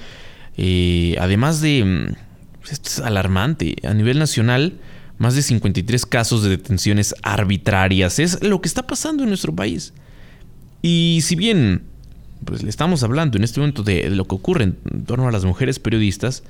Eh, 0.56 1.16
además 1.20 1.60
de... 1.60 1.84
Mm, 1.84 2.70
esto 2.70 2.88
es 2.88 2.98
alarmante. 3.00 3.76
A 3.86 3.92
nivel 3.92 4.18
nacional, 4.18 4.74
más 5.18 5.34
de 5.34 5.42
53 5.42 6.06
casos 6.06 6.42
de 6.42 6.48
detenciones 6.48 7.14
arbitrarias. 7.22 8.18
Es 8.18 8.42
lo 8.42 8.62
que 8.62 8.68
está 8.68 8.86
pasando 8.86 9.24
en 9.24 9.28
nuestro 9.28 9.54
país. 9.54 9.92
Y 10.80 11.18
si 11.22 11.36
bien 11.36 11.82
pues 12.44 12.62
le 12.62 12.70
estamos 12.70 13.02
hablando 13.02 13.36
en 13.38 13.44
este 13.44 13.60
momento 13.60 13.82
de, 13.82 14.08
lo 14.10 14.26
que 14.26 14.34
ocurre 14.34 14.64
en, 14.64 15.04
torno 15.04 15.26
a 15.28 15.32
las 15.32 15.44
mujeres 15.44 15.78
periodistas, 15.78 16.42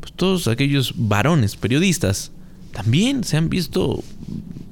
pues 0.00 0.12
todos 0.12 0.48
aquellos 0.48 0.94
varones 0.96 1.56
periodistas 1.56 2.32
también 2.72 3.24
se 3.24 3.36
han 3.36 3.48
visto 3.48 4.02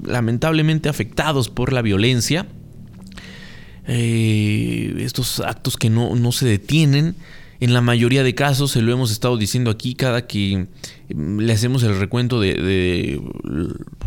lamentablemente 0.04 0.88
afectados 0.88 1.48
por 1.48 1.72
la 1.72 1.82
violencia. 1.82 2.46
Eh, 3.88 4.94
estos 4.98 5.40
actos 5.40 5.76
que 5.76 5.90
no, 5.90 6.16
no 6.16 6.32
se 6.32 6.46
detienen 6.46 7.14
en 7.60 7.72
la 7.72 7.80
mayoría 7.80 8.22
de 8.22 8.34
casos, 8.34 8.72
se 8.72 8.82
lo 8.82 8.92
hemos 8.92 9.10
estado 9.10 9.36
diciendo 9.36 9.70
aquí 9.70 9.94
cada 9.94 10.26
que 10.26 10.66
mm, 11.14 11.40
le 11.40 11.52
hacemos 11.52 11.82
el 11.82 11.98
recuento 11.98 12.40
de, 12.40 13.20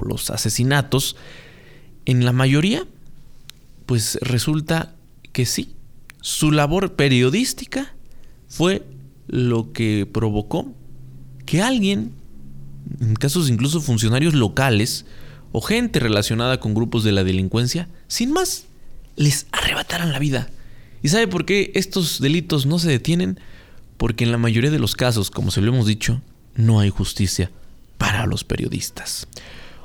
los 0.01 0.29
asesinatos, 0.29 1.15
en 2.05 2.25
la 2.25 2.33
mayoría, 2.33 2.85
pues 3.85 4.19
resulta 4.21 4.95
que 5.31 5.45
sí, 5.45 5.73
su 6.21 6.51
labor 6.51 6.93
periodística 6.93 7.93
fue 8.47 8.83
lo 9.27 9.71
que 9.73 10.07
provocó 10.11 10.73
que 11.45 11.61
alguien, 11.61 12.11
en 12.99 13.15
casos 13.15 13.49
incluso 13.49 13.81
funcionarios 13.81 14.33
locales 14.33 15.05
o 15.51 15.61
gente 15.61 15.99
relacionada 15.99 16.59
con 16.59 16.73
grupos 16.73 17.03
de 17.03 17.11
la 17.11 17.23
delincuencia, 17.23 17.89
sin 18.07 18.31
más, 18.31 18.65
les 19.15 19.47
arrebataran 19.51 20.11
la 20.11 20.19
vida. 20.19 20.49
¿Y 21.01 21.09
sabe 21.09 21.27
por 21.27 21.45
qué 21.45 21.71
estos 21.75 22.19
delitos 22.19 22.65
no 22.65 22.79
se 22.79 22.89
detienen? 22.89 23.39
Porque 23.97 24.23
en 24.23 24.31
la 24.31 24.37
mayoría 24.37 24.71
de 24.71 24.79
los 24.79 24.95
casos, 24.95 25.31
como 25.31 25.51
se 25.51 25.61
lo 25.61 25.73
hemos 25.73 25.85
dicho, 25.85 26.21
no 26.55 26.79
hay 26.79 26.89
justicia 26.89 27.51
para 27.97 28.25
los 28.25 28.43
periodistas. 28.43 29.27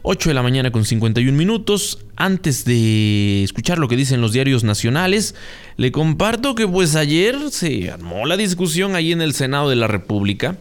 8 0.06 0.28
de 0.28 0.34
la 0.34 0.42
mañana 0.42 0.70
con 0.70 0.84
51 0.84 1.36
minutos. 1.36 1.98
Antes 2.14 2.66
de 2.66 3.42
escuchar 3.42 3.78
lo 3.78 3.88
que 3.88 3.96
dicen 3.96 4.20
los 4.20 4.32
diarios 4.32 4.62
nacionales, 4.62 5.34
le 5.78 5.92
comparto 5.92 6.54
que 6.54 6.68
pues 6.68 6.94
ayer 6.94 7.50
se 7.50 7.90
armó 7.90 8.26
la 8.26 8.36
discusión 8.36 8.96
ahí 8.96 9.12
en 9.12 9.22
el 9.22 9.32
Senado 9.32 9.70
de 9.70 9.76
la 9.76 9.86
República. 9.86 10.58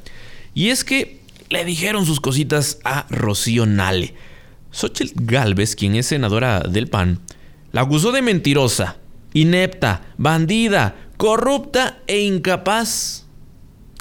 Y 0.54 0.70
es 0.70 0.86
que 0.86 1.20
le 1.50 1.66
dijeron 1.66 2.06
sus 2.06 2.20
cositas 2.20 2.80
a 2.84 3.06
Rocío 3.10 3.66
Nale. 3.66 4.14
Xochitl 4.72 5.14
Galvez, 5.16 5.76
quien 5.76 5.96
es 5.96 6.08
senadora 6.08 6.62
del 6.62 6.88
PAN, 6.88 7.20
la 7.72 7.82
acusó 7.82 8.12
de 8.12 8.22
mentirosa, 8.22 8.98
inepta, 9.34 10.02
bandida, 10.18 10.96
corrupta 11.18 12.00
e 12.08 12.22
incapaz. 12.22 13.26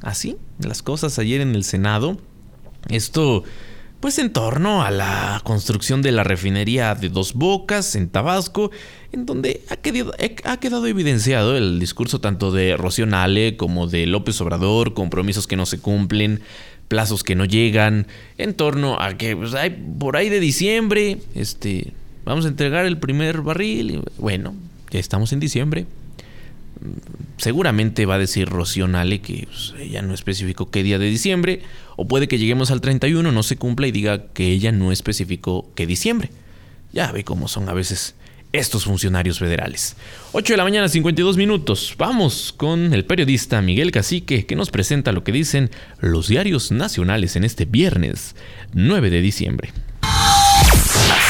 Así, 0.02 0.36
las 0.58 0.82
cosas 0.82 1.18
ayer 1.18 1.40
en 1.40 1.54
el 1.54 1.64
Senado. 1.64 2.18
Esto, 2.88 3.44
pues 4.00 4.18
en 4.18 4.32
torno 4.32 4.82
a 4.82 4.90
la 4.90 5.40
construcción 5.44 6.02
de 6.02 6.10
la 6.10 6.24
refinería 6.24 6.94
de 6.94 7.08
Dos 7.08 7.34
Bocas 7.34 7.94
en 7.94 8.08
Tabasco, 8.08 8.70
en 9.12 9.26
donde 9.26 9.62
ha 9.68 9.76
quedado, 9.76 10.12
ha 10.44 10.56
quedado 10.56 10.86
evidenciado 10.86 11.56
el 11.56 11.78
discurso 11.78 12.20
tanto 12.20 12.50
de 12.50 12.76
Rocío 12.76 13.06
Nale 13.06 13.56
como 13.56 13.86
de 13.86 14.06
López 14.06 14.40
Obrador, 14.40 14.94
compromisos 14.94 15.46
que 15.46 15.56
no 15.56 15.66
se 15.66 15.78
cumplen, 15.78 16.42
plazos 16.92 17.24
que 17.24 17.34
no 17.34 17.46
llegan, 17.46 18.06
en 18.36 18.52
torno 18.52 19.00
a 19.00 19.16
que 19.16 19.34
pues, 19.34 19.54
hay, 19.54 19.70
por 19.70 20.18
ahí 20.18 20.28
de 20.28 20.40
diciembre, 20.40 21.16
este, 21.34 21.94
vamos 22.26 22.44
a 22.44 22.48
entregar 22.48 22.84
el 22.84 22.98
primer 22.98 23.40
barril. 23.40 24.02
Bueno, 24.18 24.54
ya 24.90 25.00
estamos 25.00 25.32
en 25.32 25.40
diciembre. 25.40 25.86
Seguramente 27.38 28.04
va 28.04 28.16
a 28.16 28.18
decir 28.18 28.46
Rocío 28.46 28.88
Nale 28.88 29.22
que 29.22 29.46
pues, 29.46 29.72
ella 29.80 30.02
no 30.02 30.12
especificó 30.12 30.70
qué 30.70 30.82
día 30.82 30.98
de 30.98 31.06
diciembre, 31.06 31.62
o 31.96 32.06
puede 32.06 32.28
que 32.28 32.36
lleguemos 32.36 32.70
al 32.70 32.82
31, 32.82 33.32
no 33.32 33.42
se 33.42 33.56
cumpla 33.56 33.86
y 33.86 33.90
diga 33.90 34.26
que 34.34 34.48
ella 34.48 34.70
no 34.70 34.92
especificó 34.92 35.70
qué 35.74 35.86
diciembre. 35.86 36.28
Ya 36.92 37.10
ve 37.10 37.24
cómo 37.24 37.48
son 37.48 37.70
a 37.70 37.72
veces 37.72 38.16
estos 38.52 38.84
funcionarios 38.84 39.38
federales. 39.38 39.96
8 40.32 40.52
de 40.52 40.56
la 40.56 40.64
mañana, 40.64 40.88
52 40.88 41.36
minutos. 41.36 41.94
Vamos 41.98 42.54
con 42.56 42.92
el 42.92 43.04
periodista 43.04 43.62
Miguel 43.62 43.90
Cacique, 43.90 44.46
que 44.46 44.56
nos 44.56 44.70
presenta 44.70 45.12
lo 45.12 45.24
que 45.24 45.32
dicen 45.32 45.70
los 46.00 46.28
diarios 46.28 46.70
nacionales 46.70 47.36
en 47.36 47.44
este 47.44 47.64
viernes 47.64 48.36
9 48.74 49.10
de 49.10 49.20
diciembre. 49.20 49.72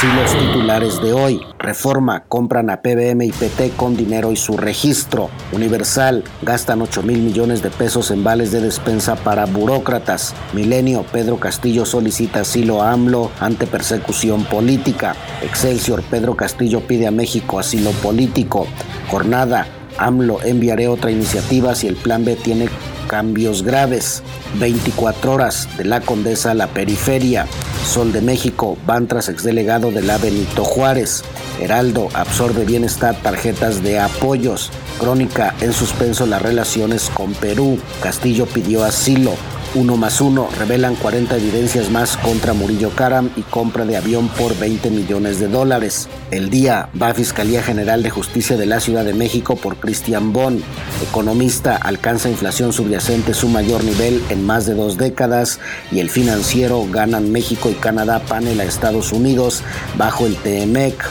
Así 0.03 0.17
los 0.17 0.37
titulares 0.37 1.01
de 1.01 1.13
hoy. 1.13 1.41
Reforma, 1.61 2.25
compran 2.25 2.71
a 2.71 2.83
PBM 2.83 3.23
y 3.23 3.31
PT 3.31 3.71
con 3.77 3.97
dinero 3.97 4.33
y 4.33 4.37
su 4.37 4.57
registro. 4.57 5.31
Universal, 5.53 6.25
gastan 6.43 6.83
8 6.83 7.05
mil 7.05 7.21
millones 7.21 7.63
de 7.63 7.71
pesos 7.71 8.11
en 8.11 8.25
vales 8.25 8.51
de 8.51 8.61
despensa 8.61 9.15
para 9.15 9.47
burócratas. 9.47 10.35
Milenio, 10.55 11.05
Pedro 11.13 11.39
Castillo 11.39 11.87
solicita 11.87 12.41
asilo 12.41 12.83
a 12.83 12.91
AMLO 12.91 13.31
ante 13.39 13.69
persecución 13.69 14.43
política. 14.43 15.15
Excelsior, 15.41 16.03
Pedro 16.03 16.35
Castillo 16.35 16.81
pide 16.81 17.07
a 17.07 17.13
México 17.13 17.61
asilo 17.61 17.93
político. 17.93 18.67
Jornada, 19.09 19.69
AMLO 19.99 20.43
enviaré 20.43 20.89
otra 20.89 21.11
iniciativa 21.11 21.75
si 21.75 21.87
el 21.87 21.97
plan 21.97 22.25
B 22.25 22.37
tiene 22.37 22.69
cambios 23.09 23.63
graves. 23.63 24.23
24 24.59 25.33
horas 25.33 25.69
de 25.77 25.85
la 25.85 26.01
Condesa 26.01 26.53
a 26.53 26.55
la 26.55 26.69
periferia. 26.69 27.47
Sol 27.87 28.13
de 28.13 28.21
México, 28.21 28.79
van 28.87 29.07
tras 29.07 29.29
exdelegado 29.29 29.91
de 29.91 30.03
la 30.03 30.19
Benito 30.19 30.65
Juárez. 30.65 31.23
Heraldo 31.61 32.09
absorbe 32.15 32.65
bienestar 32.65 33.15
tarjetas 33.23 33.83
de 33.83 33.99
apoyos. 33.99 34.71
Crónica 34.99 35.55
en 35.61 35.73
suspenso 35.73 36.27
las 36.27 36.43
relaciones 36.43 37.11
con 37.13 37.35
Perú. 37.35 37.79
Castillo 38.03 38.47
pidió 38.47 38.85
asilo. 38.85 39.33
Uno 39.75 39.97
más 39.97 40.21
uno 40.21 40.51
revelan 40.59 40.97
40 40.97 41.35
evidencias 41.35 41.89
más 41.89 42.19
contra 42.19 42.53
Murillo 42.53 42.91
Karam 42.91 43.31
y 43.37 43.41
compra 43.41 43.87
de 43.87 43.97
avión 43.97 44.29
por 44.29 44.55
20 44.59 44.91
millones 44.91 45.41
de 45.41 45.49
dólares. 45.49 46.11
El 46.31 46.51
día 46.51 46.91
va 47.01 47.09
a 47.09 47.15
Fiscalía 47.15 47.63
General 47.63 48.03
de 48.03 48.11
Justicia 48.11 48.59
de 48.59 48.67
la 48.67 48.81
Ciudad 48.81 49.03
de 49.03 49.15
México 49.15 49.57
por 49.57 49.79
Cristian 49.79 50.35
Bon. 50.35 50.63
Economista 51.09 51.77
alcanza 51.77 52.29
inflación 52.29 52.75
subyacente 52.75 53.33
su 53.33 53.49
mayor 53.49 53.83
nivel 53.83 54.23
en 54.29 54.45
más 54.45 54.67
de 54.67 54.75
dos 54.75 54.99
décadas 54.99 55.59
y 55.91 56.01
el 56.01 56.11
financiero 56.11 56.87
ganan 56.91 57.33
México 57.33 57.71
y 57.71 57.75
Canadá 57.75 58.21
panel 58.21 58.61
a 58.61 58.65
Estados 58.65 59.11
Unidos 59.11 59.63
bajo 59.97 60.27
el 60.27 60.37
TMEC. 60.37 61.03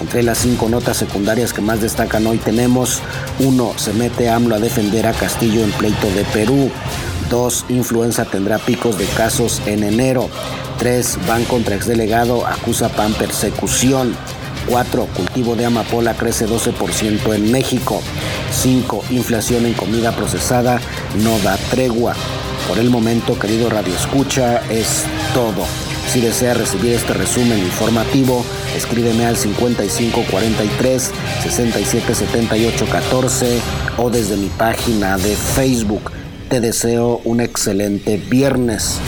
Entre 0.00 0.24
las 0.24 0.38
cinco 0.38 0.68
notas 0.68 0.96
secundarias 0.96 1.52
que 1.52 1.60
más 1.60 1.80
destacan 1.80 2.26
hoy 2.26 2.38
tenemos, 2.38 3.00
uno, 3.38 3.74
se 3.76 3.92
mete 3.92 4.28
AMLO 4.28 4.56
a 4.56 4.58
defender 4.58 5.06
a 5.06 5.12
Castillo 5.12 5.62
en 5.62 5.70
pleito 5.70 6.08
de 6.10 6.24
Perú. 6.24 6.70
2. 7.28 7.66
Influenza 7.68 8.24
tendrá 8.24 8.58
picos 8.58 8.98
de 8.98 9.04
casos 9.06 9.62
en 9.66 9.84
enero. 9.84 10.28
3. 10.78 11.18
Van 11.26 11.44
contra 11.44 11.74
exdelegado, 11.74 12.46
acusa 12.46 12.88
PAN 12.88 13.12
persecución. 13.14 14.14
4. 14.68 15.06
Cultivo 15.16 15.56
de 15.56 15.64
amapola 15.64 16.14
crece 16.14 16.46
12% 16.46 17.34
en 17.34 17.50
México. 17.50 18.00
5. 18.52 19.04
Inflación 19.10 19.66
en 19.66 19.74
comida 19.74 20.14
procesada 20.14 20.80
no 21.22 21.38
da 21.40 21.56
tregua. 21.70 22.14
Por 22.68 22.78
el 22.78 22.90
momento, 22.90 23.36
querido 23.38 23.70
Radio 23.70 23.94
Escucha, 23.94 24.60
es 24.68 25.04
todo. 25.32 25.64
Si 26.12 26.20
desea 26.20 26.54
recibir 26.54 26.94
este 26.94 27.12
resumen 27.12 27.58
informativo, 27.58 28.44
escríbeme 28.74 29.26
al 29.26 29.36
5543 29.36 31.10
677814 31.42 33.60
o 33.98 34.10
desde 34.10 34.36
mi 34.36 34.48
página 34.48 35.18
de 35.18 35.36
Facebook. 35.36 36.17
Te 36.48 36.60
deseo 36.60 37.20
un 37.24 37.42
excelente 37.42 38.16
viernes. 38.16 38.98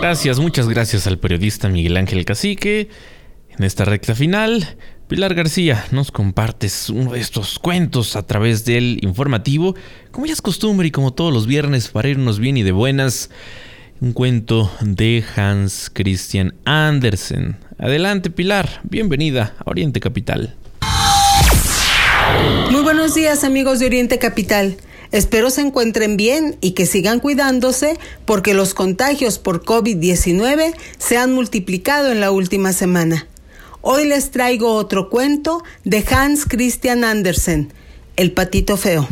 Gracias, 0.00 0.38
muchas 0.38 0.68
gracias 0.68 1.06
al 1.06 1.18
periodista 1.18 1.70
Miguel 1.70 1.96
Ángel 1.96 2.26
Cacique. 2.26 2.90
En 3.56 3.64
esta 3.64 3.86
recta 3.86 4.14
final, 4.14 4.76
Pilar 5.08 5.34
García, 5.34 5.86
nos 5.92 6.12
compartes 6.12 6.90
uno 6.90 7.12
de 7.12 7.20
estos 7.20 7.58
cuentos 7.58 8.16
a 8.16 8.26
través 8.26 8.66
del 8.66 8.98
informativo, 9.00 9.74
como 10.10 10.26
ya 10.26 10.34
es 10.34 10.42
costumbre 10.42 10.88
y 10.88 10.90
como 10.90 11.14
todos 11.14 11.32
los 11.32 11.46
viernes, 11.46 11.88
para 11.88 12.10
irnos 12.10 12.38
bien 12.38 12.58
y 12.58 12.62
de 12.62 12.72
buenas. 12.72 13.30
un 14.02 14.12
cuento 14.12 14.70
de 14.82 15.24
Hans 15.36 15.90
Christian 15.90 16.54
Andersen. 16.66 17.56
Adelante 17.78 18.28
Pilar, 18.28 18.80
bienvenida 18.82 19.54
a 19.58 19.70
Oriente 19.70 20.00
Capital. 20.00 20.54
Muy 22.70 22.82
buenos 22.82 23.14
días 23.14 23.42
amigos 23.42 23.78
de 23.78 23.86
Oriente 23.86 24.18
Capital. 24.18 24.76
Espero 25.10 25.48
se 25.50 25.62
encuentren 25.62 26.16
bien 26.16 26.56
y 26.60 26.72
que 26.72 26.84
sigan 26.84 27.20
cuidándose 27.20 27.98
porque 28.26 28.52
los 28.52 28.74
contagios 28.74 29.38
por 29.38 29.64
COVID-19 29.64 30.74
se 30.98 31.16
han 31.16 31.32
multiplicado 31.32 32.12
en 32.12 32.20
la 32.20 32.30
última 32.30 32.72
semana. 32.72 33.26
Hoy 33.80 34.06
les 34.06 34.30
traigo 34.30 34.74
otro 34.74 35.08
cuento 35.08 35.62
de 35.84 36.04
Hans 36.10 36.44
Christian 36.44 37.04
Andersen, 37.04 37.72
El 38.16 38.32
patito 38.32 38.76
feo. 38.76 39.08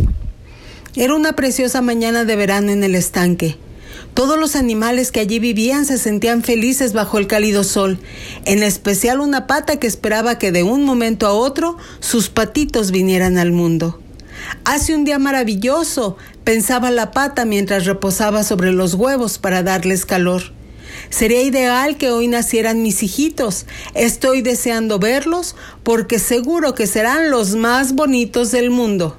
Era 0.96 1.14
una 1.14 1.34
preciosa 1.34 1.80
mañana 1.80 2.24
de 2.24 2.36
verano 2.36 2.72
en 2.72 2.84
el 2.84 2.94
estanque. 2.94 3.56
Todos 4.12 4.38
los 4.38 4.56
animales 4.56 5.12
que 5.12 5.20
allí 5.20 5.38
vivían 5.38 5.86
se 5.86 5.98
sentían 5.98 6.42
felices 6.42 6.92
bajo 6.92 7.18
el 7.18 7.26
cálido 7.26 7.64
sol, 7.64 7.98
en 8.44 8.62
especial 8.62 9.20
una 9.20 9.46
pata 9.46 9.78
que 9.78 9.86
esperaba 9.86 10.38
que 10.38 10.52
de 10.52 10.62
un 10.62 10.84
momento 10.84 11.26
a 11.26 11.32
otro 11.32 11.76
sus 12.00 12.28
patitos 12.28 12.90
vinieran 12.90 13.38
al 13.38 13.52
mundo. 13.52 14.00
Hace 14.64 14.94
un 14.94 15.04
día 15.04 15.18
maravilloso, 15.18 16.16
pensaba 16.44 16.90
la 16.90 17.10
pata 17.10 17.44
mientras 17.44 17.86
reposaba 17.86 18.44
sobre 18.44 18.72
los 18.72 18.94
huevos 18.94 19.38
para 19.38 19.62
darles 19.62 20.06
calor. 20.06 20.52
Sería 21.10 21.42
ideal 21.42 21.96
que 21.96 22.10
hoy 22.10 22.28
nacieran 22.28 22.82
mis 22.82 23.02
hijitos. 23.02 23.66
Estoy 23.94 24.42
deseando 24.42 24.98
verlos 24.98 25.56
porque 25.82 26.18
seguro 26.18 26.74
que 26.74 26.86
serán 26.86 27.30
los 27.30 27.54
más 27.54 27.94
bonitos 27.94 28.50
del 28.50 28.70
mundo. 28.70 29.18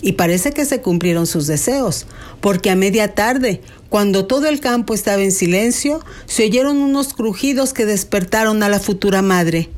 Y 0.00 0.12
parece 0.12 0.52
que 0.52 0.64
se 0.64 0.80
cumplieron 0.80 1.26
sus 1.26 1.48
deseos, 1.48 2.06
porque 2.40 2.70
a 2.70 2.76
media 2.76 3.14
tarde, 3.14 3.62
cuando 3.88 4.26
todo 4.26 4.46
el 4.46 4.60
campo 4.60 4.94
estaba 4.94 5.22
en 5.22 5.32
silencio, 5.32 6.04
se 6.26 6.44
oyeron 6.44 6.76
unos 6.76 7.14
crujidos 7.14 7.72
que 7.72 7.84
despertaron 7.84 8.62
a 8.62 8.68
la 8.68 8.78
futura 8.78 9.22
madre. 9.22 9.70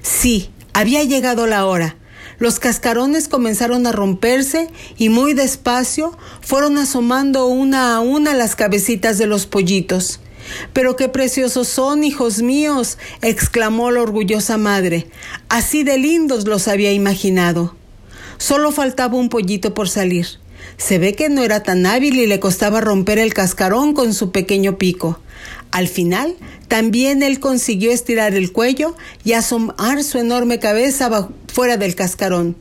Sí, 0.00 0.50
había 0.74 1.02
llegado 1.02 1.48
la 1.48 1.66
hora. 1.66 1.96
Los 2.38 2.58
cascarones 2.58 3.28
comenzaron 3.28 3.86
a 3.86 3.92
romperse 3.92 4.68
y 4.96 5.08
muy 5.08 5.34
despacio 5.34 6.16
fueron 6.40 6.78
asomando 6.78 7.46
una 7.46 7.94
a 7.94 8.00
una 8.00 8.34
las 8.34 8.56
cabecitas 8.56 9.18
de 9.18 9.26
los 9.26 9.46
pollitos. 9.46 10.20
Pero 10.72 10.96
qué 10.96 11.08
preciosos 11.08 11.68
son, 11.68 12.04
hijos 12.04 12.42
míos, 12.42 12.98
exclamó 13.22 13.90
la 13.90 14.02
orgullosa 14.02 14.58
madre. 14.58 15.06
Así 15.48 15.84
de 15.84 15.98
lindos 15.98 16.46
los 16.46 16.68
había 16.68 16.92
imaginado. 16.92 17.74
Solo 18.38 18.72
faltaba 18.72 19.16
un 19.16 19.28
pollito 19.28 19.74
por 19.74 19.88
salir. 19.88 20.26
Se 20.76 20.98
ve 20.98 21.14
que 21.14 21.28
no 21.28 21.42
era 21.42 21.62
tan 21.62 21.86
hábil 21.86 22.18
y 22.18 22.26
le 22.26 22.40
costaba 22.40 22.80
romper 22.80 23.18
el 23.18 23.32
cascarón 23.32 23.94
con 23.94 24.12
su 24.12 24.32
pequeño 24.32 24.76
pico. 24.76 25.20
Al 25.74 25.88
final, 25.88 26.36
también 26.68 27.24
él 27.24 27.40
consiguió 27.40 27.90
estirar 27.90 28.34
el 28.34 28.52
cuello 28.52 28.94
y 29.24 29.32
asomar 29.32 30.04
su 30.04 30.18
enorme 30.18 30.60
cabeza 30.60 31.30
fuera 31.52 31.76
del 31.76 31.96
cascarón. 31.96 32.54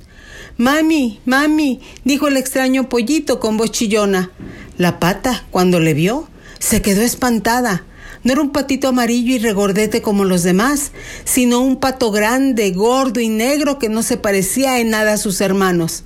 Mami, 0.58 1.20
mami, 1.24 1.80
dijo 2.06 2.28
el 2.28 2.38
extraño 2.38 2.90
pollito 2.90 3.40
con 3.40 3.56
voz 3.56 3.70
chillona. 3.70 4.32
La 4.80 5.00
pata, 5.00 5.46
cuando 5.52 5.80
le 5.80 5.94
vio, 5.94 6.28
se 6.58 6.82
quedó 6.82 7.04
espantada. 7.04 7.86
No 8.24 8.32
era 8.32 8.42
un 8.42 8.50
patito 8.50 8.88
amarillo 8.88 9.36
y 9.36 9.38
regordete 9.38 10.02
como 10.02 10.26
los 10.26 10.42
demás, 10.42 10.92
sino 11.24 11.60
un 11.60 11.80
pato 11.80 12.10
grande, 12.10 12.72
gordo 12.72 13.20
y 13.20 13.30
negro 13.30 13.78
que 13.78 13.90
no 13.90 14.02
se 14.02 14.18
parecía 14.18 14.80
en 14.80 14.90
nada 14.90 15.14
a 15.14 15.18
sus 15.18 15.40
hermanos. 15.40 16.04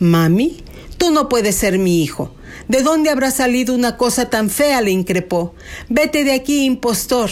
Mami, 0.00 0.64
Tú 0.98 1.12
no 1.12 1.28
puedes 1.28 1.54
ser 1.54 1.78
mi 1.78 2.02
hijo. 2.02 2.34
¿De 2.66 2.82
dónde 2.82 3.10
habrá 3.10 3.30
salido 3.30 3.74
una 3.74 3.96
cosa 3.96 4.28
tan 4.28 4.50
fea? 4.50 4.80
le 4.80 4.90
increpó. 4.90 5.54
Vete 5.88 6.24
de 6.24 6.32
aquí, 6.32 6.64
impostor. 6.64 7.30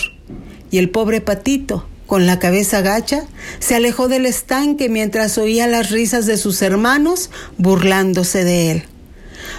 Y 0.70 0.78
el 0.78 0.88
pobre 0.88 1.20
patito, 1.20 1.86
con 2.06 2.26
la 2.26 2.38
cabeza 2.38 2.80
gacha, 2.80 3.26
se 3.58 3.74
alejó 3.74 4.08
del 4.08 4.24
estanque 4.24 4.88
mientras 4.88 5.36
oía 5.36 5.66
las 5.66 5.90
risas 5.90 6.26
de 6.26 6.36
sus 6.36 6.62
hermanos 6.62 7.30
burlándose 7.58 8.44
de 8.44 8.70
él. 8.70 8.84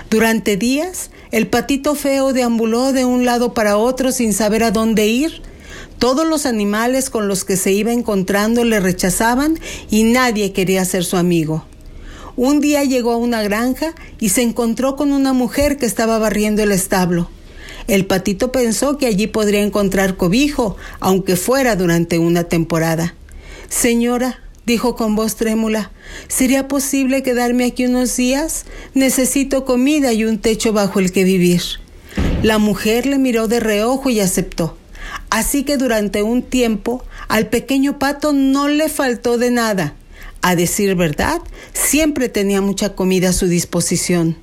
Durante 0.09 0.55
días, 0.55 1.11
el 1.31 1.47
patito 1.47 1.93
feo 1.93 2.31
deambuló 2.31 2.93
de 2.93 3.03
un 3.03 3.25
lado 3.25 3.53
para 3.53 3.77
otro 3.77 4.11
sin 4.13 4.33
saber 4.33 4.63
a 4.63 4.71
dónde 4.71 5.07
ir. 5.07 5.41
Todos 5.99 6.25
los 6.25 6.45
animales 6.45 7.09
con 7.09 7.27
los 7.27 7.43
que 7.43 7.57
se 7.57 7.71
iba 7.71 7.91
encontrando 7.91 8.63
le 8.63 8.79
rechazaban 8.79 9.59
y 9.89 10.03
nadie 10.03 10.53
quería 10.53 10.85
ser 10.85 11.03
su 11.03 11.17
amigo. 11.17 11.65
Un 12.37 12.59
día 12.59 12.83
llegó 12.83 13.13
a 13.13 13.17
una 13.17 13.41
granja 13.41 13.95
y 14.19 14.29
se 14.29 14.43
encontró 14.43 14.95
con 14.95 15.11
una 15.11 15.33
mujer 15.33 15.77
que 15.77 15.87
estaba 15.87 16.19
barriendo 16.19 16.61
el 16.61 16.71
establo. 16.71 17.31
El 17.87 18.05
patito 18.05 18.51
pensó 18.51 18.99
que 18.99 19.07
allí 19.07 19.25
podría 19.25 19.63
encontrar 19.63 20.17
cobijo, 20.17 20.77
aunque 20.99 21.35
fuera 21.35 21.75
durante 21.75 22.19
una 22.19 22.43
temporada. 22.43 23.15
Señora, 23.69 24.39
dijo 24.67 24.95
con 24.95 25.15
voz 25.15 25.35
trémula, 25.35 25.89
¿sería 26.27 26.67
posible 26.67 27.23
quedarme 27.23 27.65
aquí 27.65 27.87
unos 27.87 28.15
días? 28.15 28.65
Necesito 28.93 29.65
comida 29.65 30.13
y 30.13 30.23
un 30.23 30.37
techo 30.37 30.73
bajo 30.73 30.99
el 30.99 31.11
que 31.11 31.23
vivir. 31.23 31.63
La 32.43 32.59
mujer 32.59 33.07
le 33.07 33.17
miró 33.17 33.47
de 33.47 33.59
reojo 33.59 34.11
y 34.11 34.19
aceptó. 34.19 34.77
Así 35.31 35.63
que 35.63 35.77
durante 35.77 36.21
un 36.21 36.43
tiempo 36.43 37.03
al 37.29 37.47
pequeño 37.47 37.97
pato 37.97 38.31
no 38.31 38.67
le 38.67 38.89
faltó 38.89 39.39
de 39.39 39.49
nada. 39.49 39.95
A 40.47 40.55
decir 40.55 40.95
verdad, 40.95 41.41
siempre 41.73 42.29
tenía 42.29 42.61
mucha 42.61 42.95
comida 42.95 43.31
a 43.31 43.33
su 43.33 43.47
disposición. 43.47 44.37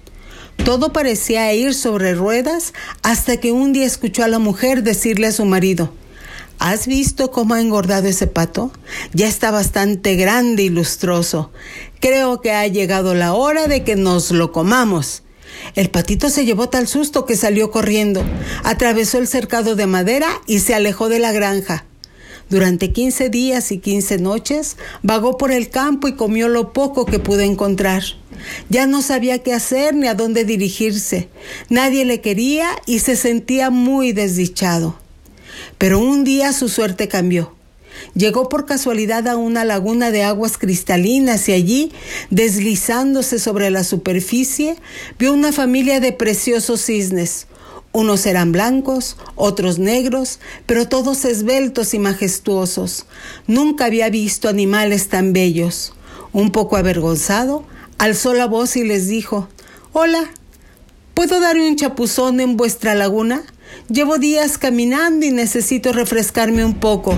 Todo 0.63 0.93
parecía 0.93 1.51
ir 1.55 1.73
sobre 1.73 2.13
ruedas 2.13 2.75
hasta 3.03 3.39
que 3.39 3.53
un 3.53 3.73
día 3.73 3.87
escuchó 3.87 4.23
a 4.23 4.29
la 4.29 4.39
mujer 4.39 4.83
decirle 4.83 5.29
a 5.29 5.33
su 5.33 5.47
marido, 5.47 5.95
¿Has 6.59 6.87
visto 6.87 7.31
cómo 7.31 7.55
ha 7.55 7.61
engordado 7.63 8.07
ese 8.07 8.27
pato? 8.27 8.71
Ya 9.15 9.27
está 9.27 9.51
bastante 9.51 10.15
grande 10.17 10.65
y 10.65 10.69
lustroso. 10.69 11.53
Creo 12.01 12.43
que 12.43 12.53
ha 12.53 12.67
llegado 12.67 13.15
la 13.15 13.33
hora 13.33 13.67
de 13.67 13.83
que 13.83 13.97
nos 13.97 14.31
lo 14.31 14.53
comamos. 14.53 15.23
El 15.75 15.89
patito 15.89 16.29
se 16.29 16.45
llevó 16.45 16.69
tal 16.69 16.87
susto 16.87 17.25
que 17.25 17.35
salió 17.35 17.71
corriendo, 17.71 18.23
atravesó 18.63 19.17
el 19.17 19.27
cercado 19.27 19.75
de 19.75 19.87
madera 19.87 20.29
y 20.47 20.59
se 20.59 20.75
alejó 20.75 21.09
de 21.09 21.21
la 21.21 21.33
granja. 21.33 21.87
Durante 22.55 22.93
quince 22.93 23.31
días 23.31 23.73
y 23.73 23.79
quince 23.79 24.19
noches 24.19 24.77
vagó 25.03 25.37
por 25.37 25.51
el 25.51 25.71
campo 25.71 26.07
y 26.07 26.15
comió 26.15 26.47
lo 26.47 26.73
poco 26.73 27.05
que 27.05 27.19
pudo 27.19 27.41
encontrar. 27.41 28.05
Ya 28.69 28.87
no 28.87 29.03
sabía 29.03 29.43
qué 29.43 29.53
hacer 29.53 29.97
ni 29.97 30.07
a 30.07 30.15
dónde 30.15 30.45
dirigirse. 30.45 31.29
Nadie 31.69 32.05
le 32.05 32.21
quería 32.21 32.69
y 32.87 33.01
se 33.01 33.17
sentía 33.17 33.71
muy 33.71 34.13
desdichado. 34.13 34.97
Pero 35.79 35.99
un 35.99 36.23
día 36.23 36.53
su 36.53 36.69
suerte 36.69 37.09
cambió. 37.09 37.57
Llegó 38.15 38.49
por 38.49 38.67
casualidad 38.67 39.27
a 39.27 39.37
una 39.37 39.65
laguna 39.65 40.13
de 40.13 40.23
aguas 40.23 40.57
cristalinas 40.57 41.49
y 41.49 41.55
allí, 41.55 41.93
deslizándose 42.31 43.41
sobre 43.41 43.73
la 43.73 43.83
superficie, 43.83 44.77
vio 45.19 45.33
una 45.33 45.51
familia 45.51 45.99
de 45.99 46.13
preciosos 46.13 46.83
cisnes, 46.83 47.49
unos 47.95 48.27
eran 48.27 48.51
blancos, 48.51 49.17
otros 49.37 49.79
negros, 49.79 50.41
pero 50.67 50.89
todos 50.89 51.25
esbeltos 51.25 51.95
y 51.95 52.01
majestuosos. 52.01 53.07
Nunca 53.47 53.85
había 53.85 54.11
visto 54.11 54.49
animales 54.49 55.09
tan 55.09 55.33
bellos. 55.33 55.95
Un 56.33 56.51
poco 56.51 56.77
avergonzado, 56.77 57.65
alzó 57.97 58.35
la 58.35 58.47
voz 58.47 58.77
y 58.77 58.83
les 58.83 59.07
dijo, 59.07 59.49
Hola, 59.93 60.29
¿puedo 61.15 61.39
darme 61.39 61.69
un 61.69 61.77
chapuzón 61.77 62.41
en 62.41 62.57
vuestra 62.57 62.97
laguna? 62.97 63.45
Llevo 63.89 64.19
días 64.19 64.59
caminando 64.59 65.25
y 65.25 65.31
necesito 65.31 65.93
refrescarme 65.93 66.65
un 66.65 66.75
poco. 66.75 67.15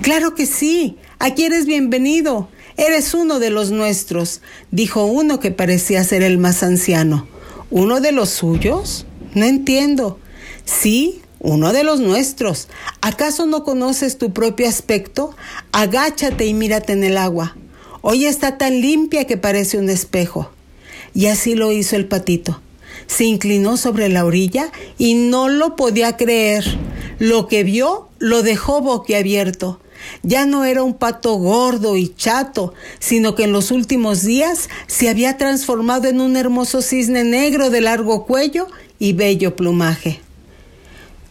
Claro 0.00 0.36
que 0.36 0.46
sí, 0.46 0.96
aquí 1.18 1.44
eres 1.44 1.66
bienvenido. 1.66 2.48
Eres 2.76 3.14
uno 3.14 3.40
de 3.40 3.50
los 3.50 3.72
nuestros, 3.72 4.42
dijo 4.70 5.06
uno 5.06 5.40
que 5.40 5.50
parecía 5.50 6.04
ser 6.04 6.22
el 6.22 6.38
más 6.38 6.62
anciano. 6.62 7.26
¿Uno 7.70 8.00
de 8.00 8.12
los 8.12 8.30
suyos? 8.30 9.06
No 9.34 9.44
entiendo. 9.44 10.18
Sí, 10.64 11.20
uno 11.40 11.72
de 11.72 11.84
los 11.84 12.00
nuestros. 12.00 12.68
¿Acaso 13.00 13.46
no 13.46 13.64
conoces 13.64 14.16
tu 14.16 14.32
propio 14.32 14.68
aspecto? 14.68 15.34
Agáchate 15.72 16.46
y 16.46 16.54
mírate 16.54 16.92
en 16.92 17.04
el 17.04 17.18
agua. 17.18 17.56
Hoy 18.00 18.26
está 18.26 18.58
tan 18.58 18.80
limpia 18.80 19.26
que 19.26 19.36
parece 19.36 19.78
un 19.78 19.90
espejo. 19.90 20.50
Y 21.14 21.26
así 21.26 21.54
lo 21.54 21.72
hizo 21.72 21.96
el 21.96 22.06
patito. 22.06 22.60
Se 23.06 23.24
inclinó 23.24 23.76
sobre 23.76 24.08
la 24.08 24.24
orilla 24.24 24.70
y 24.98 25.14
no 25.14 25.48
lo 25.48 25.76
podía 25.76 26.16
creer. 26.16 26.64
Lo 27.18 27.48
que 27.48 27.64
vio 27.64 28.08
lo 28.18 28.42
dejó 28.42 28.80
boquiabierto. 28.80 29.80
Ya 30.22 30.46
no 30.46 30.64
era 30.64 30.82
un 30.82 30.94
pato 30.94 31.34
gordo 31.34 31.96
y 31.96 32.08
chato, 32.14 32.74
sino 32.98 33.34
que 33.34 33.44
en 33.44 33.52
los 33.52 33.70
últimos 33.70 34.22
días 34.22 34.68
se 34.86 35.08
había 35.08 35.38
transformado 35.38 36.08
en 36.08 36.20
un 36.20 36.36
hermoso 36.36 36.82
cisne 36.82 37.24
negro 37.24 37.70
de 37.70 37.80
largo 37.80 38.26
cuello 38.26 38.68
y 38.98 39.12
bello 39.12 39.56
plumaje. 39.56 40.20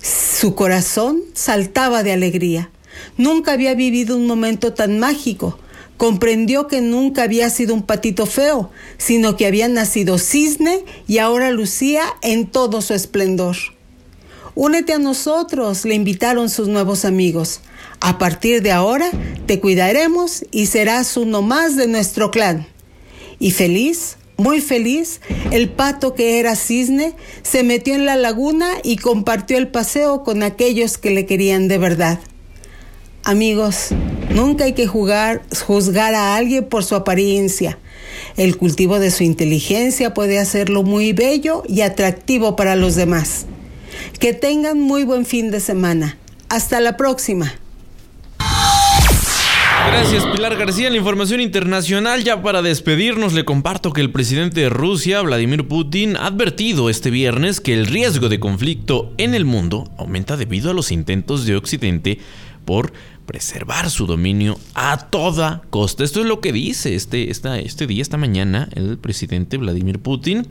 Su 0.02 0.56
corazón 0.56 1.22
saltaba 1.34 2.04
de 2.04 2.12
alegría. 2.12 2.70
Nunca 3.18 3.54
había 3.54 3.74
vivido 3.76 4.16
un 4.16 4.28
momento 4.28 4.74
tan 4.74 5.00
mágico. 5.00 5.58
Comprendió 5.98 6.68
que 6.68 6.82
nunca 6.82 7.24
había 7.24 7.50
sido 7.50 7.74
un 7.74 7.84
patito 7.84 8.26
feo, 8.26 8.72
sino 8.98 9.38
que 9.38 9.46
había 9.46 9.68
nacido 9.68 10.18
cisne 10.18 10.84
y 11.08 11.20
ahora 11.20 11.52
lucía 11.52 12.04
en 12.22 12.48
todo 12.48 12.82
su 12.82 12.94
esplendor. 12.94 13.56
Únete 14.56 14.94
a 14.94 15.00
nosotros, 15.00 15.86
le 15.86 15.96
invitaron 15.96 16.50
sus 16.50 16.68
nuevos 16.68 17.06
amigos. 17.06 17.62
A 18.02 18.18
partir 18.18 18.62
de 18.62 18.72
ahora 18.72 19.10
te 19.46 19.60
cuidaremos 19.60 20.46
y 20.52 20.66
serás 20.66 21.16
uno 21.16 21.42
más 21.42 21.76
de 21.76 21.88
nuestro 21.88 22.30
clan. 22.32 22.68
Y 23.40 23.52
feliz, 23.52 24.18
muy 24.38 24.62
feliz, 24.62 25.22
el 25.52 25.70
pato 25.70 26.16
que 26.16 26.40
era 26.40 26.56
cisne 26.56 27.14
se 27.44 27.64
metió 27.64 27.94
en 27.94 28.06
la 28.06 28.16
laguna 28.16 28.68
y 28.84 28.98
compartió 28.98 29.58
el 29.58 29.68
paseo 29.68 30.24
con 30.24 30.42
aquellos 30.44 30.98
que 30.98 31.12
le 31.12 31.26
querían 31.26 31.68
de 31.68 31.78
verdad. 31.78 32.20
Amigos, 33.24 33.90
nunca 34.34 34.66
hay 34.66 34.74
que 34.74 34.88
juzgar 34.88 35.42
a 36.14 36.36
alguien 36.36 36.66
por 36.66 36.84
su 36.84 36.96
apariencia. 36.96 37.78
El 38.36 38.58
cultivo 38.58 39.00
de 39.00 39.12
su 39.12 39.24
inteligencia 39.24 40.14
puede 40.14 40.40
hacerlo 40.40 40.84
muy 40.84 41.14
bello 41.14 41.64
y 41.68 41.82
atractivo 41.82 42.56
para 42.56 42.76
los 42.76 42.96
demás. 42.96 43.46
Que 44.20 44.34
tengan 44.34 44.80
muy 44.80 45.04
buen 45.04 45.26
fin 45.26 45.52
de 45.52 45.60
semana. 45.60 46.18
Hasta 46.50 46.82
la 46.82 46.98
próxima. 46.98 47.54
Gracias 49.88 50.26
Pilar 50.28 50.56
García. 50.58 50.88
En 50.88 50.94
la 50.94 51.00
información 51.00 51.42
internacional, 51.42 52.24
ya 52.24 52.42
para 52.42 52.62
despedirnos, 52.62 53.34
le 53.34 53.44
comparto 53.44 53.92
que 53.92 54.02
el 54.02 54.12
presidente 54.12 54.62
de 54.62 54.70
Rusia, 54.70 55.22
Vladimir 55.22 55.68
Putin, 55.68 56.16
ha 56.16 56.28
advertido 56.28 56.90
este 56.90 57.10
viernes 57.10 57.60
que 57.60 57.74
el 57.74 57.86
riesgo 57.86 58.30
de 58.30 58.40
conflicto 58.40 59.14
en 59.18 59.36
el 59.36 59.46
mundo 59.46 59.92
aumenta 59.98 60.38
debido 60.38 60.72
a 60.72 60.74
los 60.74 60.92
intentos 60.92 61.46
de 61.46 61.56
Occidente 61.56 62.20
por 62.66 62.94
preservar 63.26 63.90
su 63.90 64.06
dominio 64.06 64.58
a 64.74 65.10
toda 65.10 65.64
costa. 65.70 66.04
Esto 66.04 66.22
es 66.22 66.28
lo 66.28 66.40
que 66.40 66.54
dice 66.54 66.96
este, 66.96 67.30
este 67.30 67.88
día, 67.88 68.02
esta 68.02 68.18
mañana, 68.18 68.70
el 68.76 68.98
presidente 68.98 69.58
Vladimir 69.58 70.00
Putin. 70.00 70.48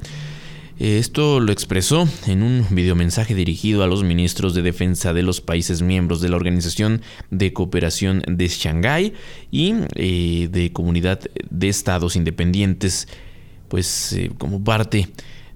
Esto 0.79 1.39
lo 1.39 1.53
expresó 1.53 2.09
en 2.27 2.43
un 2.43 2.67
videomensaje 2.71 3.35
dirigido 3.35 3.83
a 3.83 3.87
los 3.87 4.03
ministros 4.05 4.55
de 4.55 4.63
defensa 4.63 5.13
de 5.13 5.23
los 5.23 5.41
países 5.41 5.83
miembros 5.83 6.21
de 6.21 6.29
la 6.29 6.37
Organización 6.37 7.03
de 7.31 7.53
Cooperación 7.53 8.23
de 8.27 8.49
Shanghái 8.49 9.13
y 9.51 9.75
eh, 9.95 10.49
de 10.51 10.73
Comunidad 10.73 11.21
de 11.51 11.69
Estados 11.69 12.17
Independientes, 12.17 13.07
pues 13.69 14.13
eh, 14.15 14.31
como 14.39 14.65
parte 14.65 15.09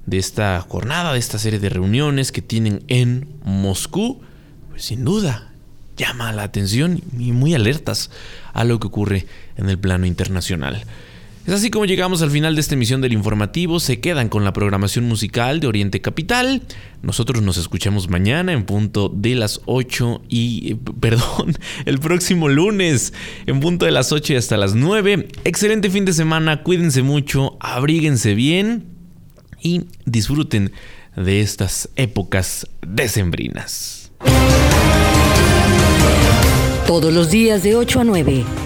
de 0.05 0.19
esta 0.19 0.61
jornada, 0.61 1.13
de 1.13 1.19
esta 1.19 1.39
serie 1.39 1.59
de 1.59 1.71
reuniones 1.71 2.31
que 2.31 2.43
tienen 2.43 2.85
en 2.89 3.27
Moscú, 3.45 4.21
pues 4.71 4.85
sin 4.85 5.05
duda 5.05 5.51
llama 5.97 6.33
la 6.33 6.43
atención 6.43 7.01
y 7.19 7.33
muy 7.33 7.55
alertas 7.55 8.11
a 8.53 8.65
lo 8.65 8.79
que 8.79 8.87
ocurre 8.87 9.27
en 9.57 9.71
el 9.71 9.79
plano 9.79 10.07
internacional. 10.07 10.85
Es 11.47 11.53
así 11.53 11.71
como 11.71 11.85
llegamos 11.85 12.23
al 12.23 12.33
final 12.33 12.57
de 12.57 12.61
esta 12.61 12.75
emisión 12.75 13.01
del 13.01 13.13
informativo. 13.13 13.79
Se 13.79 14.01
quedan 14.01 14.29
con 14.29 14.43
la 14.43 14.53
programación 14.53 15.05
musical 15.05 15.61
de 15.61 15.69
Oriente 15.69 16.01
Capital. 16.01 16.63
Nosotros 17.03 17.41
nos 17.41 17.57
escuchamos 17.57 18.11
mañana 18.11 18.53
en 18.53 18.65
punto 18.65 19.09
de 19.09 19.37
las 19.37 19.61
8 19.67 20.23
y... 20.29 20.73
Eh, 20.73 20.77
perdón, 21.01 21.57
el 21.85 22.01
próximo 22.01 22.49
lunes 22.49 23.13
en 23.47 23.61
punto 23.61 23.87
de 23.87 23.93
las 23.93 24.11
8 24.11 24.33
y 24.33 24.37
hasta 24.37 24.57
las 24.57 24.75
9. 24.75 25.29
Excelente 25.45 25.89
fin 25.89 26.05
de 26.05 26.15
semana, 26.15 26.65
cuídense 26.65 27.03
mucho, 27.03 27.57
abríguense 27.61 28.35
bien 28.35 28.87
y 29.63 29.83
disfruten 30.05 30.73
de 31.15 31.43
estas 31.43 31.91
épocas 31.95 32.67
decembrinas. 32.85 34.11
Todos 36.89 37.15
los 37.15 37.31
días 37.31 37.63
de 37.63 37.77
8 37.77 38.01
a 38.01 38.05
9. 38.05 38.66